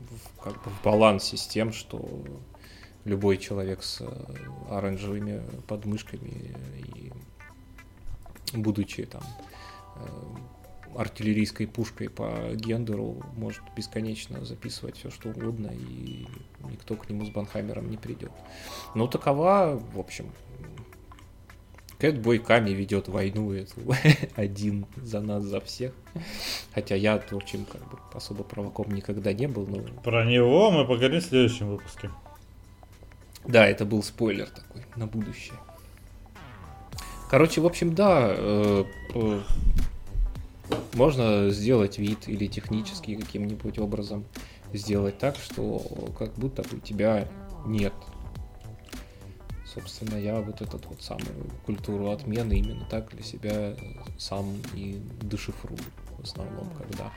[0.00, 2.22] в, как бы в балансе с тем, что
[3.04, 4.06] любой человек с э,
[4.68, 6.54] оранжевыми подмышками
[6.94, 7.10] и
[8.52, 9.22] будучи там
[10.96, 16.26] артиллерийской пушкой по гендеру может бесконечно записывать все, что угодно, и
[16.70, 18.32] никто к нему с Банхаммером не придет.
[18.94, 20.26] Но такова, в общем,
[22.00, 23.80] Кэтбой Ками ведет войну эту
[24.34, 25.92] один за нас, за всех.
[26.74, 29.66] Хотя я, общем, как бы особо провоком никогда не был.
[29.66, 29.82] Но...
[30.02, 32.10] Про него мы поговорим в следующем выпуске.
[33.44, 35.56] Да, это был спойлер такой на будущее.
[37.30, 39.40] Короче, в общем, да, э, э,
[40.94, 44.24] можно сделать вид или технически каким-нибудь образом
[44.72, 47.28] сделать так, что как будто бы тебя
[47.66, 47.92] нет.
[49.66, 53.76] Собственно, я вот этот вот самую культуру отмены именно так для себя
[54.18, 55.78] сам и дешифрую
[56.18, 57.12] в основном, когда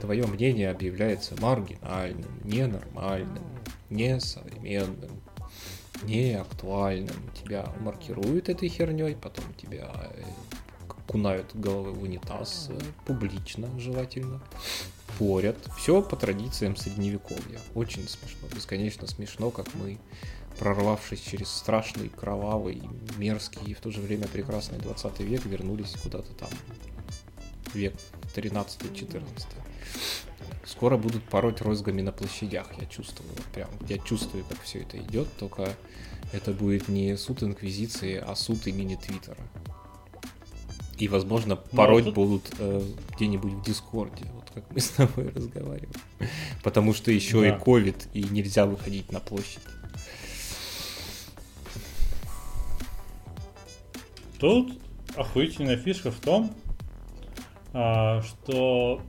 [0.00, 3.44] твое мнение объявляется маргинальным, ненормальным,
[3.88, 5.22] несовременным,
[6.02, 7.16] не актуальным.
[7.40, 9.88] Тебя маркируют этой херней, потом тебя
[11.06, 14.40] э, кунают головы в унитаз э, публично желательно,
[15.18, 15.56] порят.
[15.76, 17.60] Все по традициям средневековья.
[17.74, 19.98] Очень смешно, бесконечно смешно, как мы,
[20.58, 22.82] прорвавшись через страшный, кровавый,
[23.16, 26.50] мерзкий и в то же время прекрасный 20 век, вернулись куда-то там
[27.74, 27.94] век
[28.34, 29.22] 13-14.
[30.64, 33.30] Скоро будут пороть розгами на площадях, я чувствую.
[33.54, 35.74] Прям, я чувствую, как все это идет, только
[36.32, 39.38] это будет не суд Инквизиции, а суд имени Твиттера.
[40.98, 42.82] И, возможно, ну, пороть ну, будут э,
[43.14, 45.92] где-нибудь в Дискорде, вот как мы с тобой разговариваем.
[46.62, 47.48] Потому что еще да.
[47.48, 49.60] и ковид, и нельзя выходить на площадь.
[54.38, 54.78] Тут
[55.16, 56.54] охуительная фишка в том,
[57.72, 59.02] а, что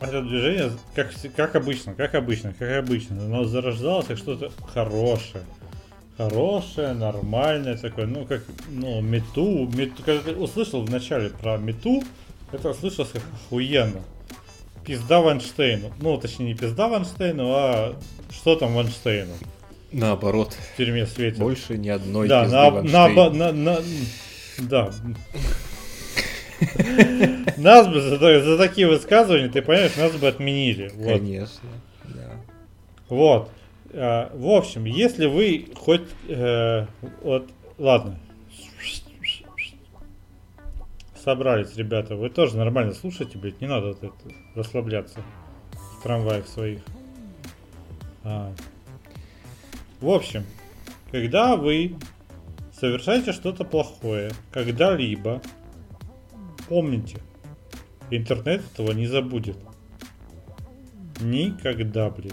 [0.00, 5.44] это движение, как, как обычно, как обычно, как обычно, но зарождалось как что-то хорошее.
[6.16, 12.02] Хорошее, нормальное такое, ну как, ну, мету, мету, когда услышал вначале про мету,
[12.52, 14.00] это слышалось как охуенно.
[14.84, 15.92] Пизда Ванштейну.
[16.00, 17.96] Ну, точнее, не пизда Ванштейну, а
[18.30, 19.32] что там Ванштейну?
[19.92, 20.56] Наоборот.
[20.74, 21.38] В тюрьме светит.
[21.38, 23.78] Больше ни одной да, на, на, на, на,
[24.58, 24.90] да.
[27.56, 30.92] Нас бы за, за такие высказывания, ты понимаешь, нас бы отменили.
[30.94, 31.18] Вот.
[31.18, 31.68] Конечно,
[32.04, 32.30] да.
[33.08, 33.50] Вот.
[33.92, 36.08] А, в общем, если вы хоть...
[36.28, 36.86] Э,
[37.22, 38.18] вот, ладно.
[41.14, 42.16] Собрались, ребята.
[42.16, 43.60] Вы тоже нормально слушайте, блядь.
[43.60, 45.20] Не надо вот это, расслабляться
[45.72, 46.80] в трамваях своих.
[48.24, 48.52] А.
[50.00, 50.44] В общем,
[51.10, 51.96] когда вы
[52.72, 55.42] совершаете что-то плохое, когда-либо,
[56.70, 57.16] Помните,
[58.12, 59.56] интернет этого не забудет.
[61.20, 62.32] Никогда, блядь.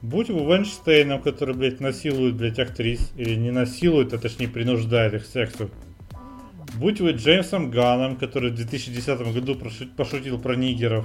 [0.00, 5.24] Будь вы Вайнштейном, который, блядь, насилует, блядь, актрис, или не насилует, а точнее принуждает их
[5.24, 5.70] к сексу.
[6.74, 9.56] Будь вы Джеймсом Ганом, который в 2010 году
[9.96, 11.04] пошутил про нигеров.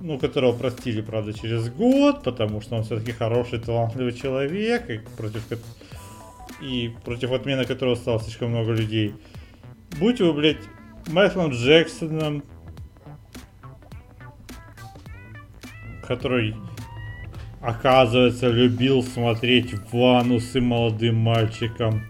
[0.00, 5.42] Ну, которого простили, правда, через год, потому что он все-таки хороший, талантливый человек, и против,
[6.60, 9.14] и против отмены которого стало слишком много людей
[9.98, 10.58] будь вы, блядь,
[11.08, 12.42] Майклом Джексоном,
[16.06, 16.54] который,
[17.62, 22.02] оказывается, любил смотреть Ванусы молодым мальчиком.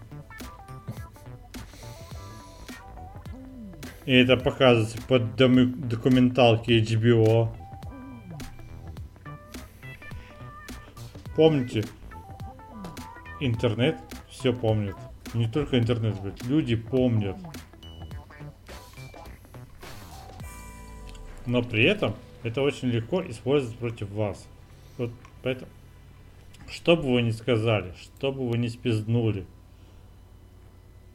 [4.05, 7.55] И это показывается под документалки HBO.
[11.35, 11.85] Помните,
[13.39, 13.97] интернет
[14.29, 14.95] все помнит.
[15.33, 17.37] Не только интернет, блядь, люди помнят.
[21.45, 24.45] Но при этом это очень легко использовать против вас.
[24.97, 25.11] Вот
[25.43, 25.69] поэтому,
[26.69, 29.45] что бы вы ни сказали, что бы вы ни спизнули,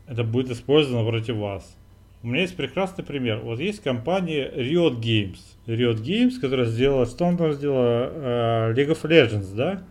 [0.07, 1.77] это будет использовано против вас.
[2.23, 3.39] У меня есть прекрасный пример.
[3.39, 5.39] Вот есть компания Riot Games.
[5.67, 8.73] Riot Games, которая сделала, что он там сделала?
[8.73, 9.85] Uh, League of Legends, да?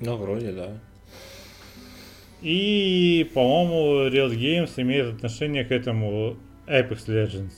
[0.00, 0.78] Ну, вроде, да.
[2.40, 6.36] И, по-моему, Riot Games имеет отношение к этому
[6.66, 7.52] Apex Legends.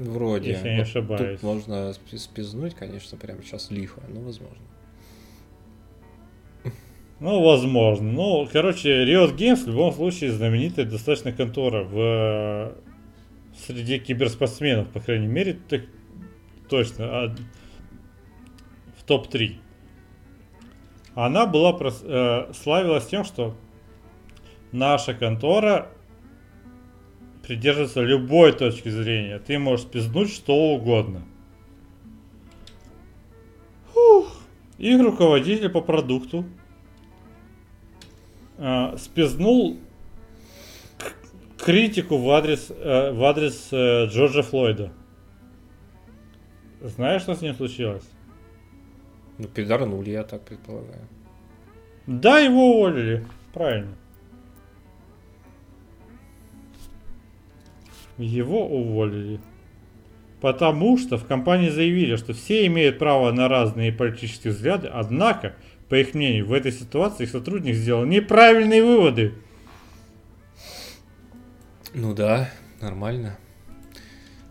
[0.00, 0.52] Вроде.
[0.52, 1.40] Если я не ошибаюсь.
[1.40, 4.56] Тут можно спизнуть, конечно, прямо сейчас лихо, но возможно.
[7.20, 8.10] Ну, возможно.
[8.10, 12.74] Ну, короче, Riot Games в любом случае знаменитая достаточно контора в
[13.66, 15.82] среди киберспортсменов, по крайней мере, так,
[16.70, 17.36] точно, а,
[18.96, 19.56] в топ-3.
[21.14, 23.54] Она была э, славилась тем, что
[24.72, 25.90] наша контора
[27.50, 29.40] придерживается любой точки зрения.
[29.40, 31.22] Ты можешь пизднуть что угодно.
[33.92, 34.40] Фух.
[34.78, 36.44] И руководитель по продукту
[38.56, 39.78] э, спизнул
[41.58, 44.92] критику в адрес, э, в адрес э, Джорджа Флойда.
[46.82, 48.08] Знаешь, что с ним случилось?
[49.38, 51.08] Ну, пидорнули, я так предполагаю.
[52.06, 53.26] Да, его уволили.
[53.52, 53.96] Правильно.
[58.20, 59.40] Его уволили.
[60.40, 65.54] Потому что в компании заявили, что все имеют право на разные политические взгляды, однако,
[65.88, 69.34] по их мнению, в этой ситуации их сотрудник сделал неправильные выводы.
[71.92, 73.36] Ну да, нормально.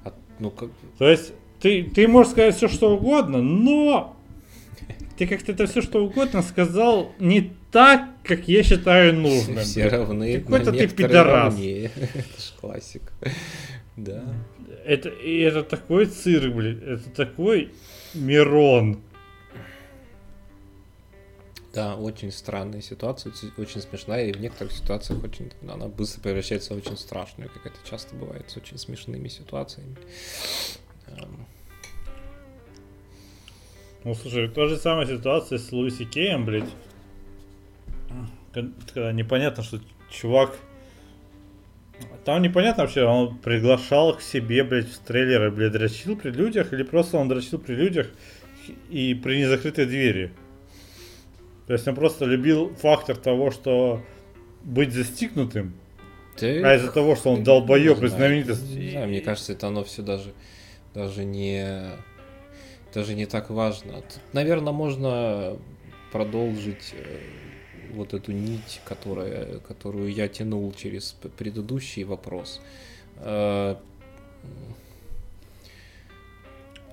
[0.03, 0.69] А, ну как...
[0.97, 4.18] То есть ты, ты можешь сказать все что угодно, но
[5.19, 9.65] ты как-то это все что угодно сказал не так, как я считаю нужным.
[9.65, 10.39] Все равны.
[10.39, 11.55] Какой-то ты пидорас.
[11.59, 13.01] Это ж классик.
[13.97, 14.23] Да.
[14.85, 16.81] Это, и это такой цирк, блин.
[16.85, 17.73] Это такой
[18.13, 19.01] Мирон.
[21.73, 26.77] Да, очень странная ситуация, очень смешная, и в некоторых ситуациях очень, она быстро превращается в
[26.77, 29.97] очень страшную, как это часто бывает с очень смешными ситуациями.
[34.03, 36.69] Ну, слушай, та же самая ситуация с Луиси Кеем, блядь.
[38.53, 40.57] Когда непонятно, что чувак...
[42.23, 46.83] Там непонятно вообще, он приглашал к себе, блядь, в трейлеры, блядь, дрочил при людях, или
[46.83, 48.07] просто он дрочил при людях
[48.89, 50.31] и при незакрытой двери.
[51.67, 54.01] То есть он просто любил фактор того, что
[54.63, 55.73] быть застигнутым,
[56.39, 58.69] да, а из-за того, что он долбоеб и знаменитость.
[58.73, 60.33] Не знаю, мне кажется, это оно все даже,
[60.93, 61.91] даже не,
[62.93, 64.01] даже не так важно.
[64.01, 65.57] Тут, наверное, можно
[66.11, 67.19] продолжить э,
[67.91, 72.61] вот эту нить, которая, которую я тянул через предыдущий вопрос.
[73.17, 73.75] Э,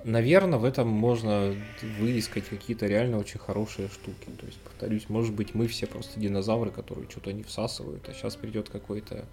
[0.04, 1.54] наверное, в этом можно
[1.98, 4.28] выискать какие-то реально очень хорошие штуки.
[4.38, 8.36] То есть, повторюсь, может быть, мы все просто динозавры, которые что-то не всасывают, а сейчас
[8.36, 9.26] придет какой-то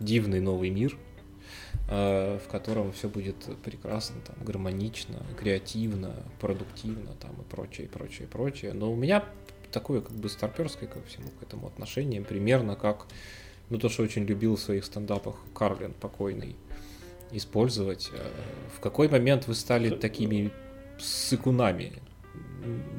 [0.00, 0.96] дивный новый мир,
[1.88, 8.30] в котором все будет прекрасно, там, гармонично, креативно, продуктивно, там, и прочее, и прочее, и
[8.30, 8.72] прочее.
[8.72, 9.24] Но у меня
[9.72, 13.06] такое, как бы, старперское ко всему к этому отношение, примерно как,
[13.70, 16.56] ну, то, что очень любил в своих стендапах Карлин покойный,
[17.32, 18.10] использовать.
[18.12, 18.30] Э,
[18.76, 20.50] в какой момент вы стали такими
[20.98, 22.02] сыкунами?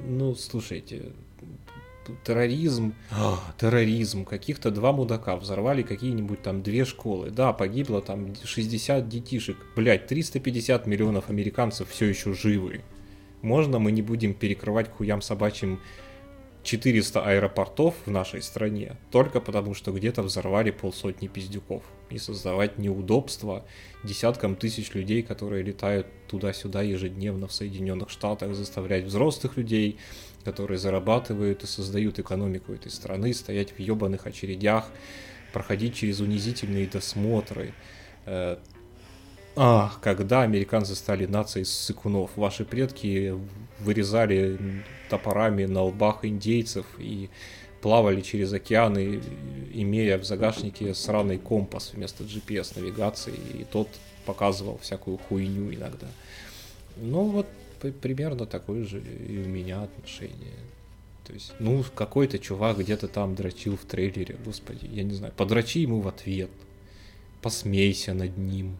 [0.08, 1.14] Ну, слушайте,
[2.24, 7.30] терроризм, а, терроризм, каких-то два мудака взорвали какие-нибудь там две школы.
[7.30, 9.58] Да, погибло там 60 детишек.
[9.76, 12.82] Блять, 350 миллионов американцев все еще живы.
[13.42, 15.80] Можно мы не будем перекрывать хуям собачьим
[16.64, 23.66] 400 аэропортов в нашей стране только потому, что где-то взорвали полсотни пиздюков и создавать неудобства
[24.04, 29.98] десяткам тысяч людей, которые летают туда-сюда ежедневно в Соединенных Штатах, заставлять взрослых людей,
[30.44, 34.90] которые зарабатывают и создают экономику этой страны, стоять в ебаных очередях,
[35.52, 37.74] проходить через унизительные досмотры.
[38.26, 38.58] Э,
[39.56, 43.38] а, когда американцы стали нацией сыкунов, ваши предки
[43.80, 47.30] вырезали топорами на лбах индейцев и
[47.82, 49.22] плавали через океаны,
[49.74, 53.90] имея в загашнике сраный компас вместо GPS-навигации, и тот
[54.26, 56.08] показывал всякую хуйню иногда.
[56.96, 57.48] Ну вот
[57.92, 60.58] примерно такое же и у меня отношение.
[61.26, 65.80] То есть, ну, какой-то чувак где-то там дрочил в трейлере, господи, я не знаю, подрочи
[65.80, 66.50] ему в ответ,
[67.42, 68.78] посмейся над ним,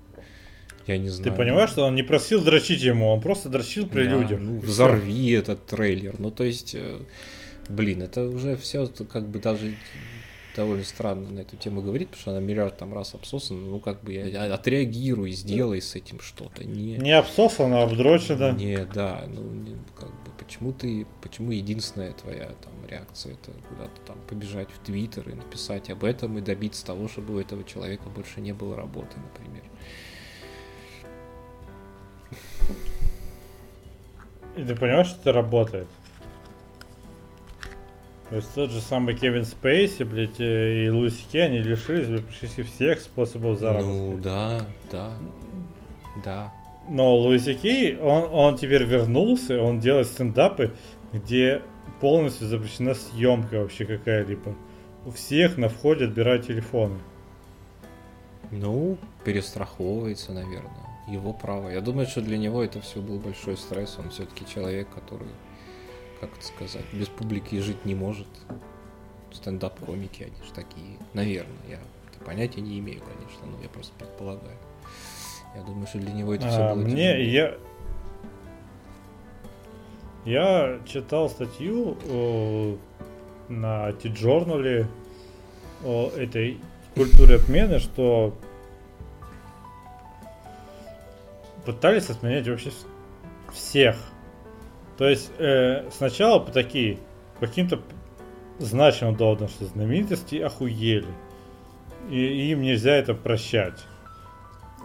[0.88, 1.32] я не знаю.
[1.32, 4.40] Ты понимаешь, что он не просил дрочить ему, он просто дрочил при да, людях.
[4.42, 6.16] Ну, взорви этот трейлер.
[6.20, 7.00] Ну, то есть, э,
[7.70, 9.76] блин, это уже все как бы даже
[10.56, 14.04] довольно странно на эту тему говорить, потому что она миллиард там раз обсосана, ну как
[14.04, 16.64] бы я, отреагируй, сделай с этим что-то.
[16.64, 18.52] Не, не обсосана, а обдрочена.
[18.52, 24.02] Не, да, ну не, как бы почему ты, почему единственная твоя там реакция это куда-то
[24.06, 28.10] там побежать в Твиттер и написать об этом и добиться того, чтобы у этого человека
[28.10, 29.64] больше не было работы, например.
[34.56, 35.88] И ты понимаешь, что это работает?
[38.34, 42.26] То есть тот же самый Кевин Спейси, блядь, э, и Луис Ке, они лишились блядь,
[42.26, 43.92] почти всех способов заработка.
[43.92, 45.12] Ну, да, да,
[46.26, 46.54] да.
[46.90, 50.74] Но Луис Кей, он, он теперь вернулся, он делает стендапы,
[51.12, 51.62] где
[52.02, 54.56] полностью запрещена съемка вообще какая-либо.
[55.06, 56.98] У всех на входе отбирают телефоны.
[58.50, 60.72] Ну, перестраховывается, наверное.
[61.08, 61.70] Его право.
[61.70, 64.00] Я думаю, что для него это все был большой стресс.
[64.00, 65.28] Он все-таки человек, который
[66.28, 68.28] как это сказать, без публики жить не может.
[69.32, 70.98] Стендап-комики, они же такие.
[71.14, 71.80] Наверное, я
[72.24, 74.58] понятия не имею, конечно, но я просто предполагаю.
[75.56, 77.32] Я думаю, что для него это все а, было Мне, тяжело.
[77.32, 77.58] я...
[80.26, 82.78] Я читал статью о,
[83.50, 84.88] на T-Journal
[85.84, 86.60] о этой
[86.96, 88.34] культуре отмены, что
[91.66, 92.72] пытались отменять вообще
[93.52, 93.98] всех
[94.98, 97.00] то есть э, сначала по такие,
[97.40, 97.80] каким-то
[98.60, 101.08] значимым доводом, что знаменитости охуели.
[102.10, 103.86] И, и им нельзя это прощать.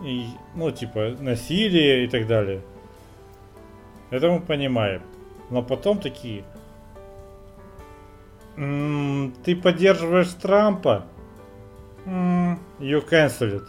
[0.05, 2.63] И, ну, типа, насилие и так далее.
[4.11, 5.03] Это мы понимаем.
[5.51, 6.45] Но потом такие.
[8.57, 11.07] М-м, ты поддерживаешь Трампа?
[12.07, 13.63] М-м, you cancel.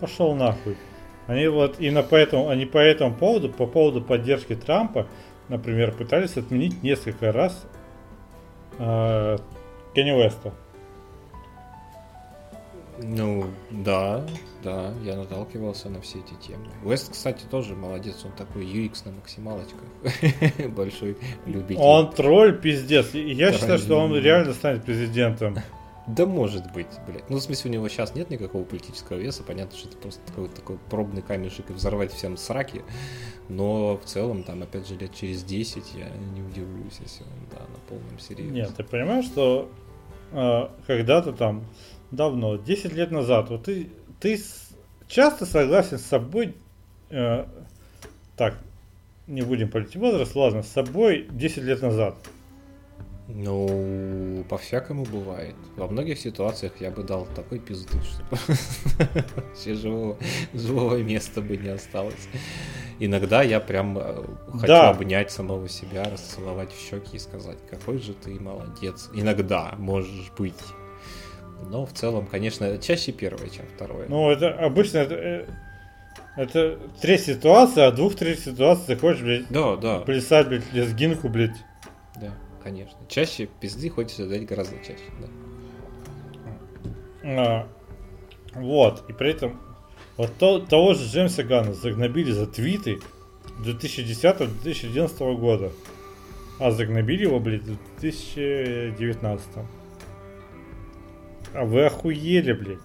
[0.00, 0.76] Пошел нахуй.
[1.32, 5.06] Они вот именно поэтому, они по этому поводу, по поводу поддержки Трампа,
[5.48, 7.66] например, пытались отменить несколько раз
[8.78, 9.38] э,
[9.94, 10.52] Кенни Уэста.
[13.02, 14.24] Ну, да,
[14.62, 16.66] да, я наталкивался на все эти темы.
[16.84, 20.68] Уэст, кстати, тоже молодец, он такой UX на максималочках.
[20.68, 21.80] Большой любитель.
[21.80, 23.14] Он тролль, пиздец.
[23.14, 25.56] Я считаю, что он реально станет президентом.
[26.06, 27.30] Да может быть, блядь.
[27.30, 29.44] Ну, в смысле, у него сейчас нет никакого политического веса.
[29.44, 32.82] Понятно, что это просто такой, такой пробный камешек и взорвать всем сраки.
[33.48, 37.60] Но в целом, там, опять же, лет через 10 я не удивлюсь, если он, да,
[37.60, 38.50] на полном серьезе.
[38.50, 39.70] Нет, ты понимаешь, что
[40.32, 41.64] э, когда-то там,
[42.10, 44.40] давно, 10 лет назад, вот ты, ты
[45.06, 46.56] часто согласен с собой,
[47.10, 47.46] э,
[48.36, 48.58] так,
[49.28, 52.16] не будем полить возраст, ладно, с собой 10 лет назад.
[53.34, 55.54] Ну, по-всякому бывает.
[55.76, 58.36] Во многих ситуациях я бы дал такой пизды, чтобы
[59.36, 60.18] вообще живого,
[60.52, 62.28] живого места бы не осталось.
[62.98, 64.22] Иногда я прям э,
[64.52, 64.90] хочу да.
[64.90, 69.08] обнять самого себя, расцеловать в щеки и сказать, какой же ты молодец.
[69.14, 70.54] Иногда можешь быть.
[71.70, 74.08] Но в целом, конечно, чаще первое, чем второе.
[74.08, 75.46] Ну, это обычно это, э,
[76.36, 80.00] это третья ситуация, а двух-трех ситуаций ты хочешь, блядь, да, да.
[80.00, 81.56] плясать, блядь, лезгинку, блядь.
[82.20, 82.30] Да
[82.62, 82.98] конечно.
[83.08, 85.28] Чаще пизды хочется дать гораздо чаще, да.
[87.24, 87.68] А,
[88.54, 89.60] вот, и при этом
[90.16, 93.00] вот то, того же Джеймса Ганна загнобили за твиты
[93.60, 95.72] 2010-2011 года.
[96.58, 99.48] А загнобили его, блядь, в 2019.
[101.54, 102.78] А вы охуели, блядь.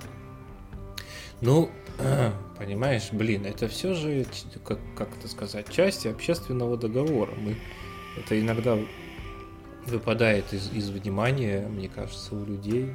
[1.41, 1.69] Ну,
[2.57, 4.25] понимаешь, блин, это все же,
[4.63, 7.33] как, как это сказать, части общественного договора.
[7.37, 7.57] Мы
[8.17, 8.77] это иногда
[9.89, 12.93] выпадает из, из внимания, мне кажется, у людей.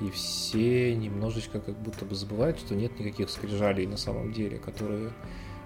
[0.00, 5.10] И все немножечко как будто бы забывают, что нет никаких скрижалей на самом деле, которые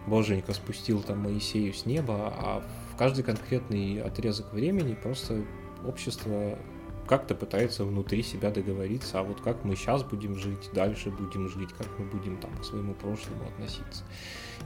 [0.06, 5.44] Боженька спустил там Моисею с неба, а в каждый конкретный отрезок времени просто
[5.86, 6.58] общество
[7.06, 11.70] как-то пытается внутри себя договориться, а вот как мы сейчас будем жить, дальше будем жить,
[11.76, 14.04] как мы будем там к своему прошлому относиться.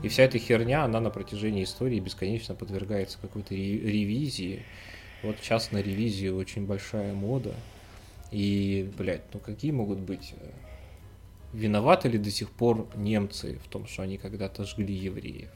[0.01, 4.65] И вся эта херня, она на протяжении истории бесконечно подвергается какой-то ревизии,
[5.23, 7.53] вот сейчас на ревизию очень большая мода.
[8.31, 10.33] И, блядь, ну какие могут быть...
[10.39, 10.49] Э,
[11.53, 15.49] виноваты ли до сих пор немцы в том, что они когда-то жгли евреев?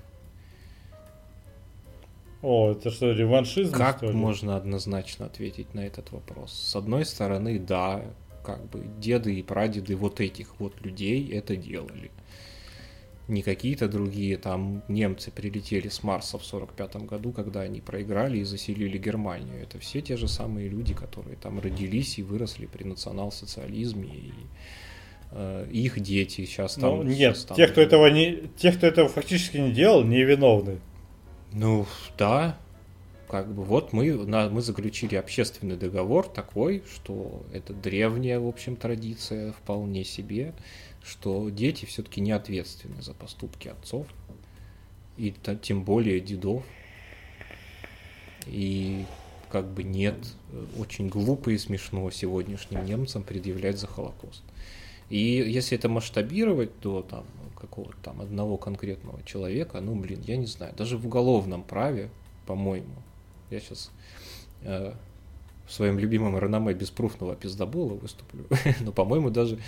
[2.42, 3.74] О, это что, реваншизм?
[3.74, 6.52] Как что можно однозначно ответить на этот вопрос?
[6.52, 8.04] С одной стороны, да,
[8.44, 12.12] как бы деды и прадеды вот этих вот людей это делали
[13.28, 18.44] не какие-то другие, там немцы прилетели с Марса в 45 году, когда они проиграли и
[18.44, 19.62] заселили Германию.
[19.62, 24.34] Это все те же самые люди, которые там родились и выросли при национал-социализме, и
[25.32, 26.98] э, их дети сейчас там...
[26.98, 27.58] Ну, нет, сейчас там...
[27.58, 30.80] те, кто этого не, те, кто этого фактически не делал, не виновны.
[31.54, 31.86] Ну,
[32.18, 32.58] да,
[33.34, 38.76] как бы вот мы, на, мы заключили общественный договор такой, что это древняя, в общем,
[38.76, 40.54] традиция вполне себе,
[41.04, 44.08] что дети все-таки не ответственны за поступки отцов,
[45.18, 46.64] и тем более дедов.
[48.48, 49.06] И
[49.50, 50.16] как бы нет,
[50.78, 54.42] очень глупо и смешно сегодняшним немцам предъявлять за Холокост.
[55.10, 57.26] И если это масштабировать до там,
[57.60, 62.10] какого-то там одного конкретного человека, ну, блин, я не знаю, даже в уголовном праве,
[62.48, 62.96] по-моему,
[63.52, 63.92] я сейчас
[64.64, 64.94] э,
[65.66, 68.46] в своем любимом реноме беспруфного пиздобола выступлю,
[68.82, 69.60] но, по-моему, даже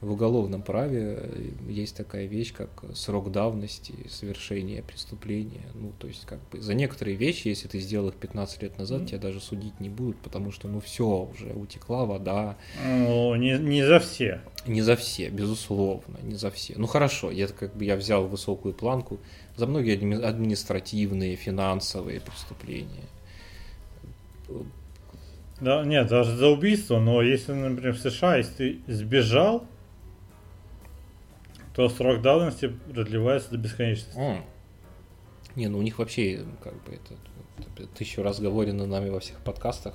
[0.00, 1.30] в уголовном праве
[1.68, 5.66] есть такая вещь, как срок давности совершения преступления.
[5.74, 9.06] Ну, то есть, как бы за некоторые вещи, если ты сделал их 15 лет назад,
[9.06, 12.56] тебя даже судить не будут, потому что, ну, все, уже утекла вода.
[12.86, 14.40] Ну, не, не за все.
[14.66, 16.74] Не за все, безусловно, не за все.
[16.76, 19.18] Ну, хорошо, я как бы я взял высокую планку
[19.56, 19.94] за многие
[20.24, 23.08] административные, финансовые преступления
[25.60, 28.52] да, нет, даже за убийство, но если, например, в США, если
[28.84, 29.64] ты сбежал,
[31.74, 34.18] то срок давности продлевается до бесконечности.
[34.18, 34.42] Mm.
[35.56, 37.14] Не, ну у них вообще, как бы, это,
[37.58, 39.94] это тысячу раз говорено нами во всех подкастах,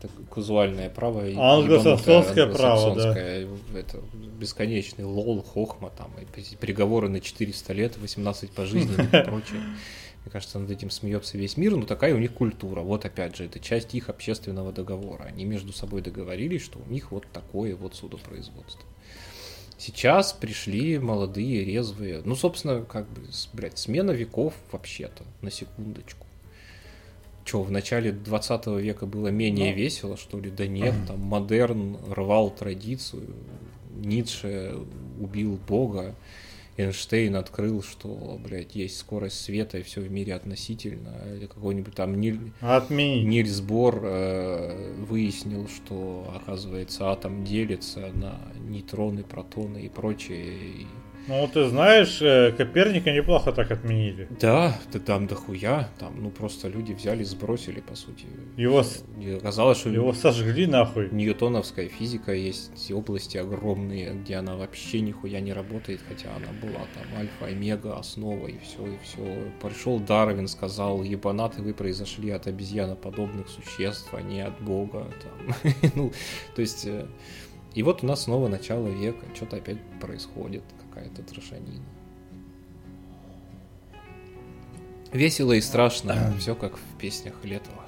[0.00, 1.24] это казуальное право.
[1.24, 3.16] Англосаксонское право, да.
[3.16, 4.00] Это
[4.38, 9.60] бесконечный лол, хохма, там, и приговоры на 400 лет, 18 пожизненных и прочее.
[10.28, 12.82] Мне кажется, над этим смеется весь мир, но такая у них культура.
[12.82, 15.22] Вот опять же, это часть их общественного договора.
[15.22, 18.84] Они между собой договорились, что у них вот такое вот судопроизводство.
[19.78, 22.20] Сейчас пришли молодые, резвые.
[22.26, 23.22] Ну, собственно, как бы,
[23.54, 26.26] блядь, смена веков вообще-то, на секундочку.
[27.46, 30.50] Че, в начале 20 века было менее ну, весело, что ли?
[30.50, 33.34] Да нет, там модерн рвал традицию,
[33.96, 34.76] Ницше
[35.18, 36.14] убил Бога,
[36.78, 42.20] Эйнштейн открыл, что, блядь, есть скорость света и все в мире относительно, или какой-нибудь там
[42.20, 42.52] Ниль...
[43.24, 50.86] Нильс Бор э, выяснил, что, оказывается, атом делится на нейтроны, протоны и прочее, и
[51.28, 54.28] ну, ты знаешь, э, Коперника неплохо так отменили.
[54.40, 58.24] Да, ты там дохуя, там, ну, просто люди взяли, сбросили, по сути.
[58.56, 58.82] Его,
[59.20, 61.10] и оказалось, что его сожгли нахуй.
[61.10, 67.18] Ньютоновская физика есть области огромные, где она вообще нихуя не работает, хотя она была там
[67.18, 69.22] альфа, омега, основа и все, и все.
[69.60, 75.06] Пришел Дарвин, сказал, ебанаты вы произошли от обезьяноподобных существ, а не от Бога.
[75.22, 75.74] Там.
[75.94, 76.12] ну,
[76.54, 76.86] то есть...
[76.86, 77.06] Э,
[77.74, 80.64] и вот у нас снова начало века, что-то опять происходит
[80.98, 81.84] какая-то трошанина.
[85.12, 87.84] Весело и страшно, все как в песнях Летова.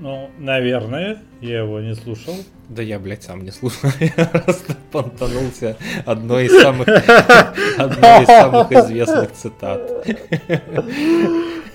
[0.00, 2.34] Ну, наверное, я его не слушал.
[2.68, 3.90] Да я, блядь, сам не слушал.
[4.00, 6.88] Я просто понтанулся одной из самых,
[7.78, 10.08] одной из самых известных цитат.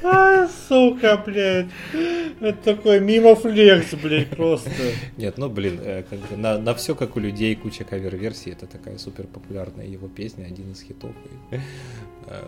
[0.04, 1.68] А, сука, блядь.
[2.40, 4.70] Это такой мимо флекс, блядь, просто.
[5.18, 8.52] Нет, ну, блин, э, как бы на, на все как у людей куча кавер-версий.
[8.52, 11.12] Это такая супер популярная его песня, один из хитов.
[11.52, 11.60] И, э,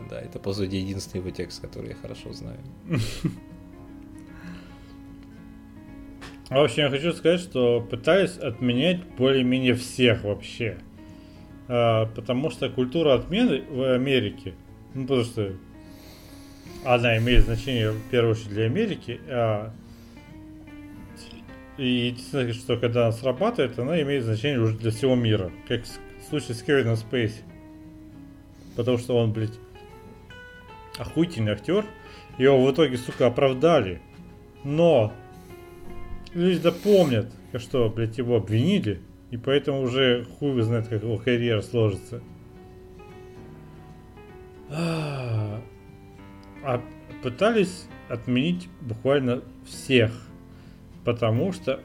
[0.10, 2.60] да, это, по сути, единственный его текст, который я хорошо знаю.
[6.49, 10.80] В общем, я хочу сказать, что пытаюсь отменять более-менее всех вообще.
[11.69, 14.53] А, потому что культура отмены в Америке,
[14.94, 15.53] ну, потому что
[16.86, 19.72] она имеет значение в первую очередь для Америки, а
[21.78, 25.52] и единственное, что когда она срабатывает, она имеет значение уже для всего мира.
[25.68, 27.41] Как в случае с Кевином Спейси.
[28.76, 29.58] Потому что он, блядь,
[30.98, 31.86] охуительный актер.
[32.38, 33.99] Его в итоге, сука, оправдали.
[34.64, 35.12] Но
[36.34, 39.02] люди да помнят, что, блядь, его обвинили.
[39.32, 42.22] И поэтому уже хуй знает, как его карьера сложится.
[44.70, 45.62] А
[47.21, 50.11] пытались отменить буквально всех,
[51.05, 51.79] потому что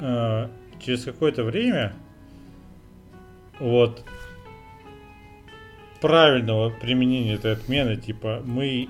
[0.00, 0.48] э,
[0.80, 1.94] через какое-то время
[3.58, 4.04] вот
[6.00, 8.88] правильного применения этой отмены, типа мы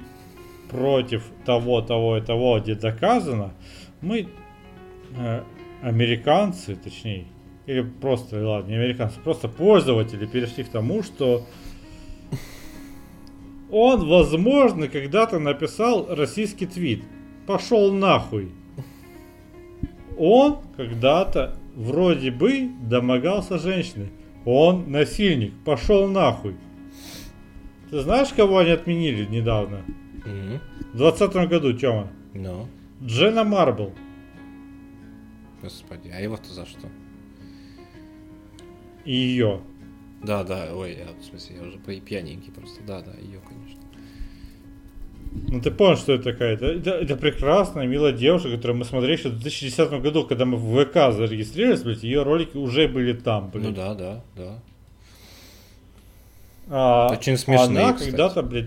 [0.71, 3.55] против того, того и того, где доказано,
[4.01, 4.29] мы
[5.17, 5.43] э,
[5.83, 7.27] американцы, точнее,
[7.67, 11.47] или просто, ладно, не американцы, просто пользователи перешли к тому, что
[13.71, 17.05] он, возможно, когда-то написал российский твит.
[17.47, 18.51] Пошел нахуй.
[20.17, 24.11] Он когда-то вроде бы домогался женщины.
[24.45, 25.53] Он насильник.
[25.65, 26.57] Пошел нахуй.
[27.91, 29.83] Ты знаешь, кого они отменили недавно?
[30.25, 30.61] Mm-hmm.
[30.93, 32.09] В двадцатом году, Тёма.
[32.35, 32.67] No.
[33.03, 33.93] Джена Марбл.
[35.63, 36.89] Господи, а его-то за что?
[39.05, 39.61] И ее.
[40.23, 42.81] Да, да, ой, я, в смысле, я уже пьяненький просто.
[42.87, 43.81] Да, да, ее, конечно.
[45.49, 46.55] Ну ты понял, что это такая?
[46.55, 50.57] Это, это, это прекрасная, милая девушка, которую мы смотрели еще в 2010 году, когда мы
[50.57, 53.67] в ВК зарегистрировались, блядь, ее ролики уже были там, блядь.
[53.69, 54.59] Ну да, да, да.
[56.71, 58.67] А, Очень смешные, Она когда-то, блядь,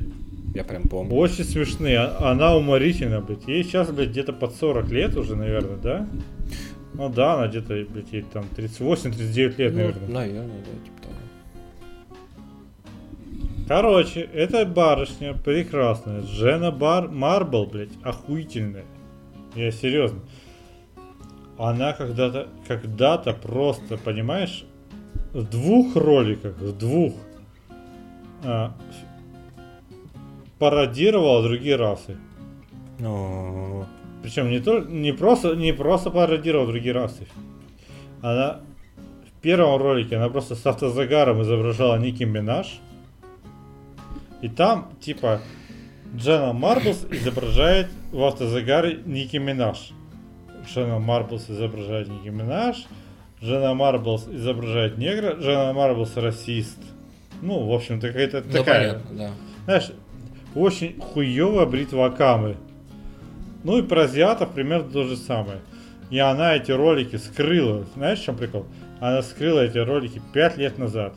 [0.55, 1.13] Я прям помню.
[1.15, 1.99] очень смешные.
[1.99, 3.47] А- Она уморительная, блядь.
[3.47, 6.07] Ей сейчас, блядь, где-то под 40 лет уже, наверное, да?
[6.93, 10.07] Ну да, она где-то, блядь, ей там 38-39 лет, Ну, наверное.
[10.09, 11.00] наверное, да, типа.
[13.73, 16.23] Короче, эта барышня прекрасная.
[16.23, 18.83] Жена Бар Марбл, блядь, охуительная.
[19.55, 20.19] Я серьезно.
[21.57, 24.65] Она когда-то, когда-то просто, понимаешь,
[25.31, 27.13] в двух роликах, в двух,
[28.43, 28.73] а,
[30.59, 32.17] пародировала другие расы.
[32.99, 33.85] Ну,
[34.21, 37.25] Причем не, то, не, просто, не просто пародировала другие расы.
[38.21, 38.59] Она
[39.29, 42.81] в первом ролике она просто с автозагаром изображала Ники Минаж.
[44.41, 45.41] И там, типа,
[46.15, 49.91] Джена Марблс изображает в автозагаре Ники Минаж.
[50.67, 52.85] Джена Марблс изображает Ники Минаж.
[53.41, 55.35] Джена Марблс изображает негра.
[55.35, 56.79] Джена Марблс расист.
[57.41, 59.31] Ну, в общем-то, какая-то ну, такая понятно, да.
[59.65, 59.91] знаешь,
[60.53, 62.57] очень хуевая бритва Акамы.
[63.63, 65.59] Ну и про азиатов примерно то же самое.
[66.11, 67.85] И она эти ролики скрыла.
[67.95, 68.65] Знаешь, в чем прикол?
[68.99, 71.15] Она скрыла эти ролики 5 лет назад.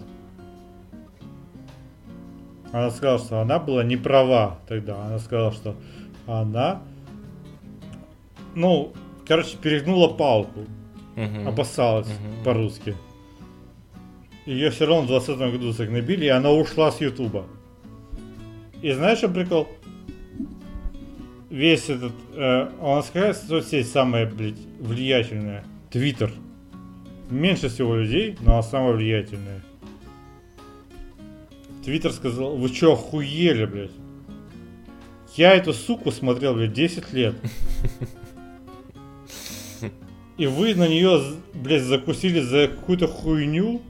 [2.75, 4.97] Она сказала, что она была не права тогда.
[5.07, 5.77] Она сказала, что
[6.27, 6.83] она,
[8.57, 8.93] ну,
[9.29, 10.65] короче, перегнула палку.
[11.15, 11.47] Мгм.
[11.47, 12.43] Обоссалась Мгм.
[12.45, 12.97] по-русски.
[14.45, 17.45] Ее все равно в 20 году загнобили, и она ушла с Ютуба.
[18.83, 19.69] И знаешь, что прикол?
[21.51, 22.13] Весь этот...
[22.35, 25.65] Э, у нас какая соцсеть самая, блядь, влиятельная?
[25.93, 26.33] Твиттер.
[27.31, 29.63] Меньше всего людей, но она самая влиятельная.
[31.85, 33.91] Твиттер сказал, вы что, охуели, блядь?
[35.37, 37.35] Я эту суку смотрел, блядь, 10 лет.
[40.37, 41.21] И вы на нее,
[41.53, 43.83] блядь, закусили за какую-то хуйню?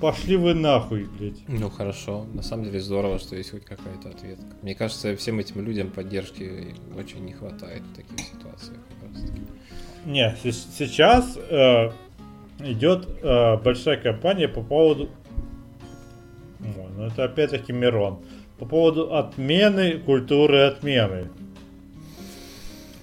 [0.00, 1.42] Пошли вы нахуй, блядь.
[1.48, 4.44] Ну хорошо, на самом деле здорово, что есть хоть какая-то ответка.
[4.62, 8.78] Мне кажется, всем этим людям поддержки очень не хватает в таких ситуациях.
[10.04, 11.90] Не, се- сейчас э,
[12.60, 15.08] идет э, большая кампания по поводу...
[16.76, 18.18] Ой, ну это опять-таки Мирон.
[18.58, 21.28] По поводу отмены культуры отмены.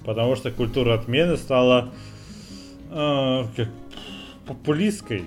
[0.05, 1.93] Потому что культура отмены стала
[2.91, 3.69] э, как
[4.45, 5.25] популистской.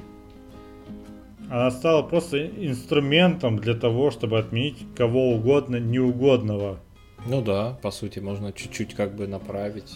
[1.49, 6.81] Она стала просто инструментом для того, чтобы отменить кого угодно неугодного.
[7.25, 9.95] Ну да, по сути, можно чуть-чуть как бы направить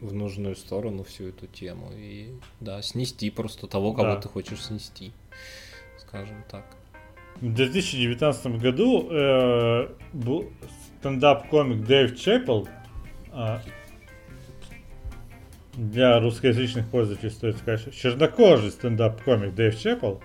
[0.00, 4.20] в нужную сторону всю эту тему и да, снести просто того, кого Да.
[4.20, 5.12] ты хочешь снести,
[5.98, 6.64] скажем так.
[7.40, 10.50] В 2019 году э, был
[10.98, 12.66] стендап-комик Дэйв Чеппел.
[13.30, 13.60] а,
[15.74, 20.22] для русскоязычных пользователей стоит сказать, чернокожий стендап-комик Дэйв Чеппел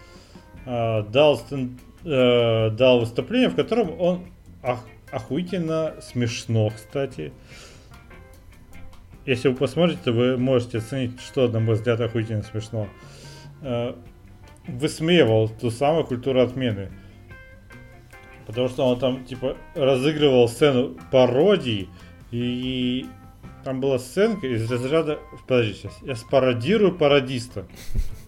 [0.65, 4.27] а, дал, стен- э, дал выступление, в котором он
[4.63, 7.33] ох- охуительно смешно, кстати.
[9.25, 12.87] Если вы посмотрите, вы можете оценить, что, на мой взгляд, охуительно смешно.
[13.61, 13.93] Э,
[14.67, 16.91] высмеивал ту самую культуру отмены.
[18.51, 21.87] Потому что он там, типа, разыгрывал сцену пародии,
[22.31, 23.05] и
[23.63, 25.19] там была сценка из разряда...
[25.47, 25.97] Подожди, сейчас.
[26.01, 27.65] Я спародирую пародиста.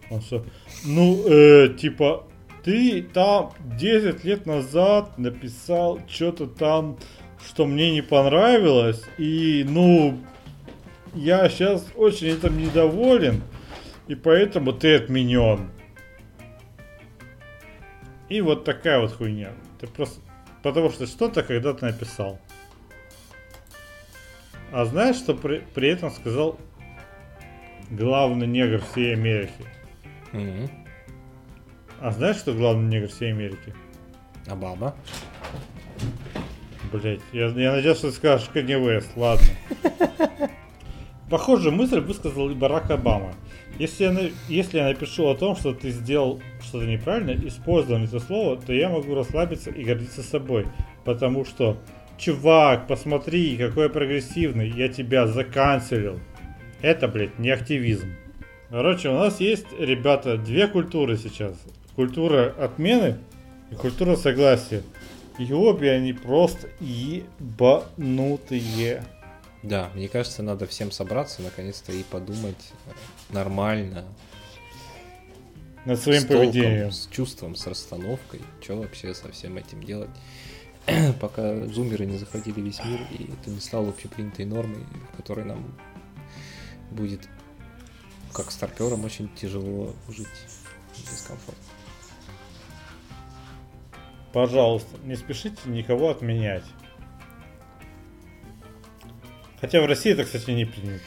[0.10, 0.46] Он что?
[0.86, 2.26] Ну, э, типа,
[2.64, 6.98] ты там 10 лет назад написал что-то там,
[7.46, 10.18] что мне не понравилось, и, ну,
[11.14, 13.42] я сейчас очень этим недоволен,
[14.08, 15.70] и поэтому ты отменен.
[18.30, 19.52] И вот такая вот хуйня.
[19.84, 20.22] Ты просто...
[20.62, 22.40] Потому что что-то когда-то написал.
[24.72, 26.58] А знаешь, что при, при этом сказал
[27.92, 29.66] главный негр всей Америки?
[30.32, 30.70] Мгм.
[32.00, 33.76] А знаешь, что главный негр всей Америки?
[34.48, 34.96] А баба?
[36.94, 39.48] Блять, я, я надеюсь, что ты скажешь Канье Уэст, ладно.
[41.30, 43.34] Похожую мысль высказал и Барак Обама.
[43.80, 48.58] Если я, если я напишу о том, что ты сделал что-то неправильно, использовал это слово,
[48.58, 50.68] то я могу расслабиться и гордиться собой.
[51.06, 51.78] Потому что,
[52.18, 56.20] чувак, посмотри, какой я прогрессивный, я тебя заканцелил.
[56.82, 58.14] Это, блядь, не активизм.
[58.70, 61.56] Короче, у нас есть, ребята, две культуры сейчас.
[61.96, 63.18] Культура отмены
[63.72, 64.84] и культура согласия.
[65.40, 67.34] И обе они просто ебанутые.
[69.64, 74.06] Да, мне кажется, надо всем собраться наконец-то и подумать э, нормально,
[75.86, 76.92] Над своим с толком, поведением.
[76.92, 80.10] с чувством, с расстановкой, что вообще со всем этим делать.
[81.22, 84.84] пока зумеры не захватили весь мир, и это не стало общепринятой нормой,
[85.14, 85.78] в которой нам
[86.92, 87.22] будет,
[88.34, 90.28] как старперам, очень тяжело жить
[90.98, 91.58] дискомфорт.
[94.34, 96.64] Пожалуйста, не спешите никого отменять.
[99.64, 101.00] Хотя в России это, кстати, не принято.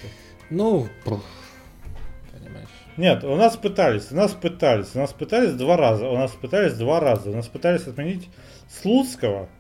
[0.49, 2.71] Ну, понимаешь.
[2.97, 6.73] Нет, у нас пытались, у нас пытались, у нас пытались два раза, у нас пытались
[6.73, 8.31] два раза, у нас пытались отменить
[8.71, 9.51] Слуцкого.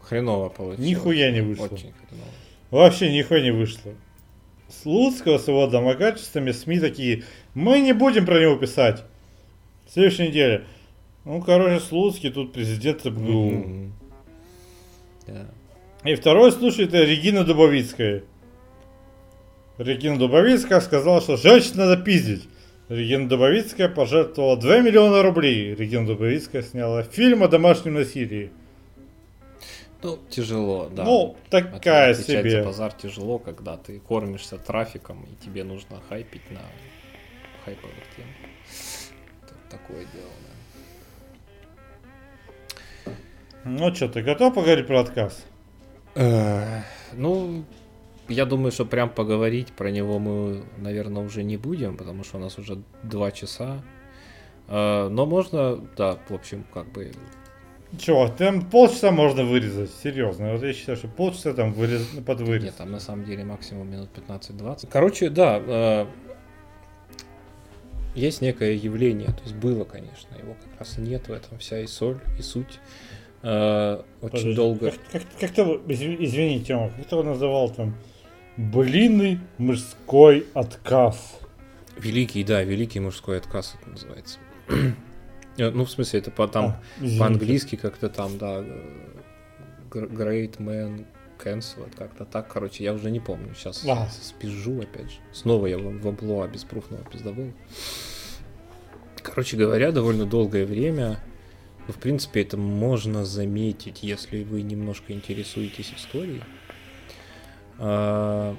[0.00, 0.88] Хреново получилось.
[0.88, 1.64] Нихуя не вышло.
[1.66, 2.30] Очень хреново.
[2.70, 3.92] Вообще нихуя не вышло.
[4.82, 9.04] Слуцкого с его домогательствами СМИ такие, мы не будем про него писать.
[9.86, 10.64] В следующей неделе.
[11.26, 13.50] Ну, короче, Слуцкий тут президент МГУ.
[13.50, 13.90] Mm-hmm.
[15.26, 15.53] Yeah.
[16.04, 18.24] И второй случай это Регина Дубовицкая.
[19.78, 22.46] Регина Дубовицкая сказала, что женщин надо пиздить.
[22.90, 25.74] Регина Дубовицкая пожертвовала 2 миллиона рублей.
[25.74, 28.52] Регина Дубовицкая сняла фильм о домашнем насилии.
[30.02, 31.04] Ну, тяжело, да.
[31.04, 32.62] Ну, такая От, себе.
[32.62, 36.60] базар тяжело, когда ты кормишься трафиком, и тебе нужно хайпить на
[37.64, 38.26] хайповых тем.
[39.42, 40.30] Это такое дело,
[43.06, 43.12] да.
[43.64, 45.46] Ну что, ты готов поговорить про отказ?
[46.14, 47.64] Ну,
[48.28, 52.40] я думаю, что прям поговорить про него мы, наверное, уже не будем, потому что у
[52.40, 53.82] нас уже два часа.
[54.68, 57.12] Э, но можно, да, в общем, как бы
[57.98, 60.52] Чего, там полчаса можно вырезать, серьезно.
[60.52, 62.06] Вот я считаю, что полчаса там вырез...
[62.26, 62.64] под вырез.
[62.64, 64.88] Нет, там на самом деле максимум минут 15-20.
[64.90, 66.06] Короче, да, э,
[68.14, 71.86] есть некое явление, то есть было, конечно, его как раз нет в этом вся и
[71.86, 72.80] соль, и суть.
[73.46, 74.90] Э, очень Подожди, долго.
[74.90, 75.62] Как, как, как ты,
[76.18, 77.94] извини, Тёма, как ты его называл там?
[78.56, 81.38] Блинный мужской отказ.
[81.98, 84.38] Великий, да, великий мужской отказ это называется.
[85.56, 86.80] Э, ну, в смысле, это по, там а,
[87.16, 88.80] по-английски как-то там, да, э,
[89.88, 91.04] Great Man
[91.38, 93.54] Cancel, как-то так, короче, я уже не помню.
[93.54, 94.08] Сейчас а.
[94.20, 95.18] спижу опять же.
[95.32, 97.52] Снова я в амплуа беспруфного пиздобола.
[99.22, 101.20] Короче говоря, довольно долгое время
[101.88, 106.42] в принципе, это можно заметить, если вы немножко интересуетесь историей.
[107.78, 108.56] А,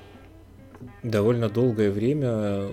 [1.03, 2.69] довольно долгое время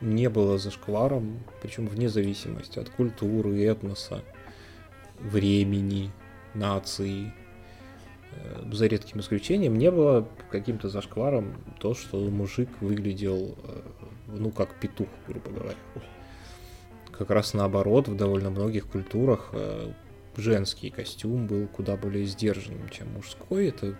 [0.00, 4.22] не было зашкваром, причем вне зависимости от культуры, этноса,
[5.18, 6.10] времени,
[6.54, 7.32] нации.
[8.32, 13.80] Э, за редким исключением не было каким-то зашкваром то, что мужик выглядел, э,
[14.26, 15.76] ну, как петух, грубо говоря
[17.22, 19.92] как раз наоборот, в довольно многих культурах э,
[20.36, 23.68] женский костюм был куда более сдержанным, чем мужской.
[23.68, 23.96] Это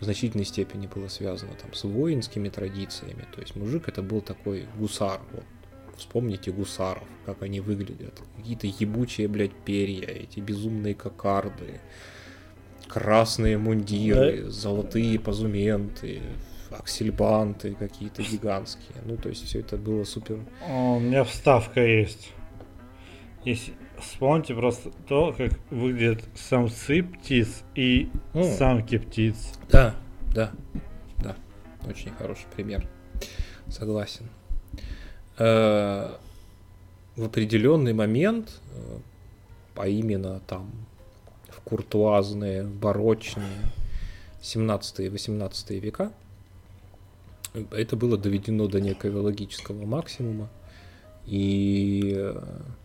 [0.00, 3.26] в значительной степени было связано там с воинскими традициями.
[3.34, 5.20] То есть мужик это был такой гусар.
[5.32, 5.44] Вот.
[5.96, 8.20] Вспомните гусаров, как они выглядят.
[8.36, 11.80] Какие-то ебучие, блядь, перья, эти безумные кокарды,
[12.86, 14.50] красные мундиры, да.
[14.50, 16.22] золотые позументы,
[16.70, 19.02] аксельбанты какие-то гигантские.
[19.04, 20.38] Ну, то есть все это было супер.
[20.68, 22.32] У меня вставка есть.
[23.44, 28.42] Если вспомните просто то, как выглядят самцы птиц и О.
[28.42, 29.52] самки птиц.
[29.70, 29.94] Да,
[30.34, 30.52] да,
[31.22, 31.36] да.
[31.86, 32.88] Очень хороший пример.
[33.68, 34.28] Согласен.
[35.38, 36.16] Э,
[37.16, 38.98] в определенный момент, э,
[39.76, 40.70] а именно там
[41.48, 43.72] в куртуазные, барочные
[44.42, 46.12] 17 и 18 века,
[47.70, 50.48] это было доведено до некого логического максимума.
[51.28, 52.40] И, э,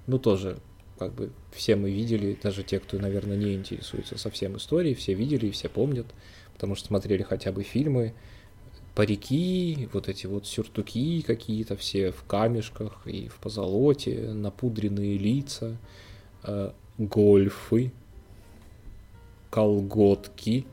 [0.08, 0.58] ну, тоже,
[1.00, 5.48] как бы, все мы видели, даже те, кто, наверное, не интересуется совсем историей, все видели
[5.48, 6.06] и все помнят,
[6.54, 8.14] потому что смотрели хотя бы фильмы,
[8.96, 15.78] парики, вот эти вот сюртуки какие-то все в камешках и в позолоте, напудренные лица,
[16.44, 17.92] э, гольфы,
[19.50, 20.66] колготки,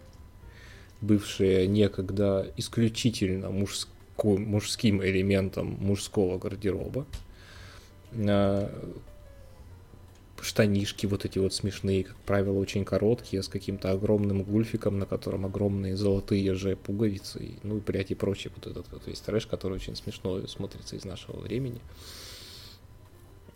[1.00, 3.90] бывшие некогда исключительно мужско
[4.22, 7.06] мужским элементом мужского гардероба
[10.42, 15.46] штанишки вот эти вот смешные, как правило, очень короткие, с каким-то огромным гульфиком, на котором
[15.46, 19.74] огромные золотые же пуговицы, ну и, блядь, и прочее, вот этот вот весь трэш, который
[19.74, 21.80] очень смешно смотрится из нашего времени.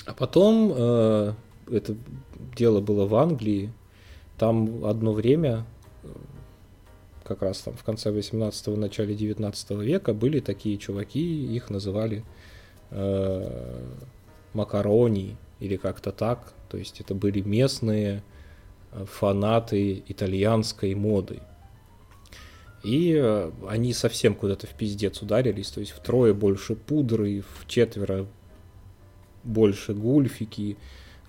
[0.06, 1.32] А потом э,
[1.70, 1.96] это
[2.56, 3.72] дело было в Англии,
[4.38, 5.64] там одно время,
[6.02, 6.08] э,
[7.24, 12.22] как раз там в конце 18-го, начале 19 века, были такие чуваки, их называли
[12.90, 13.82] э,
[14.54, 16.52] макарони или как-то так.
[16.68, 18.22] То есть это были местные
[18.92, 21.40] э, фанаты итальянской моды.
[22.82, 28.26] И э, они совсем куда-то в пиздец ударились, то есть втрое больше пудры, в четверо
[29.42, 30.76] больше гульфики,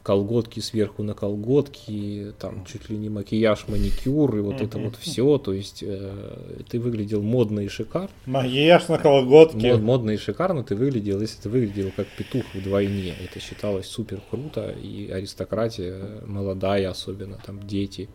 [0.06, 5.40] колготки сверху на колготки, там чуть ли не макияж, маникюр и вот это вот все.
[5.40, 8.12] То есть э, ты выглядел модно и шикарно.
[8.28, 9.66] Макияж на колготки.
[9.66, 13.16] Мод, модно и шикарно ты выглядел, если ты выглядел как петух вдвойне.
[13.20, 14.76] Это считалось супер круто.
[14.80, 18.08] И аристократия, молодая особенно, там дети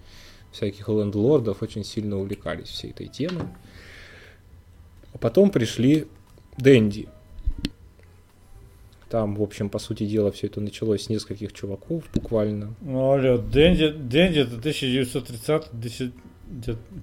[0.53, 3.47] всяких лендлордов очень сильно увлекались всей этой темой.
[5.13, 6.07] А потом пришли
[6.57, 7.09] Дэнди–
[9.11, 12.75] там, в общем, по сути дела, все это началось с нескольких чуваков буквально.
[12.81, 16.13] Ну, алло, Дэнди, Дэнди это 1930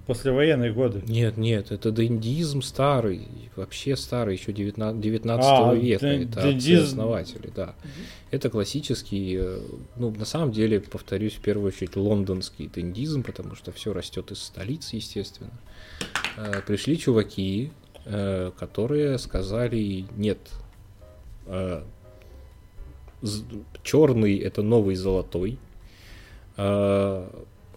[0.05, 1.01] послевоенные годы.
[1.07, 6.01] Нет, нет, это дэндизм старый, вообще старый, еще 19, 19 а, века.
[6.01, 7.75] Дэн, это основатели, да.
[8.31, 9.61] Это классический, э,
[9.95, 14.39] ну, на самом деле, повторюсь, в первую очередь, лондонский дэндизм, потому что все растет из
[14.39, 15.57] столицы, естественно.
[16.35, 17.71] Э, пришли чуваки,
[18.05, 20.39] э, которые сказали, нет,
[23.83, 25.57] черный это новый золотой,
[26.57, 27.29] э,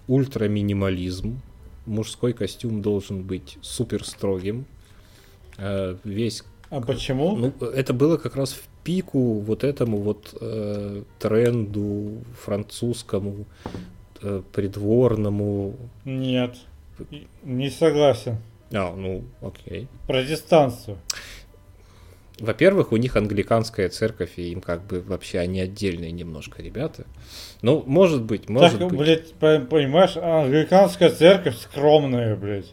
[0.09, 1.41] ультра-минимализм,
[1.87, 4.67] мужской костюм должен быть супер строгим,
[5.59, 6.45] э, весь...
[6.71, 7.37] А почему?
[7.37, 13.45] Ну, это было как раз в пику вот этому вот э, тренду французскому,
[14.23, 15.75] э, придворному.
[16.05, 16.57] Нет,
[17.43, 18.37] не согласен.
[18.73, 19.89] А, ну, окей.
[20.07, 20.97] Протестанство.
[22.41, 27.05] Во-первых, у них англиканская церковь, и им как бы вообще они отдельные немножко ребята.
[27.63, 28.99] Ну, может быть, может так, быть.
[28.99, 32.73] блядь, понимаешь, англиканская церковь скромная, блядь.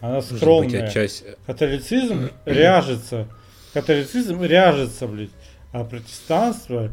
[0.00, 0.82] Она скромная.
[0.82, 1.36] Быть, отчасти...
[1.46, 3.28] Католицизм ряжется.
[3.72, 5.30] Католицизм ряжется, блядь.
[5.72, 6.92] А протестанство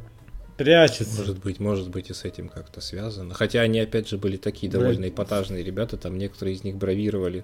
[0.58, 1.20] прячется.
[1.20, 3.34] Может быть, может быть и с этим как-то связано.
[3.34, 7.44] Хотя они, опять же, были такие довольно эпатажные ребята, там некоторые из них бравировали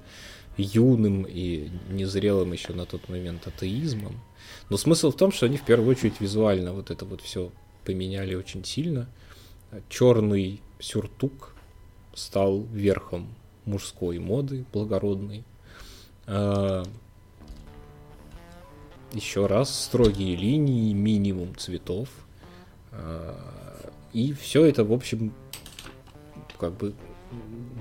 [0.57, 4.19] юным и незрелым еще на тот момент атеизмом.
[4.69, 7.51] Но смысл в том, что они в первую очередь визуально вот это вот все
[7.85, 9.09] поменяли очень сильно.
[9.89, 11.55] Черный сюртук
[12.13, 13.33] стал верхом
[13.65, 15.43] мужской моды благородной.
[16.27, 16.83] А,
[19.13, 22.09] еще раз строгие линии, минимум цветов.
[22.91, 25.33] А, и все это, в общем,
[26.57, 26.93] как бы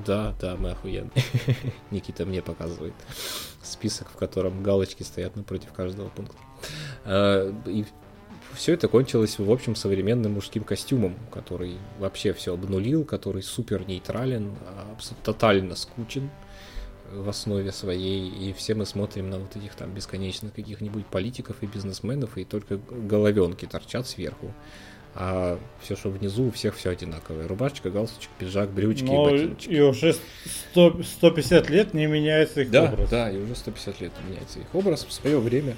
[0.06, 1.10] да, да, мы охуенные.
[1.90, 2.94] Никита мне показывает
[3.62, 6.36] список, в котором галочки стоят напротив каждого пункта.
[7.04, 7.84] А, и
[8.54, 14.54] все это кончилось, в общем, современным мужским костюмом, который вообще все обнулил, который супер нейтрален,
[15.22, 16.30] тотально скучен
[17.12, 21.66] в основе своей, и все мы смотрим на вот этих там бесконечных каких-нибудь политиков и
[21.66, 24.52] бизнесменов, и только головенки торчат сверху
[25.20, 27.48] а все, что внизу, у всех все одинаковое.
[27.48, 29.68] Рубашечка, галстучек, пиджак, брючки Но и ботиночки.
[29.68, 30.14] И уже
[30.70, 33.10] 100, 150 лет не меняется их да, образ.
[33.10, 35.04] Да, и уже 150 лет не меняется их образ.
[35.04, 35.74] В свое время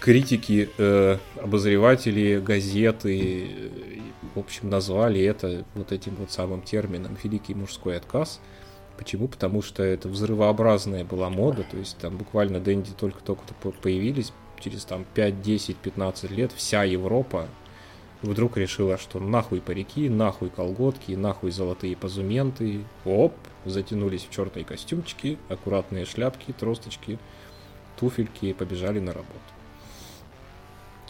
[0.00, 3.68] критики, э, обозреватели, газеты, э,
[4.34, 8.40] в общем, назвали это вот этим вот самым термином «великий мужской отказ».
[8.96, 9.28] Почему?
[9.28, 13.42] Потому что это взрывообразная была мода, то есть там буквально Дэнди только-только
[13.82, 17.48] появились, через там 5, 10, 15 лет вся Европа
[18.22, 22.84] вдруг решила, что нахуй парики, нахуй колготки, нахуй золотые позументы.
[23.04, 23.34] Оп,
[23.64, 27.18] затянулись в черные костюмчики, аккуратные шляпки, тросточки,
[27.98, 29.38] туфельки и побежали на работу.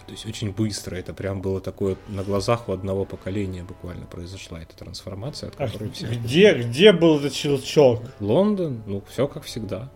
[0.06, 4.60] То есть очень быстро, это прям было такое, на глазах у одного поколения буквально произошла
[4.60, 6.06] эта трансформация, от которой а все...
[6.06, 8.02] Где, где был этот щелчок?
[8.20, 9.90] Лондон, ну все как всегда.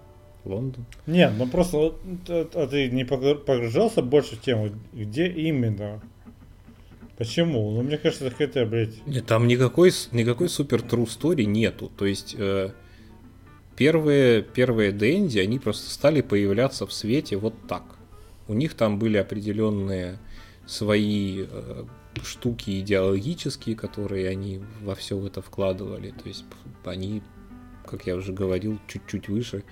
[0.44, 0.86] Лондон.
[1.06, 1.96] Нет, ну просто
[2.28, 6.00] а, а ты не погружался больше в тему, где именно?
[7.16, 7.70] Почему?
[7.70, 9.06] Ну, мне кажется, это какая-то, блядь...
[9.06, 11.90] Нет, там никакой, никакой супер true story нету.
[11.96, 12.72] То есть, э,
[13.74, 17.84] первые, первые Дэнди, они просто стали появляться в свете вот так.
[18.48, 20.18] У них там были определенные
[20.66, 21.84] свои э,
[22.22, 26.10] штуки идеологические, которые они во все это вкладывали.
[26.10, 26.44] То есть,
[26.84, 27.22] они,
[27.86, 29.64] как я уже говорил, чуть-чуть выше,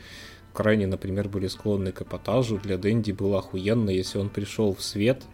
[0.54, 2.56] крайне, например, были склонны к эпатажу.
[2.56, 5.24] Для Дэнди было охуенно, если он пришел в свет...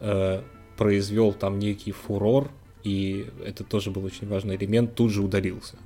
[0.00, 0.42] Э,
[0.80, 2.50] произвел там некий фурор,
[2.84, 5.76] и это тоже был очень важный элемент, тут же удалился.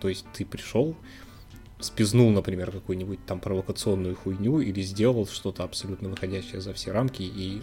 [0.00, 0.94] То есть ты пришел,
[1.80, 7.62] спизнул, например, какую-нибудь там провокационную хуйню или сделал что-то абсолютно выходящее за все рамки и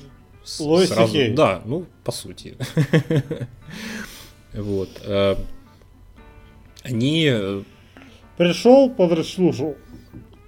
[0.60, 1.18] Лой сразу...
[1.34, 2.58] Да, ну, по сути.
[4.54, 4.90] Вот.
[5.06, 5.38] Э,
[6.84, 7.30] они...
[7.32, 7.64] Э,
[8.36, 9.78] пришел, подслушал.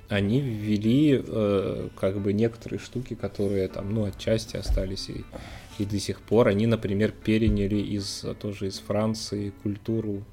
[0.10, 5.24] Они ввели э, как бы некоторые штуки, которые там, ну, отчасти остались и
[5.80, 10.24] и до сих пор они, например, переняли из, тоже из Франции культуру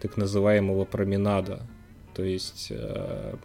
[0.00, 1.66] так называемого променада,
[2.14, 3.36] то есть э,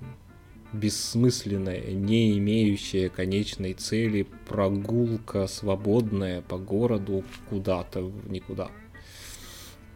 [0.73, 8.69] бессмысленная, не имеющая конечной цели прогулка свободная по городу куда-то в никуда.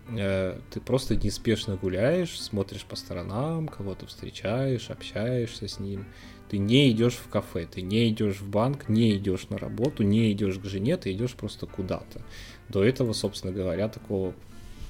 [0.09, 6.05] э, ты просто неспешно гуляешь, смотришь по сторонам, кого-то встречаешь, общаешься с ним.
[6.49, 10.31] Ты не идешь в кафе, ты не идешь в банк, не идешь на работу, не
[10.31, 12.21] идешь к жене, ты идешь просто куда-то.
[12.69, 14.33] До этого, собственно говоря, такого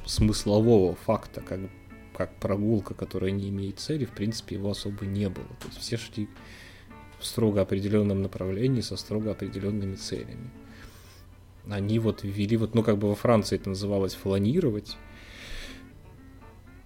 [0.06, 1.60] смыслового факта, как,
[2.16, 5.48] как прогулка, которая не имеет цели, в принципе, его особо не было.
[5.62, 6.28] То есть все шли
[7.20, 10.52] в строго определенном направлении со строго определенными целями.
[11.70, 14.98] Они вот ввели, вот, ну, как бы во Франции это называлось фланировать,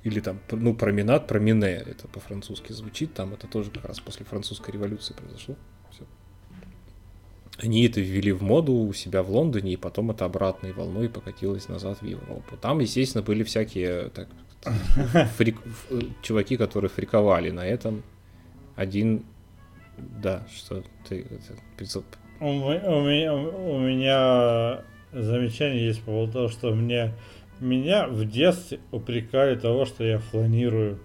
[0.03, 4.71] или там, ну, променад, промене, это по-французски звучит, там это тоже как раз после французской
[4.71, 5.55] революции произошло.
[5.91, 6.03] Все.
[7.57, 11.67] Они это ввели в моду у себя в Лондоне, и потом это обратной волной покатилось
[11.67, 12.55] назад в Европу.
[12.55, 14.29] Там, естественно, были всякие так,
[15.35, 15.57] фрик,
[16.21, 18.03] чуваки, которые фриковали на этом.
[18.77, 19.25] Один,
[19.97, 21.21] да, что ты...
[21.29, 22.01] Это,
[22.39, 24.81] у, у, меня, у меня
[25.11, 27.13] замечание есть по поводу того, что мне меня
[27.59, 30.99] в детстве упрекали того, что я фланирую.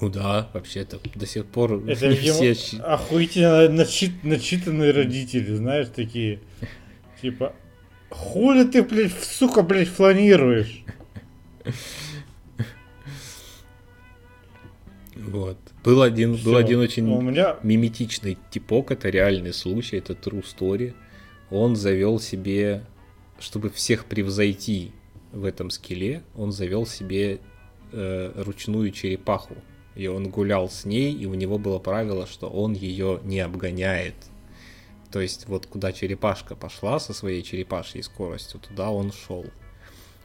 [0.00, 2.78] Ну да, вообще это до сих пор это, не все...
[2.82, 6.40] охуительно начит, начитанные родители, знаешь, такие.
[7.22, 7.54] Типа,
[8.10, 10.84] хули ты, блядь, сука, блядь, фланируешь?
[15.14, 15.58] Вот.
[15.82, 16.44] Был один, Все.
[16.44, 17.56] был один очень У меня...
[17.62, 20.94] миметичный типок, это реальный случай, это true story.
[21.50, 22.84] Он завел себе,
[23.38, 24.92] чтобы всех превзойти
[25.32, 27.40] в этом скеле, он завел себе
[27.92, 29.56] э, ручную черепаху.
[29.94, 34.14] И он гулял с ней, и у него было правило, что он ее не обгоняет.
[35.10, 39.46] То есть вот куда черепашка пошла со своей черепашьей скоростью, туда он шел.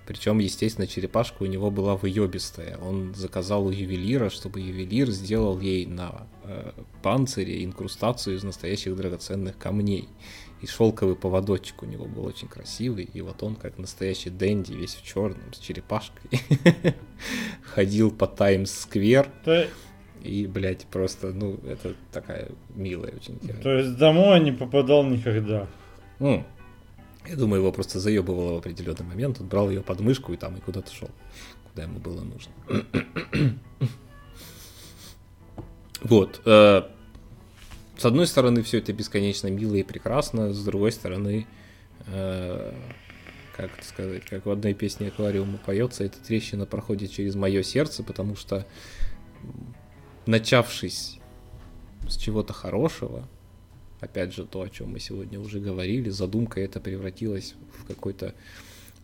[0.06, 2.78] Причем, естественно, черепашка у него была выебистая.
[2.80, 6.72] Он заказал у ювелира, чтобы ювелир сделал ей на э,
[7.02, 10.10] панцире инкрустацию из настоящих драгоценных камней
[10.62, 14.94] и шелковый поводочек у него был очень красивый, и вот он как настоящий Дэнди, весь
[14.94, 16.40] в черном, с черепашкой,
[17.64, 19.28] ходил по Таймс-сквер.
[20.24, 25.68] И, блядь, просто, ну, это такая милая очень То есть домой не попадал никогда?
[26.20, 26.46] Ну,
[27.28, 29.42] я думаю, его просто заебывало в определенный момент.
[29.42, 31.10] Он брал ее под мышку и там и куда-то шел,
[31.70, 32.52] куда ему было нужно.
[36.04, 36.42] вот.
[36.46, 36.84] Э,
[38.02, 41.46] с одной стороны, все это бесконечно мило и прекрасно, с другой стороны,
[42.08, 42.74] э,
[43.56, 48.02] как это сказать, как в одной песне аквариума поется, эта трещина проходит через мое сердце,
[48.02, 48.66] потому что
[50.26, 51.20] начавшись
[52.10, 53.28] с чего-то хорошего,
[54.00, 58.34] опять же, то, о чем мы сегодня уже говорили, задумка это превратилась в какую-то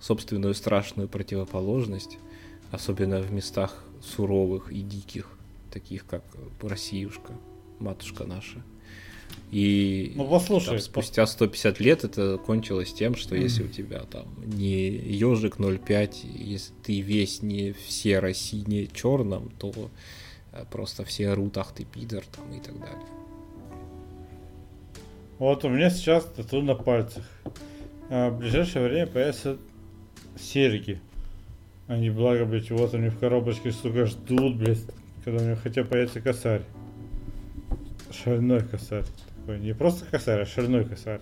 [0.02, 2.18] собственную страшную противоположность,
[2.72, 5.38] особенно в местах суровых и диких,
[5.72, 6.24] таких как
[6.64, 7.34] Россиюшка,
[7.78, 8.64] матушка наша.
[9.52, 13.42] И ну, послушай, там, спустя 150 лет это кончилось тем, что mm.
[13.42, 19.72] если у тебя там не ежик 0,5, если ты весь не в серо-сине черном, то
[20.52, 23.08] э, просто все орут, ах ты пидор там и так далее.
[25.40, 27.24] Вот у меня сейчас тату на пальцах.
[28.10, 29.58] А в ближайшее время появятся
[30.38, 31.00] серьги.
[31.88, 34.80] Они, благо, блядь, вот они в коробочке, сука, ждут, блядь,
[35.24, 36.64] когда у меня хотя появится косарь.
[38.12, 39.06] Шальной косарь
[39.48, 39.60] такой.
[39.60, 41.22] Не просто косарь, а шальной косарь.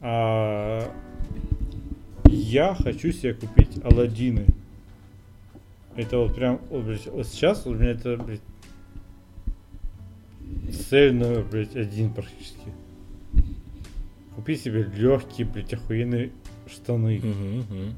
[0.00, 0.92] А
[2.28, 4.46] я хочу себе купить Алладины.
[5.96, 8.40] Это вот прям, вот, блядь, вот сейчас у меня это, блядь,
[10.90, 12.72] цель номер, блядь, один практически.
[14.34, 16.32] Купи себе легкие, блядь, охуенные
[16.68, 17.18] штаны.
[17.18, 17.92] Угу, угу.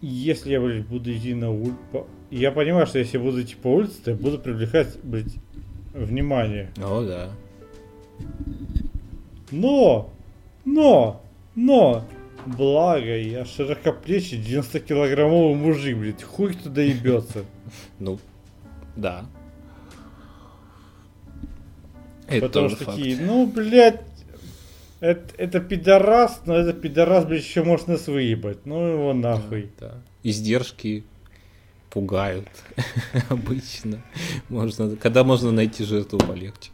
[0.00, 2.08] Если я, блядь, буду идти на улицу...
[2.30, 5.36] Я понимаю, что если я буду идти по улице, то я буду привлекать, блядь,
[5.94, 6.70] внимание.
[6.76, 7.30] О, да.
[9.50, 10.10] Но,
[10.64, 11.22] но,
[11.54, 12.04] но,
[12.46, 17.44] благо, я широкоплечий 90-килограммовый мужик, блядь, хуй туда ебется.
[17.98, 18.18] Ну,
[18.96, 19.26] да.
[22.26, 22.96] Это Потому что факт.
[22.96, 24.00] такие, ну, блядь,
[25.00, 28.64] это, это пидорас, но это пидорас, блядь, еще может нас выебать.
[28.64, 29.70] Ну его нахуй.
[29.78, 29.94] Да, да.
[30.22, 31.04] Издержки
[31.94, 32.48] пугают
[33.30, 34.02] обычно.
[34.48, 36.72] Можно, когда можно найти жертву полегче.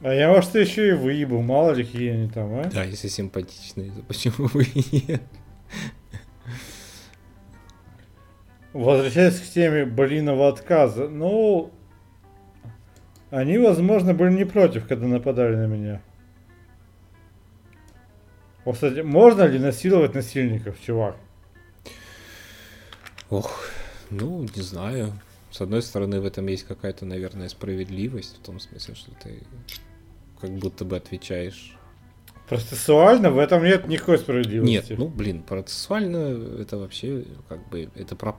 [0.00, 2.70] А я может еще и выебу, мало ли какие они там, а?
[2.72, 5.22] Да, если симпатичные, то почему бы и нет?
[8.72, 11.72] Возвращаясь к теме блинного отказа, ну,
[13.30, 16.00] они, возможно, были не против, когда нападали на меня.
[18.64, 21.16] Кстати, можно ли насиловать насильников, чувак?
[23.30, 23.64] Ох,
[24.10, 25.12] ну, не знаю.
[25.50, 29.42] С одной стороны, в этом есть какая-то, наверное, справедливость, в том смысле, что ты
[30.40, 31.76] как будто бы отвечаешь
[32.50, 34.90] Процессуально в этом нет никакой справедливости.
[34.90, 38.34] Нет, ну блин, процессуально это вообще как бы это про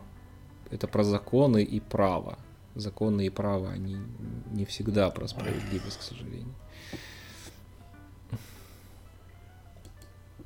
[0.69, 2.37] это про законы и право.
[2.75, 3.95] Законы и право, они
[4.51, 6.53] не всегда про справедливость, к сожалению.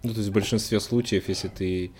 [0.03, 1.91] Ну, то есть в большинстве случаев, если ты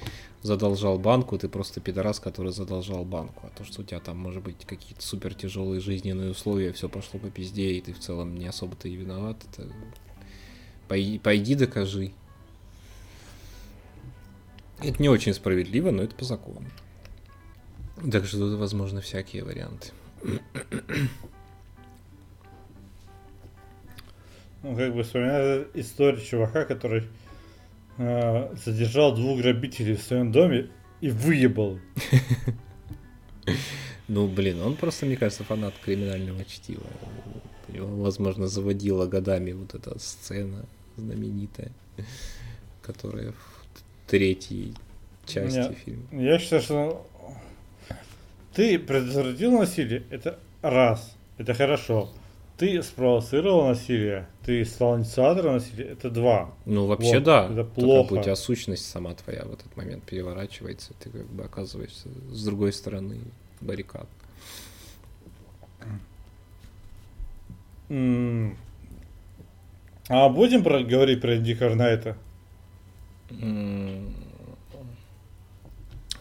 [0.45, 3.47] задолжал банку, ты просто пидорас, который задолжал банку.
[3.47, 7.19] А то, что у тебя там, может быть, какие-то супер тяжелые жизненные условия, все пошло
[7.19, 9.67] по пизде, и ты в целом не особо-то и виноват, это...
[10.88, 12.11] Пойди, пойди докажи.
[14.80, 16.67] Это не очень справедливо, но это по закону.
[18.11, 19.89] Так что тут возможны всякие варианты.
[24.61, 27.07] Ну, как бы вспоминаю историю чувака, который
[27.97, 30.69] э, задержал двух грабителей в своем доме
[31.01, 31.80] и выебал.
[34.07, 36.85] Ну, блин, он просто, мне кажется, фанат криминального чтива.
[37.69, 40.65] Его, возможно, заводила годами вот эта сцена
[40.95, 41.72] знаменитая,
[42.84, 44.76] которая в третьей
[45.26, 46.03] части Нет, фильма.
[46.11, 47.07] Я считаю, что
[48.53, 52.11] ты предотвратил насилие, это раз, это хорошо.
[52.57, 56.53] Ты спровоцировал насилие, ты стал инициатором насилия, это два.
[56.65, 57.49] Ну, вообще, Вот, да.
[57.52, 58.14] это плохо.
[58.14, 62.72] у тебя сущность сама твоя в этот момент переворачивается, ты как бы оказываешься с другой
[62.72, 63.19] стороны
[63.60, 64.07] баррикад.
[70.07, 72.15] А будем про- говорить про Инди Карнайта?
[73.32, 74.14] М.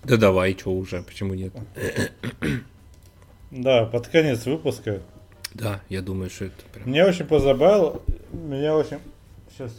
[0.04, 1.52] Да давай, что уже, почему нет?
[3.50, 5.00] Да, под конец выпуска.
[5.54, 6.88] Да, я думаю, что это прям...
[6.88, 8.02] Меня очень позабавило,
[8.32, 8.98] меня очень...
[9.50, 9.72] Сейчас...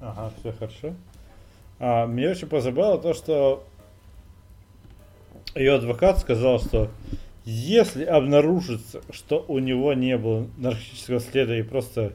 [0.00, 0.94] Ага, все хорошо.
[1.78, 3.66] А, меня очень позабавило то, что
[5.54, 6.90] ее адвокат сказал, что
[7.44, 12.14] если обнаружится, что у него не было наркотического следа и просто...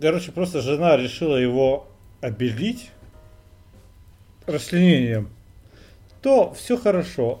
[0.00, 1.86] Короче, просто жена решила его
[2.20, 2.90] обелить
[4.46, 5.28] расчленением,
[6.22, 7.40] то все хорошо.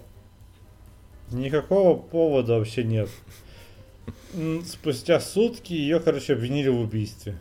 [1.30, 3.08] Никакого повода вообще нет.
[4.66, 7.38] Спустя сутки ее, короче, обвинили в убийстве.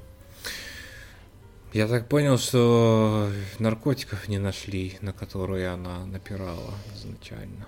[1.73, 3.29] Я так понял, что
[3.59, 7.67] наркотиков не нашли, на которые она напирала изначально.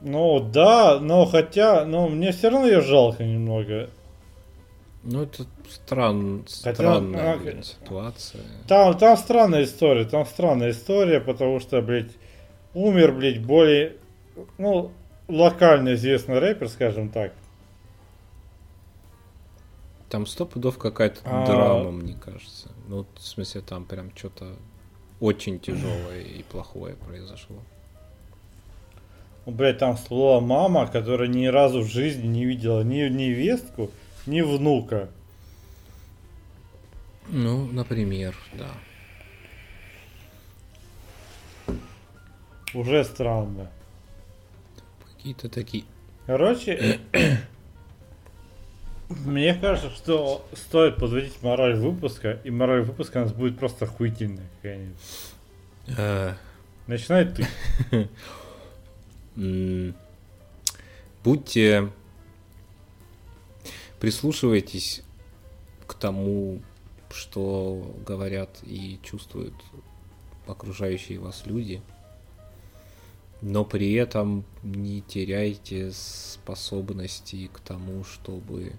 [0.00, 3.88] Ну да, но хотя, ну мне все равно ее жалко немного.
[5.04, 6.44] Ну, это стран...
[6.62, 8.42] Хотя, странная а, блин, ситуация.
[8.68, 12.12] Там, там странная история, там странная история, потому что, блядь,
[12.72, 13.96] умер, блядь, более,
[14.58, 14.92] ну,
[15.28, 17.32] локально известный рэпер, скажем так.
[20.08, 21.46] Там сто пудов какая-то А.
[21.46, 22.68] драма, мне кажется.
[22.88, 24.56] Ну, в смысле, там прям что-то
[25.20, 27.56] очень тяжелое и плохое произошло.
[29.46, 33.90] Блядь, там всплыла мама, которая ни разу в жизни не видела ни невестку,
[34.26, 35.08] ни внука.
[37.28, 38.68] Ну, например, да.
[42.74, 43.70] Уже странно.
[45.22, 45.84] Какие-то такие...
[46.26, 46.98] Короче,
[49.08, 54.48] мне кажется, что стоит подводить мораль выпуска, и мораль выпуска у нас будет просто охуительная
[54.56, 54.96] какая-нибудь.
[55.96, 56.34] э,
[56.88, 58.08] Начинай ты.
[61.22, 61.88] Будьте...
[64.00, 65.04] Прислушивайтесь
[65.86, 66.60] к тому,
[67.12, 69.54] что говорят и чувствуют
[70.48, 71.80] окружающие вас люди,
[73.42, 78.72] но при этом не теряйте способности к тому, чтобы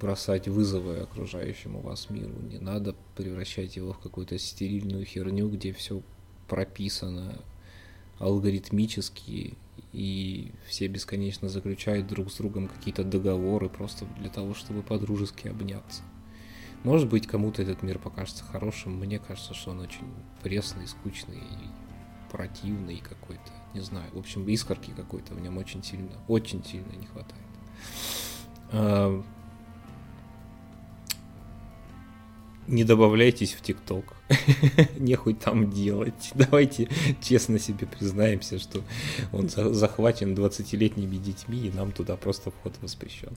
[0.00, 2.34] бросать вызовы окружающему вас миру.
[2.50, 6.02] Не надо превращать его в какую-то стерильную херню, где все
[6.48, 7.38] прописано
[8.18, 9.54] алгоритмически,
[9.92, 16.02] и все бесконечно заключают друг с другом какие-то договоры просто для того, чтобы по-дружески обняться.
[16.82, 20.06] Может быть, кому-то этот мир покажется хорошим, мне кажется, что он очень
[20.42, 21.85] пресный, скучный и
[22.36, 27.06] противный какой-то, не знаю, в общем, искорки какой-то в нем очень сильно, очень сильно не
[27.06, 27.42] хватает.
[28.72, 29.22] А,
[32.68, 34.16] Не добавляйтесь в ТикТок.
[34.98, 36.32] Нехуй там делать.
[36.34, 36.88] Давайте
[37.22, 38.82] честно себе признаемся, что
[39.32, 43.32] он за- захвачен 20-летними детьми, и нам туда просто вход воспрещен.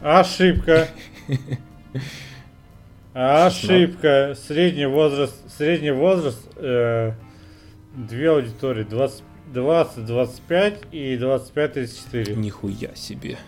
[0.00, 0.88] Ошибка.
[3.14, 4.36] Ошибка.
[4.46, 7.14] Средний возраст, средний возраст, э,
[8.06, 9.22] две аудитории, 20,
[9.52, 12.34] 20-25 и 25-34.
[12.36, 13.38] Нихуя себе.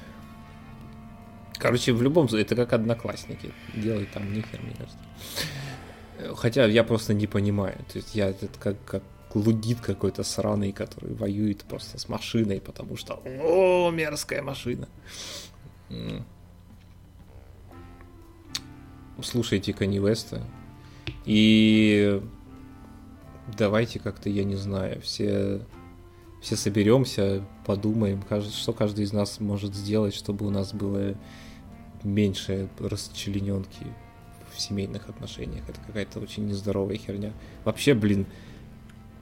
[1.58, 3.52] Короче, в любом случае, это как одноклассники.
[3.74, 4.98] Делать там нихер, мне кажется.
[6.36, 7.76] Хотя я просто не понимаю.
[7.92, 9.02] То есть я это как, как
[9.34, 14.88] лудит какой-то сраный, который воюет просто с машиной, потому что о, мерзкая машина.
[19.22, 20.42] Слушайте Kanye West.
[21.26, 22.22] И
[23.46, 25.60] давайте как-то, я не знаю, все,
[26.40, 31.14] все соберемся, подумаем, что каждый из нас может сделать, чтобы у нас было
[32.02, 33.86] меньше расчлененки
[34.54, 35.62] в семейных отношениях.
[35.68, 37.32] Это какая-то очень нездоровая херня.
[37.64, 38.26] Вообще, блин,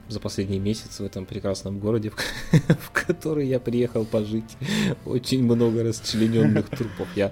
[0.07, 2.11] за последний месяц в этом прекрасном городе,
[2.51, 4.57] в который я приехал пожить,
[5.05, 7.07] очень много расчлененных трупов.
[7.15, 7.31] Я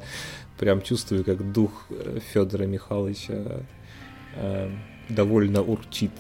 [0.60, 3.64] прям чувствую, как дух э, Федора Михайловича
[4.36, 4.72] э,
[5.10, 6.12] довольно урчит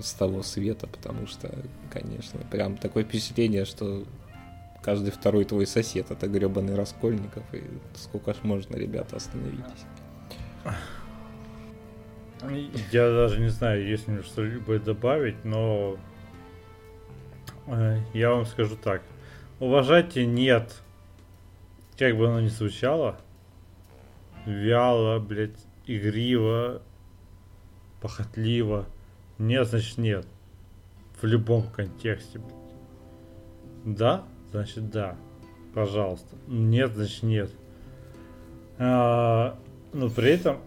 [0.00, 1.50] с того света, потому что,
[1.90, 4.04] конечно, прям такое впечатление, что
[4.82, 7.62] каждый второй твой сосед это гребаный Раскольников, и
[7.94, 9.86] сколько ж можно, ребята, остановитесь.
[12.90, 15.96] Я даже не знаю, есть ли что-либо добавить, но
[17.68, 19.02] э, я вам скажу так.
[19.60, 20.82] Уважайте нет,
[21.96, 23.20] как бы оно ни звучало,
[24.44, 26.82] вяло, блядь, игриво,
[28.00, 28.86] похотливо.
[29.38, 30.26] Нет, значит нет.
[31.20, 32.40] В любом контексте.
[33.84, 35.16] Да, значит да.
[35.74, 36.36] Пожалуйста.
[36.46, 37.50] Нет, значит нет.
[38.78, 39.58] А,
[39.92, 40.58] но при этом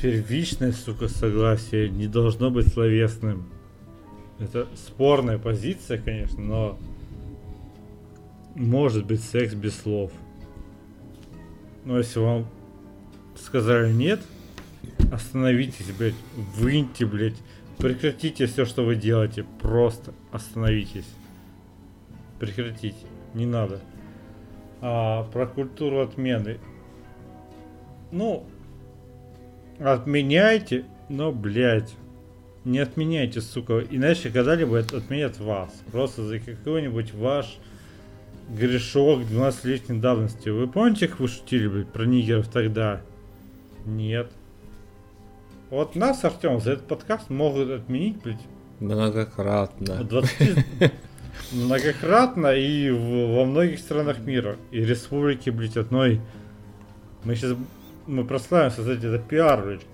[0.00, 3.48] первичное, сука, согласие не должно быть словесным.
[4.38, 6.78] Это спорная позиция, конечно, но
[8.54, 10.12] может быть секс без слов.
[11.84, 12.46] Но если вам
[13.36, 14.20] сказали нет,
[15.12, 16.14] остановитесь, блядь,
[16.56, 17.36] выньте, блядь,
[17.80, 21.08] прекратите все, что вы делаете, просто остановитесь.
[22.38, 23.80] Прекратите, не надо.
[24.80, 26.58] А про культуру отмены.
[28.12, 28.46] Ну,
[29.80, 31.94] Отменяйте, но, блядь,
[32.66, 33.82] не отменяйте, сука.
[33.90, 35.72] Иначе когда-либо отменят вас.
[35.90, 37.58] Просто за какой-нибудь ваш
[38.50, 40.50] грешок 12-летней давности.
[40.50, 43.00] Вы помните, как вы шутили, блядь, про нигеров тогда?
[43.86, 44.30] Нет.
[45.70, 48.40] Вот нас, Артем, за этот подкаст могут отменить, блядь.
[48.80, 50.02] Многократно.
[50.02, 50.66] 20...
[51.52, 54.56] Многократно и в, во многих странах мира.
[54.72, 56.20] И республики, блядь, одной.
[57.22, 57.56] Мы сейчас
[58.06, 59.86] мы прославим создать это пиар, блядь.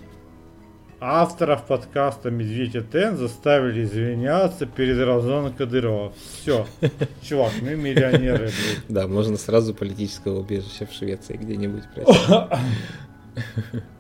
[0.99, 6.15] Авторов подкаста Медведь и Тен заставили извиняться перед Рамзаном Кадырова.
[6.41, 6.67] Все.
[7.23, 8.89] Чувак, мы миллионеры, блядь.
[8.89, 11.85] Да, можно сразу политического убежища в Швеции где-нибудь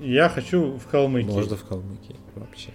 [0.00, 1.28] Я хочу в Калмыкии.
[1.30, 2.70] Можно в Калмыкии вообще.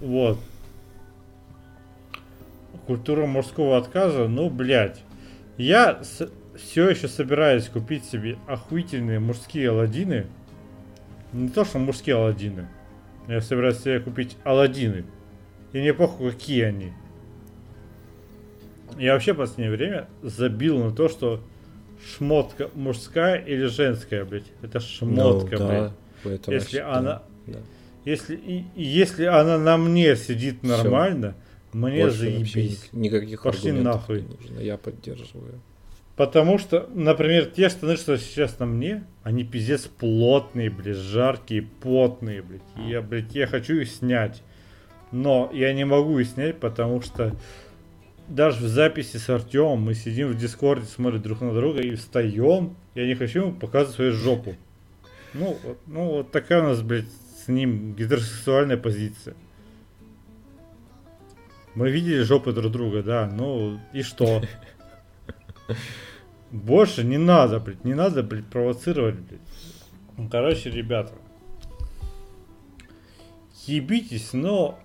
[0.00, 0.38] Вот.
[2.86, 5.02] Культура мужского отказа, ну, блядь.
[5.56, 10.26] Я с- все еще собираюсь купить себе охуительные мужские аладдины.
[11.32, 12.68] Не то, что мужские аладдины.
[13.26, 15.04] Я собираюсь себе купить аладдины.
[15.72, 16.92] И мне похуй, какие они.
[18.96, 21.42] Я вообще в последнее время забил на то, что
[22.16, 24.50] шмотка мужская или женская, блядь.
[24.62, 25.92] Это шмотка, Ну, блядь.
[26.24, 27.58] да, это Если вообще- она- да.
[28.04, 31.34] Если, и, если она на мне сидит нормально,
[31.72, 32.88] мне Больше заебись.
[32.92, 34.22] ни- никаких Пошли нахуй.
[34.22, 34.60] не нужно.
[34.60, 35.60] Я поддерживаю.
[36.16, 42.42] Потому что, например, те штаны, что сейчас на мне, они пиздец плотные, блядь, жаркие, потные,
[42.42, 42.62] блядь.
[42.88, 44.42] Я, блядь, я хочу их снять.
[45.12, 47.36] Но я не могу их снять, потому что
[48.28, 52.76] даже в записи с Артемом мы сидим в Дискорде, смотрим друг на друга и встаем.
[52.94, 54.54] Я не хочу ему показывать свою жопу.
[55.34, 57.08] Ну, вот, ну, вот такая у нас, блядь,
[57.44, 59.34] с ним гетеросексуальная позиция.
[61.74, 64.42] Мы видели жопы друг друга, да, ну и что?
[66.50, 69.40] Больше не надо, блядь, не надо, блядь, провоцировать, блядь.
[70.16, 71.12] Ну, Короче, ребята,
[73.66, 74.78] ебитесь, но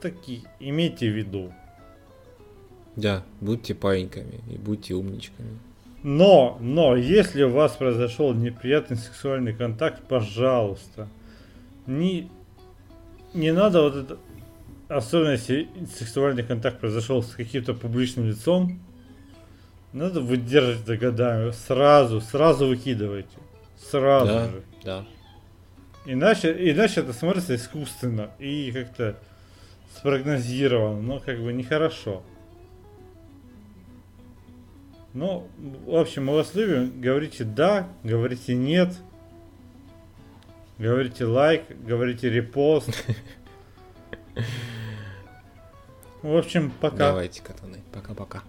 [0.00, 1.52] таки имейте в виду.
[2.96, 5.58] Да, будьте паиньками и будьте умничками.
[6.02, 11.08] Но, но, если у вас произошел неприятный сексуальный контакт, пожалуйста,
[11.86, 12.30] не,
[13.34, 14.18] не надо вот это,
[14.88, 15.68] особенно если
[15.98, 18.80] сексуальный контакт произошел с каким-то публичным лицом,
[19.92, 23.38] надо выдержать годами, сразу, сразу выкидывайте,
[23.90, 24.62] сразу да, же.
[24.84, 25.04] да.
[26.06, 29.16] Иначе, иначе это смотрится искусственно и как-то
[29.98, 32.22] спрогнозировано, но как бы нехорошо.
[35.14, 35.48] Ну,
[35.86, 37.00] в общем, мы вас любим.
[37.00, 38.94] Говорите да, говорите нет.
[40.78, 42.90] Говорите лайк, говорите репост.
[46.22, 46.96] В общем, пока.
[46.96, 47.78] Давайте, катаны.
[47.92, 48.42] Пока-пока.